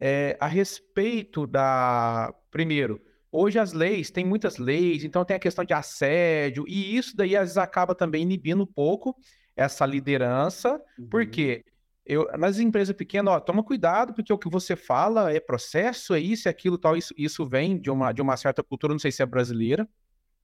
é, 0.00 0.36
a 0.40 0.46
respeito 0.46 1.46
da. 1.46 2.34
Primeiro, 2.50 3.00
hoje 3.30 3.58
as 3.58 3.72
leis, 3.72 4.10
tem 4.10 4.24
muitas 4.24 4.58
leis, 4.58 5.04
então 5.04 5.24
tem 5.24 5.36
a 5.36 5.40
questão 5.40 5.64
de 5.64 5.72
assédio, 5.72 6.64
e 6.68 6.96
isso 6.96 7.16
daí 7.16 7.36
às 7.36 7.42
vezes 7.42 7.56
acaba 7.56 7.94
também 7.94 8.22
inibindo 8.22 8.62
um 8.62 8.66
pouco 8.66 9.16
essa 9.56 9.86
liderança, 9.86 10.80
uhum. 10.98 11.08
porque 11.08 11.64
eu, 12.06 12.28
nas 12.36 12.58
empresas 12.58 12.94
pequenas, 12.94 13.34
ó, 13.34 13.40
toma 13.40 13.62
cuidado, 13.62 14.12
porque 14.12 14.32
o 14.32 14.38
que 14.38 14.48
você 14.48 14.76
fala 14.76 15.32
é 15.32 15.40
processo, 15.40 16.12
é 16.12 16.20
isso, 16.20 16.48
é 16.48 16.50
aquilo, 16.50 16.76
tal. 16.76 16.96
Isso, 16.96 17.14
isso 17.16 17.46
vem 17.46 17.80
de 17.80 17.90
uma, 17.90 18.12
de 18.12 18.20
uma 18.20 18.36
certa 18.36 18.62
cultura, 18.62 18.92
não 18.92 18.98
sei 18.98 19.10
se 19.10 19.22
é 19.22 19.26
brasileira. 19.26 19.88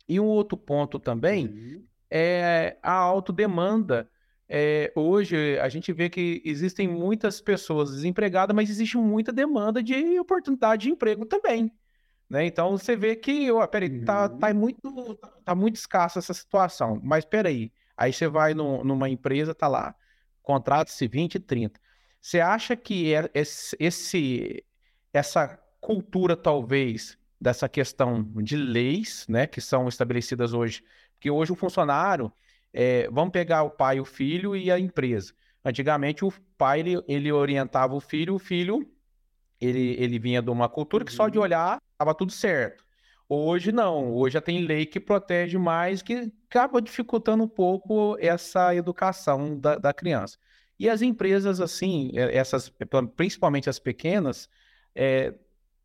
E 0.08 0.18
um 0.18 0.24
outro 0.24 0.56
ponto 0.56 0.98
também 0.98 1.46
uhum. 1.46 1.84
é 2.10 2.78
a 2.82 2.94
autodemanda. 2.94 4.08
É, 4.48 4.90
hoje 4.96 5.58
a 5.60 5.68
gente 5.68 5.92
vê 5.92 6.08
que 6.08 6.42
existem 6.44 6.88
muitas 6.88 7.40
pessoas 7.40 7.90
desempregadas, 7.90 8.56
mas 8.56 8.70
existe 8.70 8.96
muita 8.96 9.32
demanda 9.32 9.82
de 9.82 10.18
oportunidade 10.18 10.84
de 10.84 10.90
emprego 10.90 11.26
também. 11.26 11.70
Né? 12.28 12.46
Então 12.46 12.70
você 12.76 12.96
vê 12.96 13.14
que, 13.14 13.50
ó, 13.52 13.66
peraí, 13.66 14.02
tá, 14.02 14.30
uhum. 14.30 14.38
tá, 14.38 14.54
muito, 14.54 15.18
tá 15.44 15.54
muito 15.54 15.76
escassa 15.76 16.20
essa 16.20 16.32
situação. 16.32 16.98
Mas 17.04 17.24
peraí, 17.24 17.70
aí 17.96 18.12
você 18.14 18.26
vai 18.26 18.54
no, 18.54 18.82
numa 18.82 19.10
empresa, 19.10 19.54
tá 19.54 19.68
lá 19.68 19.94
contratos-se 20.42 21.06
20 21.06 21.36
e 21.36 21.40
30. 21.40 21.80
Você 22.20 22.40
acha 22.40 22.76
que 22.76 23.14
é 23.14 23.30
esse, 23.34 24.64
essa 25.12 25.58
cultura, 25.80 26.36
talvez, 26.36 27.18
dessa 27.40 27.68
questão 27.68 28.22
de 28.34 28.56
leis, 28.56 29.26
né, 29.28 29.46
que 29.46 29.60
são 29.60 29.88
estabelecidas 29.88 30.52
hoje, 30.52 30.84
porque 31.14 31.30
hoje 31.30 31.52
o 31.52 31.56
funcionário, 31.56 32.32
é, 32.72 33.08
vamos 33.10 33.32
pegar 33.32 33.62
o 33.62 33.70
pai, 33.70 33.98
o 33.98 34.04
filho 34.04 34.54
e 34.54 34.70
a 34.70 34.78
empresa. 34.78 35.32
Antigamente 35.64 36.24
o 36.24 36.32
pai 36.56 36.80
ele, 36.80 37.02
ele 37.08 37.32
orientava 37.32 37.94
o 37.94 38.00
filho, 38.00 38.34
o 38.34 38.38
filho 38.38 38.90
ele, 39.60 39.94
ele 39.98 40.18
vinha 40.18 40.40
de 40.40 40.50
uma 40.50 40.68
cultura 40.68 41.04
que 41.04 41.12
só 41.12 41.28
de 41.28 41.38
uhum. 41.38 41.44
olhar 41.44 41.80
estava 41.92 42.14
tudo 42.14 42.32
certo. 42.32 42.84
Hoje 43.32 43.70
não, 43.70 44.12
hoje 44.12 44.34
já 44.34 44.40
tem 44.40 44.66
lei 44.66 44.84
que 44.84 44.98
protege 44.98 45.56
mais, 45.56 46.02
que 46.02 46.32
acaba 46.48 46.82
dificultando 46.82 47.44
um 47.44 47.48
pouco 47.48 48.16
essa 48.18 48.74
educação 48.74 49.56
da, 49.56 49.76
da 49.76 49.94
criança. 49.94 50.36
E 50.76 50.88
as 50.88 51.00
empresas, 51.00 51.60
assim, 51.60 52.10
é, 52.14 52.36
essas, 52.36 52.72
principalmente 53.14 53.70
as 53.70 53.78
pequenas, 53.78 54.48
é, 54.96 55.32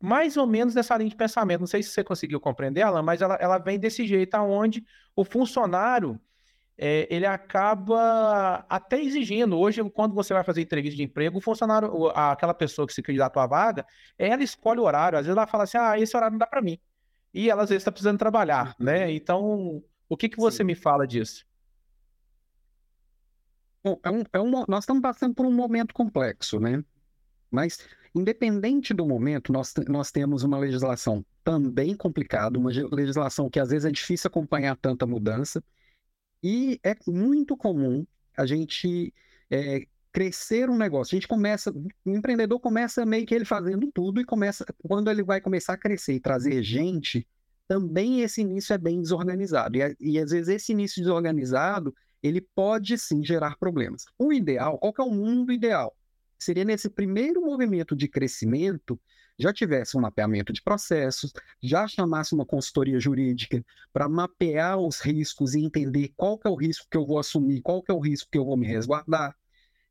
mais 0.00 0.36
ou 0.36 0.44
menos 0.44 0.74
nessa 0.74 0.96
linha 0.96 1.08
de 1.10 1.14
pensamento. 1.14 1.60
Não 1.60 1.68
sei 1.68 1.84
se 1.84 1.90
você 1.90 2.02
conseguiu 2.02 2.40
compreender 2.40 2.80
ela, 2.80 3.00
mas 3.00 3.22
ela, 3.22 3.36
ela 3.36 3.58
vem 3.58 3.78
desse 3.78 4.04
jeito, 4.08 4.34
aonde 4.34 4.84
o 5.14 5.24
funcionário 5.24 6.20
é, 6.76 7.06
ele 7.08 7.26
acaba 7.26 8.66
até 8.68 9.00
exigindo. 9.00 9.56
Hoje, 9.56 9.88
quando 9.90 10.16
você 10.16 10.34
vai 10.34 10.42
fazer 10.42 10.62
entrevista 10.62 10.96
de 10.96 11.04
emprego, 11.04 11.38
o 11.38 11.40
funcionário, 11.40 12.08
aquela 12.08 12.54
pessoa 12.54 12.88
que 12.88 12.92
se 12.92 13.02
candidata 13.02 13.40
à 13.40 13.46
vaga, 13.46 13.86
ela 14.18 14.42
escolhe 14.42 14.80
o 14.80 14.84
horário. 14.84 15.16
Às 15.16 15.26
vezes 15.26 15.36
ela 15.36 15.46
fala 15.46 15.62
assim: 15.62 15.78
ah, 15.78 15.96
esse 15.96 16.16
horário 16.16 16.32
não 16.32 16.38
dá 16.38 16.46
para 16.48 16.60
mim. 16.60 16.80
E 17.36 17.50
ela 17.50 17.64
às 17.64 17.68
vezes 17.68 17.82
está 17.82 17.92
precisando 17.92 18.18
trabalhar, 18.18 18.74
né? 18.80 19.12
Então, 19.12 19.84
o 20.08 20.16
que, 20.16 20.26
que 20.26 20.38
você 20.38 20.58
Sim. 20.58 20.64
me 20.64 20.74
fala 20.74 21.06
disso? 21.06 21.44
Bom, 23.84 24.00
é 24.02 24.10
um, 24.10 24.22
é 24.32 24.40
um, 24.40 24.64
nós 24.66 24.84
estamos 24.84 25.02
passando 25.02 25.34
por 25.34 25.44
um 25.44 25.52
momento 25.52 25.92
complexo, 25.92 26.58
né? 26.58 26.82
Mas, 27.50 27.86
independente 28.14 28.94
do 28.94 29.04
momento, 29.04 29.52
nós, 29.52 29.74
nós 29.86 30.10
temos 30.10 30.44
uma 30.44 30.56
legislação 30.56 31.22
também 31.44 31.94
complicada, 31.94 32.58
uma 32.58 32.70
legislação 32.90 33.50
que 33.50 33.60
às 33.60 33.68
vezes 33.68 33.84
é 33.84 33.90
difícil 33.90 34.28
acompanhar 34.28 34.74
tanta 34.74 35.06
mudança, 35.06 35.62
e 36.42 36.80
é 36.82 36.96
muito 37.06 37.54
comum 37.54 38.06
a 38.34 38.46
gente 38.46 39.12
é, 39.50 39.86
crescer 40.16 40.70
um 40.70 40.78
negócio. 40.78 41.14
A 41.14 41.16
gente 41.16 41.28
começa, 41.28 41.70
o 41.70 42.10
empreendedor 42.10 42.58
começa 42.58 43.04
meio 43.04 43.26
que 43.26 43.34
ele 43.34 43.44
fazendo 43.44 43.92
tudo 43.92 44.18
e 44.18 44.24
começa, 44.24 44.64
quando 44.78 45.10
ele 45.10 45.22
vai 45.22 45.42
começar 45.42 45.74
a 45.74 45.76
crescer 45.76 46.14
e 46.14 46.20
trazer 46.20 46.62
gente, 46.62 47.28
também 47.68 48.22
esse 48.22 48.40
início 48.40 48.72
é 48.72 48.78
bem 48.78 49.02
desorganizado. 49.02 49.76
E, 49.76 49.96
e 50.00 50.18
às 50.18 50.30
vezes 50.30 50.48
esse 50.48 50.72
início 50.72 51.02
desorganizado, 51.02 51.94
ele 52.22 52.40
pode 52.40 52.96
sim 52.96 53.22
gerar 53.22 53.58
problemas. 53.58 54.06
O 54.18 54.32
ideal, 54.32 54.78
qual 54.78 54.90
que 54.90 55.02
é 55.02 55.04
o 55.04 55.10
mundo 55.10 55.52
ideal? 55.52 55.94
Seria 56.38 56.64
nesse 56.64 56.88
primeiro 56.88 57.42
movimento 57.42 57.94
de 57.94 58.08
crescimento, 58.08 58.98
já 59.38 59.52
tivesse 59.52 59.98
um 59.98 60.00
mapeamento 60.00 60.50
de 60.50 60.62
processos, 60.62 61.30
já 61.62 61.86
chamasse 61.86 62.34
uma 62.34 62.46
consultoria 62.46 62.98
jurídica 62.98 63.62
para 63.92 64.08
mapear 64.08 64.78
os 64.78 64.98
riscos 64.98 65.54
e 65.54 65.62
entender 65.62 66.14
qual 66.16 66.38
que 66.38 66.48
é 66.48 66.50
o 66.50 66.56
risco 66.56 66.86
que 66.90 66.96
eu 66.96 67.04
vou 67.04 67.18
assumir, 67.18 67.60
qual 67.60 67.82
que 67.82 67.92
é 67.92 67.94
o 67.94 68.00
risco 68.00 68.30
que 68.32 68.38
eu 68.38 68.46
vou 68.46 68.56
me 68.56 68.66
resguardar, 68.66 69.36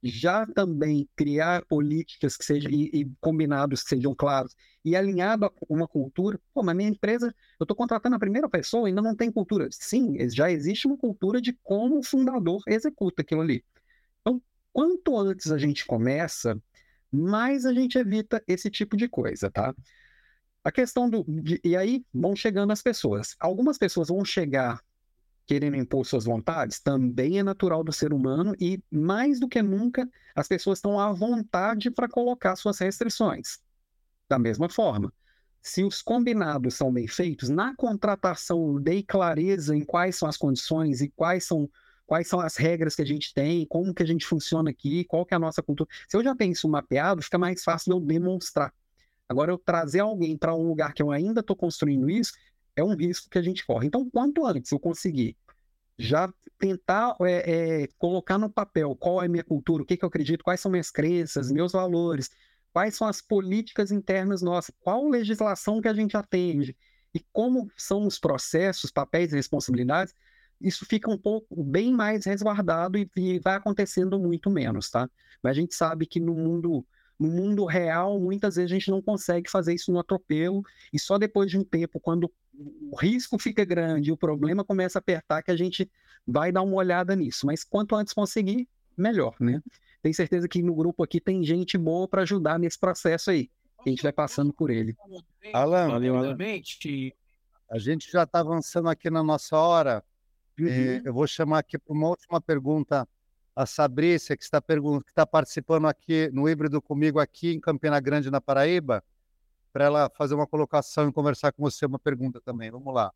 já 0.05 0.45
também 0.45 1.09
criar 1.15 1.65
políticas 1.65 2.37
que 2.37 2.45
sejam 2.45 2.69
e, 2.71 2.89
e 2.93 3.11
combinados 3.19 3.83
que 3.83 3.89
sejam 3.89 4.13
claros 4.13 4.55
e 4.83 4.95
alinhado 4.95 5.45
a 5.45 5.51
uma 5.67 5.87
cultura. 5.87 6.39
Pô, 6.53 6.61
mas 6.61 6.75
minha 6.75 6.89
empresa, 6.89 7.33
eu 7.59 7.63
estou 7.63 7.75
contratando 7.75 8.15
a 8.15 8.19
primeira 8.19 8.47
pessoa, 8.47 8.87
ainda 8.87 9.01
não 9.01 9.15
tem 9.15 9.31
cultura. 9.31 9.67
Sim, 9.71 10.17
já 10.29 10.51
existe 10.51 10.85
uma 10.87 10.97
cultura 10.97 11.41
de 11.41 11.53
como 11.63 11.99
o 11.99 12.03
fundador 12.03 12.61
executa 12.67 13.23
aquilo 13.23 13.41
ali. 13.41 13.65
Então, 14.21 14.41
quanto 14.71 15.17
antes 15.17 15.51
a 15.51 15.57
gente 15.57 15.85
começa, 15.85 16.61
mais 17.11 17.65
a 17.65 17.73
gente 17.73 17.97
evita 17.97 18.43
esse 18.47 18.69
tipo 18.69 18.95
de 18.95 19.07
coisa, 19.09 19.49
tá? 19.49 19.73
A 20.63 20.71
questão 20.71 21.09
do. 21.09 21.23
De, 21.27 21.59
e 21.63 21.75
aí 21.75 22.05
vão 22.13 22.35
chegando 22.35 22.71
as 22.71 22.81
pessoas. 22.81 23.35
Algumas 23.39 23.77
pessoas 23.77 24.09
vão 24.09 24.23
chegar 24.25 24.81
querendo 25.45 25.75
impor 25.75 26.05
suas 26.05 26.25
vontades, 26.25 26.79
também 26.79 27.39
é 27.39 27.43
natural 27.43 27.83
do 27.83 27.93
ser 27.93 28.13
humano 28.13 28.55
e, 28.59 28.81
mais 28.91 29.39
do 29.39 29.47
que 29.47 29.61
nunca, 29.61 30.09
as 30.35 30.47
pessoas 30.47 30.79
estão 30.79 30.99
à 30.99 31.11
vontade 31.11 31.91
para 31.91 32.09
colocar 32.09 32.55
suas 32.55 32.79
restrições. 32.79 33.59
Da 34.27 34.39
mesma 34.39 34.69
forma, 34.69 35.13
se 35.61 35.83
os 35.83 36.01
combinados 36.01 36.75
são 36.75 36.91
bem 36.91 37.07
feitos, 37.07 37.49
na 37.49 37.75
contratação 37.75 38.79
dei 38.81 39.03
clareza 39.03 39.75
em 39.75 39.83
quais 39.83 40.15
são 40.15 40.27
as 40.27 40.37
condições 40.37 41.01
e 41.01 41.09
quais 41.09 41.45
são 41.45 41.69
quais 42.05 42.27
são 42.27 42.39
as 42.39 42.55
regras 42.55 42.95
que 42.95 43.01
a 43.01 43.05
gente 43.05 43.33
tem, 43.33 43.65
como 43.65 43.91
que 43.91 44.03
a 44.03 44.05
gente 44.05 44.27
funciona 44.27 44.69
aqui, 44.69 45.03
qual 45.05 45.25
que 45.25 45.33
é 45.33 45.37
a 45.37 45.39
nossa 45.39 45.63
cultura. 45.63 45.89
Se 46.07 46.15
eu 46.15 46.23
já 46.23 46.35
tenho 46.35 46.51
isso 46.51 46.69
mapeado, 46.69 47.21
fica 47.23 47.37
mais 47.37 47.63
fácil 47.63 47.93
eu 47.93 47.99
demonstrar. 47.99 48.71
Agora, 49.27 49.51
eu 49.51 49.57
trazer 49.57 50.01
alguém 50.01 50.37
para 50.37 50.55
um 50.55 50.67
lugar 50.67 50.93
que 50.93 51.01
eu 51.01 51.11
ainda 51.11 51.39
estou 51.39 51.55
construindo 51.55 52.07
isso, 52.07 52.33
é 52.75 52.83
um 52.83 52.95
risco 52.95 53.29
que 53.29 53.37
a 53.37 53.41
gente 53.41 53.65
corre. 53.65 53.87
Então, 53.87 54.09
quanto 54.09 54.45
antes 54.45 54.71
eu 54.71 54.79
conseguir 54.79 55.35
já 55.97 56.31
tentar 56.59 57.15
é, 57.21 57.83
é, 57.83 57.87
colocar 57.97 58.37
no 58.37 58.49
papel 58.49 58.95
qual 58.95 59.21
é 59.21 59.25
a 59.25 59.29
minha 59.29 59.43
cultura, 59.43 59.83
o 59.83 59.85
que, 59.85 59.97
que 59.97 60.03
eu 60.03 60.09
acredito, 60.09 60.43
quais 60.43 60.59
são 60.59 60.71
minhas 60.71 60.91
crenças, 60.91 61.51
meus 61.51 61.71
valores, 61.71 62.29
quais 62.73 62.95
são 62.95 63.07
as 63.07 63.21
políticas 63.21 63.91
internas 63.91 64.41
nossas, 64.41 64.75
qual 64.81 65.07
legislação 65.07 65.81
que 65.81 65.87
a 65.87 65.93
gente 65.93 66.17
atende 66.17 66.75
e 67.13 67.19
como 67.31 67.71
são 67.77 68.05
os 68.05 68.19
processos, 68.19 68.91
papéis 68.91 69.31
e 69.31 69.37
responsabilidades, 69.37 70.13
isso 70.59 70.85
fica 70.85 71.09
um 71.09 71.17
pouco 71.17 71.63
bem 71.63 71.93
mais 71.93 72.25
resguardado 72.25 72.97
e, 72.97 73.09
e 73.15 73.39
vai 73.39 73.55
acontecendo 73.55 74.19
muito 74.19 74.49
menos, 74.49 74.89
tá? 74.89 75.09
Mas 75.41 75.51
a 75.51 75.61
gente 75.61 75.75
sabe 75.75 76.05
que 76.05 76.19
no 76.19 76.33
mundo 76.33 76.85
no 77.17 77.29
mundo 77.29 77.65
real, 77.65 78.19
muitas 78.19 78.57
vezes 78.57 78.71
a 78.71 78.73
gente 78.73 78.91
não 78.91 79.01
consegue 79.01 79.49
fazer 79.49 79.73
isso 79.73 79.91
no 79.91 79.99
atropelo, 79.99 80.61
e 80.91 80.99
só 80.99 81.17
depois 81.17 81.49
de 81.49 81.57
um 81.57 81.63
tempo, 81.63 81.97
quando 81.97 82.29
o 82.91 82.95
risco 82.95 83.37
fica 83.37 83.65
grande 83.65 84.11
o 84.11 84.17
problema 84.17 84.63
começa 84.63 84.97
a 84.97 85.01
apertar, 85.01 85.43
que 85.43 85.51
a 85.51 85.55
gente 85.55 85.89
vai 86.25 86.51
dar 86.51 86.61
uma 86.61 86.75
olhada 86.75 87.15
nisso. 87.15 87.45
Mas 87.45 87.63
quanto 87.63 87.95
antes 87.95 88.13
conseguir, 88.13 88.67
melhor, 88.97 89.35
né? 89.39 89.61
Tenho 90.01 90.15
certeza 90.15 90.47
que 90.47 90.61
no 90.61 90.75
grupo 90.75 91.03
aqui 91.03 91.19
tem 91.19 91.43
gente 91.43 91.77
boa 91.77 92.07
para 92.07 92.21
ajudar 92.21 92.59
nesse 92.59 92.79
processo 92.79 93.31
aí. 93.31 93.49
A 93.85 93.89
gente 93.89 94.03
vai 94.03 94.11
passando 94.11 94.53
por 94.53 94.69
ele. 94.69 94.95
Alan, 95.53 95.89
Valeu, 95.89 96.15
Alan. 96.15 96.37
a 97.69 97.77
gente 97.77 98.11
já 98.11 98.23
está 98.23 98.39
avançando 98.39 98.89
aqui 98.89 99.09
na 99.09 99.23
nossa 99.23 99.57
hora. 99.57 100.03
Uhum. 100.59 100.67
É, 100.67 101.01
eu 101.03 101.13
vou 101.13 101.27
chamar 101.27 101.59
aqui 101.59 101.77
para 101.77 101.93
uma 101.93 102.07
última 102.07 102.39
pergunta 102.39 103.07
a 103.55 103.65
Sabrícia, 103.65 104.35
que 104.35 104.43
está, 104.43 104.61
que 104.61 105.09
está 105.09 105.25
participando 105.25 105.87
aqui 105.87 106.29
no 106.33 106.49
híbrido 106.49 106.81
comigo 106.81 107.19
aqui 107.19 107.53
em 107.53 107.59
Campina 107.59 107.99
Grande, 107.99 108.29
na 108.29 108.41
Paraíba, 108.41 109.03
para 109.75 109.83
ela 109.83 110.09
fazer 110.15 110.33
uma 110.33 110.47
colocação 110.47 111.09
e 111.09 111.11
conversar 111.11 111.51
com 111.51 111.61
você 111.61 111.85
uma 111.85 111.99
pergunta 111.99 112.39
também. 112.39 112.71
Vamos 112.71 112.93
lá. 112.93 113.13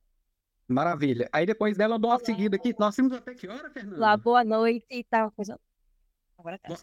Maravilha. 0.68 1.30
Aí 1.32 1.46
depois 1.46 1.78
dela 1.78 1.96
eu 1.96 2.00
dou 2.00 2.12
uma 2.12 2.20
seguida 2.20 2.58
aqui. 2.58 2.76
Nós 2.78 2.98
temos 2.98 3.14
até 3.14 3.34
que 3.34 3.48
hora, 3.48 3.70
Fernanda? 3.70 3.96
Olá, 3.96 4.18
boa 4.18 4.44
noite. 4.44 5.06
Tá, 5.10 5.32
coisa... 5.32 5.58
Agora 6.38 6.60
tá. 6.60 6.76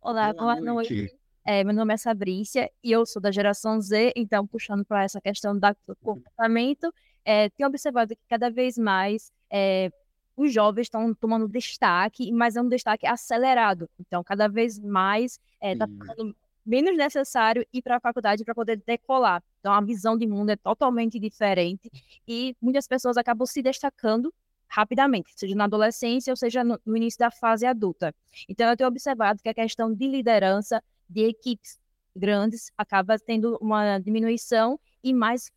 Olá, 0.00 0.32
boa, 0.32 0.54
boa 0.54 0.60
noite. 0.60 0.94
noite. 0.94 1.18
É, 1.44 1.64
meu 1.64 1.74
nome 1.74 1.92
é 1.92 1.96
Sabrícia 1.96 2.70
e 2.80 2.92
eu 2.92 3.04
sou 3.04 3.20
da 3.20 3.32
geração 3.32 3.80
Z, 3.80 4.12
então 4.14 4.46
puxando 4.46 4.84
para 4.84 5.02
essa 5.02 5.20
questão 5.20 5.58
do 5.58 5.96
comportamento, 6.00 6.94
é, 7.24 7.48
tenho 7.50 7.68
observado 7.68 8.14
que 8.14 8.22
cada 8.28 8.50
vez 8.50 8.78
mais 8.78 9.32
é, 9.50 9.90
os 10.36 10.52
jovens 10.52 10.84
estão 10.84 11.12
tomando 11.12 11.48
destaque, 11.48 12.30
mas 12.30 12.54
é 12.54 12.62
um 12.62 12.68
destaque 12.68 13.04
acelerado. 13.04 13.90
Então, 13.98 14.22
cada 14.22 14.46
vez 14.48 14.78
mais 14.78 15.40
está 15.60 15.86
eh, 15.86 15.88
ficando 15.88 16.36
menos 16.64 16.96
necessário 16.96 17.66
ir 17.72 17.82
para 17.82 17.96
a 17.96 18.00
faculdade 18.00 18.44
para 18.44 18.54
poder 18.54 18.82
decolar. 18.86 19.42
Então, 19.60 19.72
a 19.72 19.80
visão 19.80 20.16
de 20.16 20.26
mundo 20.26 20.50
é 20.50 20.56
totalmente 20.56 21.18
diferente 21.18 21.90
e 22.26 22.56
muitas 22.60 22.86
pessoas 22.86 23.16
acabam 23.16 23.46
se 23.46 23.62
destacando 23.62 24.32
rapidamente, 24.68 25.32
seja 25.36 25.54
na 25.54 25.64
adolescência 25.64 26.32
ou 26.32 26.36
seja 26.36 26.64
no, 26.64 26.80
no 26.84 26.96
início 26.96 27.18
da 27.18 27.30
fase 27.30 27.66
adulta. 27.66 28.14
Então, 28.48 28.68
eu 28.68 28.76
tenho 28.76 28.88
observado 28.88 29.42
que 29.42 29.48
a 29.48 29.54
questão 29.54 29.92
de 29.92 30.06
liderança 30.08 30.82
de 31.08 31.24
equipes 31.24 31.78
grandes 32.14 32.70
acaba 32.76 33.18
tendo 33.18 33.58
uma 33.60 33.98
diminuição 33.98 34.78
e 35.02 35.12
mais 35.12 35.50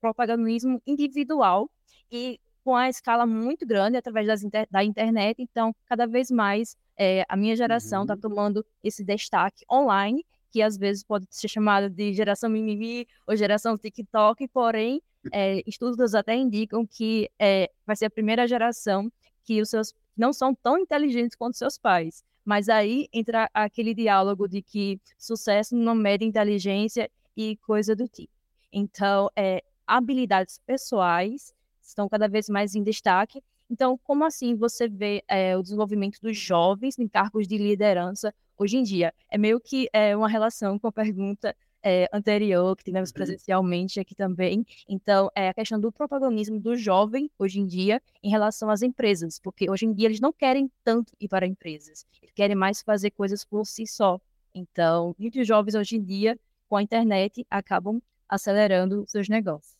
protagonismo 0.00 0.80
individual 0.86 1.70
e 2.10 2.38
com 2.64 2.76
a 2.76 2.88
escala 2.88 3.26
muito 3.26 3.66
grande 3.66 3.96
através 3.96 4.42
inter 4.42 4.66
da 4.70 4.84
internet. 4.84 5.42
Então, 5.42 5.74
cada 5.86 6.06
vez 6.06 6.30
mais 6.30 6.76
é, 6.96 7.24
a 7.28 7.36
minha 7.36 7.56
geração 7.56 8.02
está 8.02 8.14
uhum. 8.14 8.20
tomando 8.20 8.66
esse 8.82 9.04
destaque 9.04 9.64
online, 9.70 10.24
que 10.50 10.60
às 10.60 10.76
vezes 10.76 11.02
pode 11.02 11.26
ser 11.30 11.48
chamada 11.48 11.88
de 11.88 12.12
geração 12.12 12.50
mimimi 12.50 13.06
ou 13.26 13.36
geração 13.36 13.78
TikTok, 13.78 14.46
porém, 14.48 15.00
é, 15.32 15.62
estudos 15.66 16.14
até 16.14 16.34
indicam 16.34 16.86
que 16.86 17.30
é, 17.38 17.70
vai 17.86 17.96
ser 17.96 18.06
a 18.06 18.10
primeira 18.10 18.46
geração 18.46 19.10
que 19.44 19.60
os 19.60 19.70
seus 19.70 19.94
não 20.16 20.32
são 20.32 20.54
tão 20.54 20.78
inteligentes 20.78 21.36
quanto 21.36 21.56
seus 21.56 21.78
pais. 21.78 22.22
Mas 22.44 22.68
aí 22.68 23.08
entra 23.12 23.48
aquele 23.54 23.94
diálogo 23.94 24.48
de 24.48 24.62
que 24.62 25.00
sucesso 25.16 25.76
não 25.76 25.94
mede 25.94 26.24
inteligência 26.24 27.10
e 27.36 27.56
coisa 27.58 27.94
do 27.94 28.08
tipo. 28.08 28.32
Então, 28.72 29.30
é, 29.36 29.62
habilidades 29.86 30.58
pessoais 30.66 31.54
estão 31.80 32.08
cada 32.08 32.28
vez 32.28 32.48
mais 32.48 32.74
em 32.74 32.82
destaque. 32.82 33.42
Então, 33.72 33.98
como 34.04 34.22
assim 34.22 34.54
você 34.54 34.86
vê 34.86 35.24
é, 35.26 35.56
o 35.56 35.62
desenvolvimento 35.62 36.18
dos 36.20 36.36
jovens 36.36 36.98
em 36.98 37.08
cargos 37.08 37.48
de 37.48 37.56
liderança 37.56 38.34
hoje 38.58 38.76
em 38.76 38.82
dia? 38.82 39.14
É 39.30 39.38
meio 39.38 39.58
que 39.58 39.88
é, 39.94 40.14
uma 40.14 40.28
relação 40.28 40.78
com 40.78 40.88
a 40.88 40.92
pergunta 40.92 41.56
é, 41.82 42.06
anterior 42.12 42.76
que 42.76 42.84
tivemos 42.84 43.08
uhum. 43.08 43.14
presencialmente 43.14 43.98
aqui 43.98 44.14
também. 44.14 44.62
Então, 44.86 45.30
é 45.34 45.48
a 45.48 45.54
questão 45.54 45.80
do 45.80 45.90
protagonismo 45.90 46.60
do 46.60 46.76
jovem 46.76 47.30
hoje 47.38 47.60
em 47.60 47.66
dia 47.66 48.02
em 48.22 48.28
relação 48.28 48.68
às 48.68 48.82
empresas, 48.82 49.38
porque 49.38 49.70
hoje 49.70 49.86
em 49.86 49.94
dia 49.94 50.08
eles 50.08 50.20
não 50.20 50.34
querem 50.34 50.70
tanto 50.84 51.14
ir 51.18 51.28
para 51.28 51.46
empresas, 51.46 52.04
eles 52.20 52.34
querem 52.34 52.54
mais 52.54 52.82
fazer 52.82 53.10
coisas 53.12 53.42
por 53.42 53.64
si 53.64 53.86
só. 53.86 54.20
Então, 54.54 55.16
muitos 55.18 55.48
jovens 55.48 55.74
hoje 55.74 55.96
em 55.96 56.02
dia, 56.02 56.38
com 56.68 56.76
a 56.76 56.82
internet, 56.82 57.46
acabam 57.48 58.02
acelerando 58.28 59.06
seus 59.08 59.30
negócios. 59.30 59.74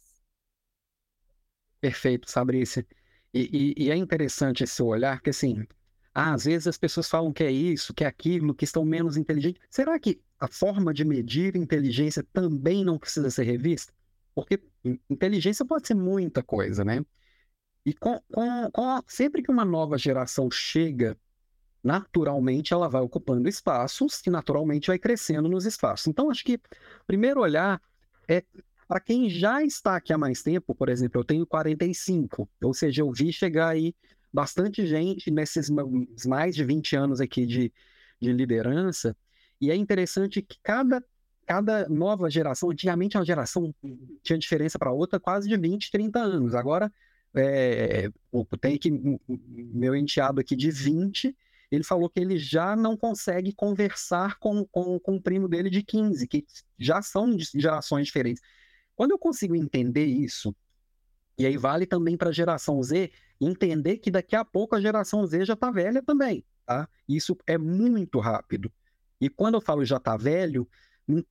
Perfeito, 1.79 2.33
Fabrício. 2.33 2.87
E, 3.35 3.75
e, 3.79 3.85
e, 3.85 3.91
é 3.91 3.97
interessante 3.97 4.63
esse 4.65 4.83
olhar, 4.83 5.21
que 5.21 5.31
assim, 5.31 5.67
ah, 6.15 6.35
às 6.35 6.45
vezes 6.45 6.67
as 6.67 6.77
pessoas 6.77 7.09
falam 7.09 7.33
que 7.33 7.43
é 7.43 7.51
isso, 7.51 7.95
que 7.95 8.05
é 8.05 8.07
aquilo, 8.07 8.55
que 8.55 8.65
estão 8.65 8.85
menos 8.85 9.17
inteligentes. 9.17 9.63
Será 9.71 9.99
que 9.99 10.21
a 10.39 10.47
forma 10.47 10.93
de 10.93 11.05
medir 11.05 11.57
inteligência 11.57 12.23
também 12.33 12.85
não 12.85 12.99
precisa 12.99 13.31
ser 13.31 13.45
revista? 13.45 13.93
Porque 14.35 14.63
inteligência 15.09 15.65
pode 15.65 15.87
ser 15.87 15.95
muita 15.95 16.43
coisa, 16.43 16.85
né? 16.85 17.05
E 17.85 17.95
com, 17.95 18.21
com, 18.33 18.71
com, 18.71 19.03
sempre 19.07 19.43
que 19.43 19.51
uma 19.51 19.65
nova 19.65 19.97
geração 19.97 20.51
chega, 20.51 21.17
naturalmente 21.83 22.73
ela 22.73 22.89
vai 22.89 23.03
ocupando 23.03 23.49
espaços 23.49 24.23
e 24.27 24.31
naturalmente 24.31 24.89
vai 24.89 24.99
crescendo 24.99 25.49
nos 25.49 25.65
espaços. 25.65 26.07
Então, 26.07 26.31
acho 26.31 26.45
que 26.45 26.61
primeiro 27.07 27.41
olhar 27.41 27.81
é 28.29 28.45
Para 28.93 29.01
quem 29.01 29.31
já 29.31 29.63
está 29.65 29.97
aqui 29.97 30.13
há 30.13 30.19
mais 30.19 30.43
tempo, 30.43 30.75
por 30.75 30.91
exemplo, 30.91 31.19
eu 31.19 31.25
tenho 31.25 31.47
45, 31.47 32.47
ou 32.63 32.75
seja, 32.75 33.01
eu 33.01 33.11
vi 33.11 33.33
chegar 33.33 33.69
aí 33.69 33.95
bastante 34.31 34.87
gente 34.87 35.31
nesses 35.31 35.71
mais 36.27 36.55
de 36.55 36.63
20 36.63 36.95
anos 36.97 37.19
aqui 37.19 37.47
de, 37.47 37.73
de 38.21 38.33
liderança, 38.35 39.17
e 39.59 39.71
é 39.71 39.75
interessante 39.75 40.43
que 40.43 40.59
cada, 40.63 41.03
cada 41.47 41.89
nova 41.89 42.29
geração, 42.29 42.71
antigamente 42.71 43.17
uma 43.17 43.25
geração 43.25 43.75
tinha 44.23 44.39
diferença 44.39 44.79
para 44.79 44.93
outra 44.93 45.19
quase 45.19 45.49
de 45.49 45.57
20, 45.57 45.91
30 45.91 46.19
anos, 46.21 46.55
agora 46.55 46.93
é, 47.35 48.11
tem 48.61 48.75
aqui 48.75 48.91
meu 49.73 49.97
enteado 49.97 50.39
aqui 50.39 50.55
de 50.55 50.71
20, 50.71 51.35
ele 51.71 51.83
falou 51.83 52.11
que 52.11 52.21
ele 52.21 52.37
já 52.37 52.77
não 52.77 52.95
consegue 52.95 53.55
conversar 53.55 54.39
com, 54.39 54.67
com, 54.67 55.01
com 55.01 55.17
o 55.17 55.23
primo 55.23 55.49
dele 55.49 55.71
de 55.71 55.83
15, 55.83 56.29
que 56.29 56.45
já 56.79 57.01
são 57.01 57.35
gerações 57.55 58.05
diferentes. 58.05 58.43
Quando 59.03 59.11
eu 59.11 59.19
consigo 59.19 59.57
entender 59.57 60.05
isso, 60.05 60.55
e 61.37 61.45
aí 61.45 61.57
vale 61.57 61.87
também 61.87 62.17
para 62.17 62.29
a 62.29 62.33
geração 62.33 62.81
Z, 62.81 63.11
entender 63.41 63.99
que 63.99 64.13
daqui 64.13 64.37
a 64.37 64.45
pouco 64.45 64.77
a 64.77 64.81
geração 64.81 65.27
Z 65.27 65.45
já 65.45 65.55
está 65.55 65.73
velha 65.73 66.01
também, 66.01 66.45
tá? 66.65 66.89
Isso 67.09 67.37
é 67.45 67.59
muito 67.59 68.21
rápido. 68.21 68.73
E 69.21 69.29
quando 69.29 69.55
eu 69.55 69.61
falo 69.61 69.85
já 69.85 69.97
está 69.97 70.17
velho, 70.17 70.69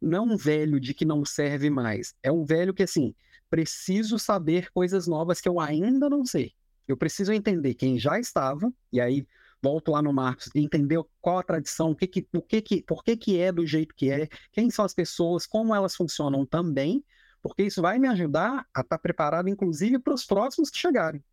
não 0.02 0.18
é 0.18 0.20
um 0.20 0.36
velho 0.36 0.82
de 0.82 0.94
que 0.94 1.06
não 1.06 1.24
serve 1.24 1.70
mais, 1.70 2.14
é 2.22 2.30
um 2.30 2.44
velho 2.44 2.74
que 2.74 2.84
assim, 2.84 3.16
preciso 3.50 4.20
saber 4.20 4.70
coisas 4.74 5.08
novas 5.08 5.40
que 5.40 5.48
eu 5.48 5.58
ainda 5.58 6.10
não 6.10 6.26
sei. 6.26 6.52
Eu 6.86 6.98
preciso 6.98 7.32
entender 7.32 7.74
quem 7.74 7.98
já 7.98 8.20
estava, 8.20 8.70
e 8.92 9.00
aí 9.00 9.26
volto 9.64 9.92
lá 9.92 10.02
no 10.02 10.12
Marcos, 10.12 10.50
entender 10.54 11.02
qual 11.22 11.40
a 11.40 11.44
tradição, 11.44 11.92
o 11.92 11.96
que 11.96 12.06
que, 12.06 12.28
o 12.36 12.42
que 12.42 12.62
que, 12.62 12.84
por 12.84 13.02
que 13.02 13.16
que 13.16 13.40
é 13.40 13.50
do 13.50 13.66
jeito 13.66 13.96
que 13.96 14.12
é, 14.12 14.28
quem 14.52 14.70
são 14.70 14.84
as 14.84 14.94
pessoas, 14.94 15.48
como 15.48 15.74
elas 15.74 15.96
funcionam 15.96 16.46
também, 16.46 17.02
porque 17.42 17.64
isso 17.64 17.82
vai 17.82 17.98
me 17.98 18.08
ajudar 18.08 18.66
a 18.74 18.82
estar 18.82 18.84
tá 18.84 18.98
preparado, 18.98 19.50
inclusive, 19.50 20.00
para 20.00 20.14
os 20.14 20.26
próximos 20.26 20.70
que 20.70 20.78
chegarem. 20.78 21.24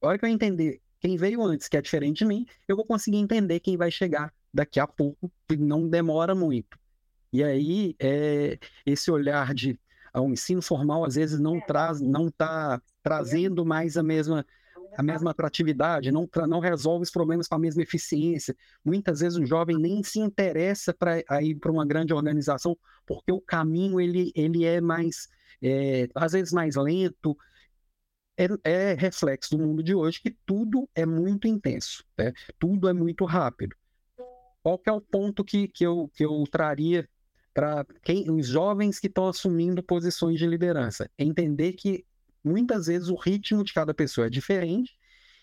A 0.00 0.08
hora 0.08 0.18
que 0.18 0.24
eu 0.24 0.28
entender 0.28 0.80
quem 1.00 1.16
veio 1.16 1.42
antes, 1.42 1.68
que 1.68 1.76
é 1.76 1.82
diferente 1.82 2.18
de 2.18 2.24
mim, 2.26 2.46
eu 2.68 2.76
vou 2.76 2.84
conseguir 2.84 3.16
entender 3.16 3.60
quem 3.60 3.76
vai 3.76 3.90
chegar 3.90 4.32
daqui 4.52 4.78
a 4.78 4.86
pouco, 4.86 5.32
que 5.48 5.56
não 5.56 5.88
demora 5.88 6.34
muito. 6.34 6.78
E 7.32 7.42
aí, 7.42 7.94
é, 7.98 8.58
esse 8.84 9.10
olhar 9.10 9.54
de 9.54 9.78
ao 10.12 10.28
ensino 10.28 10.60
formal, 10.60 11.04
às 11.04 11.14
vezes, 11.14 11.38
não 11.38 11.60
traz, 11.60 12.00
não 12.00 12.26
está 12.28 12.82
trazendo 13.02 13.64
mais 13.64 13.96
a 13.96 14.02
mesma 14.02 14.44
a 14.96 15.02
mesma 15.02 15.30
atratividade, 15.30 16.10
não, 16.10 16.28
não 16.48 16.60
resolve 16.60 17.02
os 17.02 17.10
problemas 17.10 17.46
com 17.46 17.54
a 17.54 17.58
mesma 17.58 17.82
eficiência. 17.82 18.56
Muitas 18.84 19.20
vezes 19.20 19.38
o 19.38 19.46
jovem 19.46 19.78
nem 19.78 20.02
se 20.02 20.18
interessa 20.18 20.92
para 20.92 21.22
ir 21.42 21.56
para 21.56 21.70
uma 21.70 21.86
grande 21.86 22.12
organização, 22.12 22.76
porque 23.06 23.32
o 23.32 23.40
caminho 23.40 24.00
ele, 24.00 24.32
ele 24.34 24.64
é 24.64 24.80
mais, 24.80 25.28
é, 25.62 26.08
às 26.14 26.32
vezes 26.32 26.52
mais 26.52 26.76
lento. 26.76 27.36
É, 28.36 28.46
é, 28.64 28.94
reflexo 28.94 29.56
do 29.56 29.62
mundo 29.62 29.82
de 29.82 29.94
hoje 29.94 30.18
que 30.22 30.30
tudo 30.46 30.88
é 30.94 31.04
muito 31.04 31.46
intenso, 31.46 32.02
né? 32.16 32.32
tudo 32.58 32.88
é 32.88 32.92
muito 32.92 33.26
rápido. 33.26 33.76
Qual 34.62 34.80
é 34.86 34.92
o 34.92 35.00
ponto 35.00 35.44
que, 35.44 35.68
que, 35.68 35.84
eu, 35.84 36.10
que 36.14 36.24
eu 36.24 36.44
traria 36.50 37.08
para 37.52 37.84
os 38.30 38.46
jovens 38.46 38.98
que 38.98 39.08
estão 39.08 39.28
assumindo 39.28 39.82
posições 39.82 40.38
de 40.38 40.46
liderança? 40.46 41.10
Entender 41.18 41.74
que 41.74 42.04
muitas 42.44 42.86
vezes 42.86 43.08
o 43.08 43.14
ritmo 43.14 43.64
de 43.64 43.72
cada 43.72 43.94
pessoa 43.94 44.26
é 44.26 44.30
diferente 44.30 44.92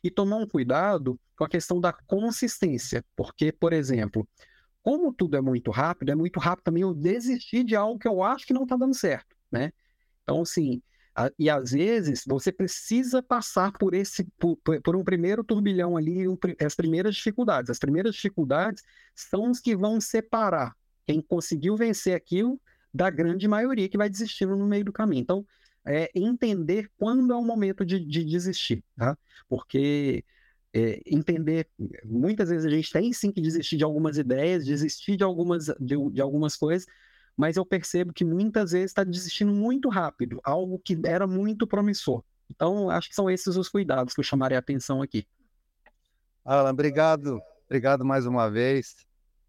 e 0.03 0.11
tomar 0.11 0.37
um 0.37 0.47
cuidado 0.47 1.19
com 1.35 1.43
a 1.43 1.49
questão 1.49 1.79
da 1.79 1.93
consistência, 1.93 3.03
porque, 3.15 3.51
por 3.51 3.73
exemplo, 3.73 4.27
como 4.81 5.11
tudo 5.13 5.35
é 5.35 5.41
muito 5.41 5.69
rápido, 5.71 6.11
é 6.11 6.15
muito 6.15 6.39
rápido 6.39 6.65
também 6.65 6.83
eu 6.83 6.93
desistir 6.93 7.63
de 7.63 7.75
algo 7.75 7.99
que 7.99 8.07
eu 8.07 8.23
acho 8.23 8.45
que 8.45 8.53
não 8.53 8.63
está 8.63 8.75
dando 8.77 8.93
certo, 8.93 9.35
né? 9.51 9.71
Então, 10.23 10.41
assim, 10.41 10.81
a, 11.17 11.31
e 11.37 11.49
às 11.49 11.71
vezes 11.71 12.23
você 12.25 12.51
precisa 12.51 13.23
passar 13.23 13.71
por 13.71 13.93
esse, 13.93 14.23
por, 14.37 14.55
por 14.57 14.95
um 14.95 15.03
primeiro 15.03 15.43
turbilhão 15.43 15.97
ali, 15.97 16.27
um, 16.27 16.37
as 16.63 16.75
primeiras 16.75 17.15
dificuldades. 17.15 17.71
As 17.71 17.79
primeiras 17.79 18.13
dificuldades 18.15 18.83
são 19.15 19.49
os 19.49 19.59
que 19.59 19.75
vão 19.75 19.99
separar 19.99 20.75
quem 21.07 21.21
conseguiu 21.21 21.75
vencer 21.75 22.15
aquilo 22.15 22.61
da 22.93 23.09
grande 23.09 23.47
maioria 23.47 23.89
que 23.89 23.97
vai 23.97 24.09
desistindo 24.09 24.55
no 24.55 24.67
meio 24.67 24.85
do 24.85 24.93
caminho. 24.93 25.21
Então, 25.21 25.45
é 25.87 26.11
entender 26.13 26.91
quando 26.97 27.33
é 27.33 27.35
o 27.35 27.43
momento 27.43 27.85
de, 27.85 27.99
de 27.99 28.23
desistir, 28.23 28.83
tá? 28.95 29.17
Porque 29.47 30.23
é, 30.73 31.01
entender, 31.05 31.67
muitas 32.05 32.49
vezes 32.49 32.65
a 32.65 32.69
gente 32.69 32.91
tem 32.91 33.11
sim 33.13 33.31
que 33.31 33.41
desistir 33.41 33.77
de 33.77 33.83
algumas 33.83 34.17
ideias, 34.17 34.65
desistir 34.65 35.15
de 35.15 35.23
algumas, 35.23 35.67
de, 35.79 35.95
de 36.11 36.21
algumas 36.21 36.55
coisas, 36.55 36.87
mas 37.35 37.55
eu 37.55 37.65
percebo 37.65 38.13
que 38.13 38.25
muitas 38.25 38.71
vezes 38.71 38.91
está 38.91 39.03
desistindo 39.03 39.53
muito 39.53 39.89
rápido, 39.89 40.39
algo 40.43 40.79
que 40.79 40.99
era 41.05 41.25
muito 41.25 41.65
promissor. 41.65 42.23
Então, 42.49 42.89
acho 42.89 43.09
que 43.09 43.15
são 43.15 43.29
esses 43.29 43.55
os 43.55 43.69
cuidados 43.69 44.13
que 44.13 44.19
eu 44.19 44.23
chamaria 44.23 44.57
a 44.57 44.59
atenção 44.59 45.01
aqui. 45.01 45.27
Alan, 46.43 46.71
obrigado. 46.71 47.41
Obrigado 47.65 48.05
mais 48.05 48.25
uma 48.25 48.49
vez. 48.49 48.95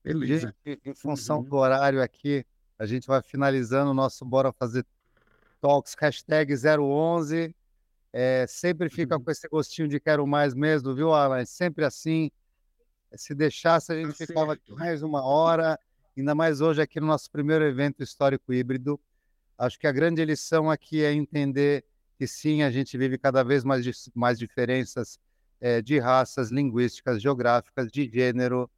Beleza. 0.02 0.54
Em 0.66 0.94
função 0.94 1.42
do 1.42 1.56
horário 1.56 2.02
aqui, 2.02 2.44
a 2.78 2.84
gente 2.84 3.06
vai 3.06 3.22
finalizando 3.22 3.90
o 3.90 3.94
nosso 3.94 4.24
Bora 4.24 4.52
Fazer 4.52 4.84
Talks, 5.60 5.94
hashtag 5.98 6.54
011. 6.54 7.54
É, 8.12 8.46
sempre 8.48 8.88
fica 8.88 9.16
uhum. 9.16 9.22
com 9.22 9.30
esse 9.30 9.48
gostinho 9.48 9.88
de 9.88 10.00
quero 10.00 10.26
mais 10.26 10.54
mesmo, 10.54 10.94
viu, 10.94 11.12
Alan? 11.12 11.38
É 11.38 11.44
sempre 11.44 11.84
assim. 11.84 12.30
Se 13.14 13.34
deixasse, 13.34 13.92
a 13.92 13.96
gente 13.96 14.16
tá 14.16 14.26
ficava 14.26 14.58
mais 14.68 15.02
uma 15.02 15.24
hora, 15.24 15.78
ainda 16.16 16.34
mais 16.34 16.60
hoje 16.60 16.82
aqui 16.82 17.00
no 17.00 17.06
nosso 17.06 17.30
primeiro 17.30 17.64
evento 17.64 18.02
histórico 18.02 18.52
híbrido. 18.52 19.00
Acho 19.56 19.78
que 19.78 19.86
a 19.86 19.92
grande 19.92 20.24
lição 20.24 20.70
aqui 20.70 21.02
é 21.02 21.12
entender 21.12 21.84
que 22.18 22.26
sim, 22.26 22.62
a 22.62 22.70
gente 22.70 22.98
vive 22.98 23.16
cada 23.16 23.42
vez 23.42 23.64
mais, 23.64 24.10
mais 24.14 24.38
diferenças 24.38 25.18
é, 25.60 25.80
de 25.80 25.98
raças, 25.98 26.50
linguísticas, 26.50 27.22
geográficas, 27.22 27.90
de 27.90 28.10
gênero, 28.12 28.70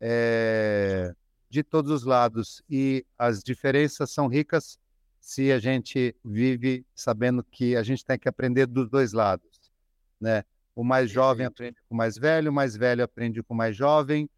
é, 0.00 1.14
de 1.50 1.62
todos 1.62 1.90
os 1.90 2.04
lados. 2.04 2.62
E 2.70 3.04
as 3.18 3.42
diferenças 3.42 4.10
são 4.10 4.26
ricas 4.26 4.78
se 5.24 5.50
a 5.50 5.58
gente 5.58 6.14
vive 6.22 6.84
sabendo 6.94 7.42
que 7.42 7.74
a 7.76 7.82
gente 7.82 8.04
tem 8.04 8.18
que 8.18 8.28
aprender 8.28 8.66
dos 8.66 8.90
dois 8.90 9.14
lados, 9.14 9.72
né? 10.20 10.44
O 10.76 10.84
mais 10.84 11.10
jovem 11.10 11.46
aprende 11.46 11.78
com 11.88 11.94
o 11.94 11.96
mais 11.96 12.18
velho, 12.18 12.50
o 12.50 12.54
mais 12.54 12.76
velho 12.76 13.02
aprende 13.02 13.42
com 13.42 13.54
o 13.54 13.56
mais 13.56 13.74
jovem. 13.74 14.28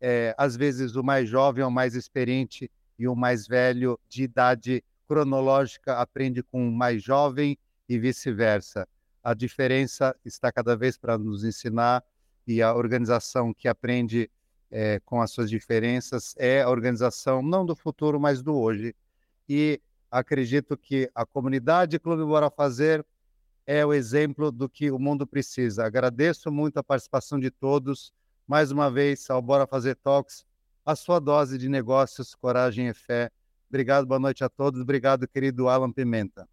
É, 0.00 0.32
às 0.38 0.56
vezes 0.56 0.94
o 0.94 1.02
mais 1.02 1.28
jovem 1.28 1.64
é 1.64 1.66
o 1.66 1.70
mais 1.70 1.96
experiente 1.96 2.70
e 2.96 3.08
o 3.08 3.16
mais 3.16 3.48
velho 3.48 3.98
de 4.08 4.22
idade 4.22 4.84
cronológica 5.08 5.96
aprende 5.98 6.44
com 6.44 6.68
o 6.68 6.70
mais 6.70 7.02
jovem 7.02 7.58
e 7.88 7.98
vice-versa. 7.98 8.86
A 9.24 9.34
diferença 9.34 10.14
está 10.24 10.52
cada 10.52 10.76
vez 10.76 10.96
para 10.96 11.18
nos 11.18 11.42
ensinar 11.42 12.04
e 12.46 12.62
a 12.62 12.72
organização 12.72 13.52
que 13.52 13.66
aprende 13.66 14.30
é, 14.70 15.00
com 15.04 15.20
as 15.20 15.32
suas 15.32 15.50
diferenças 15.50 16.36
é 16.38 16.62
a 16.62 16.70
organização 16.70 17.42
não 17.42 17.66
do 17.66 17.74
futuro, 17.74 18.20
mas 18.20 18.44
do 18.44 18.54
hoje. 18.56 18.94
E 19.48 19.80
acredito 20.18 20.76
que 20.76 21.10
a 21.14 21.26
comunidade 21.26 21.98
Clube 21.98 22.24
Bora 22.24 22.50
Fazer 22.50 23.04
é 23.66 23.84
o 23.84 23.92
exemplo 23.92 24.50
do 24.50 24.68
que 24.68 24.90
o 24.90 24.98
mundo 24.98 25.26
precisa. 25.26 25.84
Agradeço 25.84 26.50
muito 26.50 26.78
a 26.78 26.82
participação 26.82 27.38
de 27.38 27.50
todos. 27.50 28.12
Mais 28.46 28.70
uma 28.70 28.90
vez, 28.90 29.28
ao 29.28 29.42
Bora 29.42 29.66
Fazer 29.66 29.96
Talks, 29.96 30.46
a 30.84 30.96
sua 30.96 31.18
dose 31.18 31.58
de 31.58 31.68
negócios, 31.68 32.34
coragem 32.34 32.88
e 32.88 32.94
fé. 32.94 33.30
Obrigado, 33.68 34.06
boa 34.06 34.20
noite 34.20 34.42
a 34.42 34.48
todos. 34.48 34.80
Obrigado, 34.80 35.28
querido 35.28 35.68
Alan 35.68 35.92
Pimenta. 35.92 36.48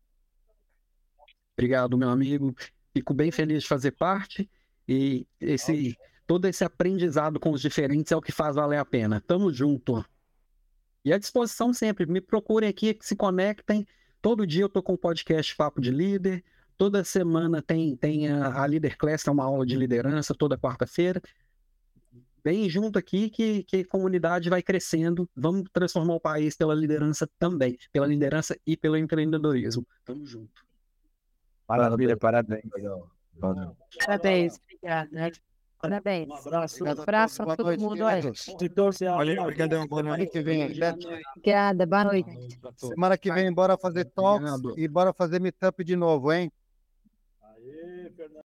Obrigado, 1.56 1.98
meu 1.98 2.10
amigo. 2.10 2.54
Fico 2.94 3.14
bem 3.14 3.32
feliz 3.32 3.64
de 3.64 3.70
fazer 3.70 3.92
parte 3.92 4.50
e 4.88 5.26
esse 5.40 5.96
todo 6.26 6.48
esse 6.48 6.64
aprendizado 6.64 7.40
com 7.40 7.52
os 7.52 7.62
diferentes 7.62 8.12
é 8.12 8.16
o 8.16 8.22
que 8.22 8.32
faz 8.32 8.56
valer 8.56 8.80
a 8.80 8.86
pena. 8.86 9.22
Tamo 9.22 9.54
junto. 9.54 10.04
E 11.04 11.12
à 11.12 11.18
disposição 11.18 11.74
sempre. 11.74 12.06
Me 12.06 12.22
procurem 12.22 12.70
aqui, 12.70 12.98
se 13.02 13.16
conectem. 13.16 13.86
Todo 14.22 14.48
dia 14.48 14.64
eu 14.64 14.68
estou 14.68 14.82
com 14.82 14.94
o 14.94 14.98
podcast 14.98 15.56
Papo 15.56 15.82
de 15.82 15.92
Líder. 15.92 16.44
Toda 16.78 17.04
semana 17.04 17.62
tem, 17.62 17.96
tem 17.96 18.30
a, 18.30 18.62
a 18.62 18.66
Leader 18.66 18.98
Class, 18.98 19.28
é 19.28 19.32
uma 19.32 19.44
aula 19.44 19.66
de 19.66 19.76
liderança, 19.76 20.34
toda 20.34 20.58
quarta-feira. 20.58 21.22
Vem 22.44 22.70
junto 22.70 23.00
aqui 23.00 23.30
que, 23.30 23.64
que 23.64 23.78
a 23.78 23.88
comunidade 23.88 24.50
vai 24.50 24.62
crescendo. 24.62 25.30
Vamos 25.36 25.70
transformar 25.72 26.16
o 26.16 26.20
país 26.20 26.58
pela 26.58 26.76
liderança 26.76 27.30
também. 27.40 27.78
Pela 27.92 28.06
liderança 28.06 28.58
e 28.66 28.76
pelo 28.76 28.98
empreendedorismo. 28.98 29.86
Tamo 30.04 30.26
junto. 30.26 30.66
Maravilha, 31.68 32.18
parabéns. 32.18 32.64
Parabéns, 34.06 34.60
obrigada. 34.60 35.32
Parabéns. 35.84 36.30
Um 36.30 36.34
abraço. 36.36 36.84
Um 36.86 36.90
abraço 36.90 37.44
para 37.44 37.58
todo 37.58 37.78
mundo 37.78 38.08
aí. 38.08 38.22
Olha, 39.18 39.42
obrigadão. 39.42 39.86
Boa 39.86 40.02
noite 40.02 40.28
que 40.32 40.42
vem. 40.42 40.64
Obrigada, 41.36 41.86
boa 41.86 42.04
noite. 42.06 42.30
Semana 42.78 43.18
que 43.18 43.30
vem, 43.34 43.54
bora 43.54 43.78
fazer 43.78 44.06
talks 44.06 44.50
e 44.78 44.88
bora 44.88 45.14
fazer 45.14 45.42
meetup 45.42 45.84
de 45.84 45.98
novo, 45.98 46.32
hein? 46.32 46.50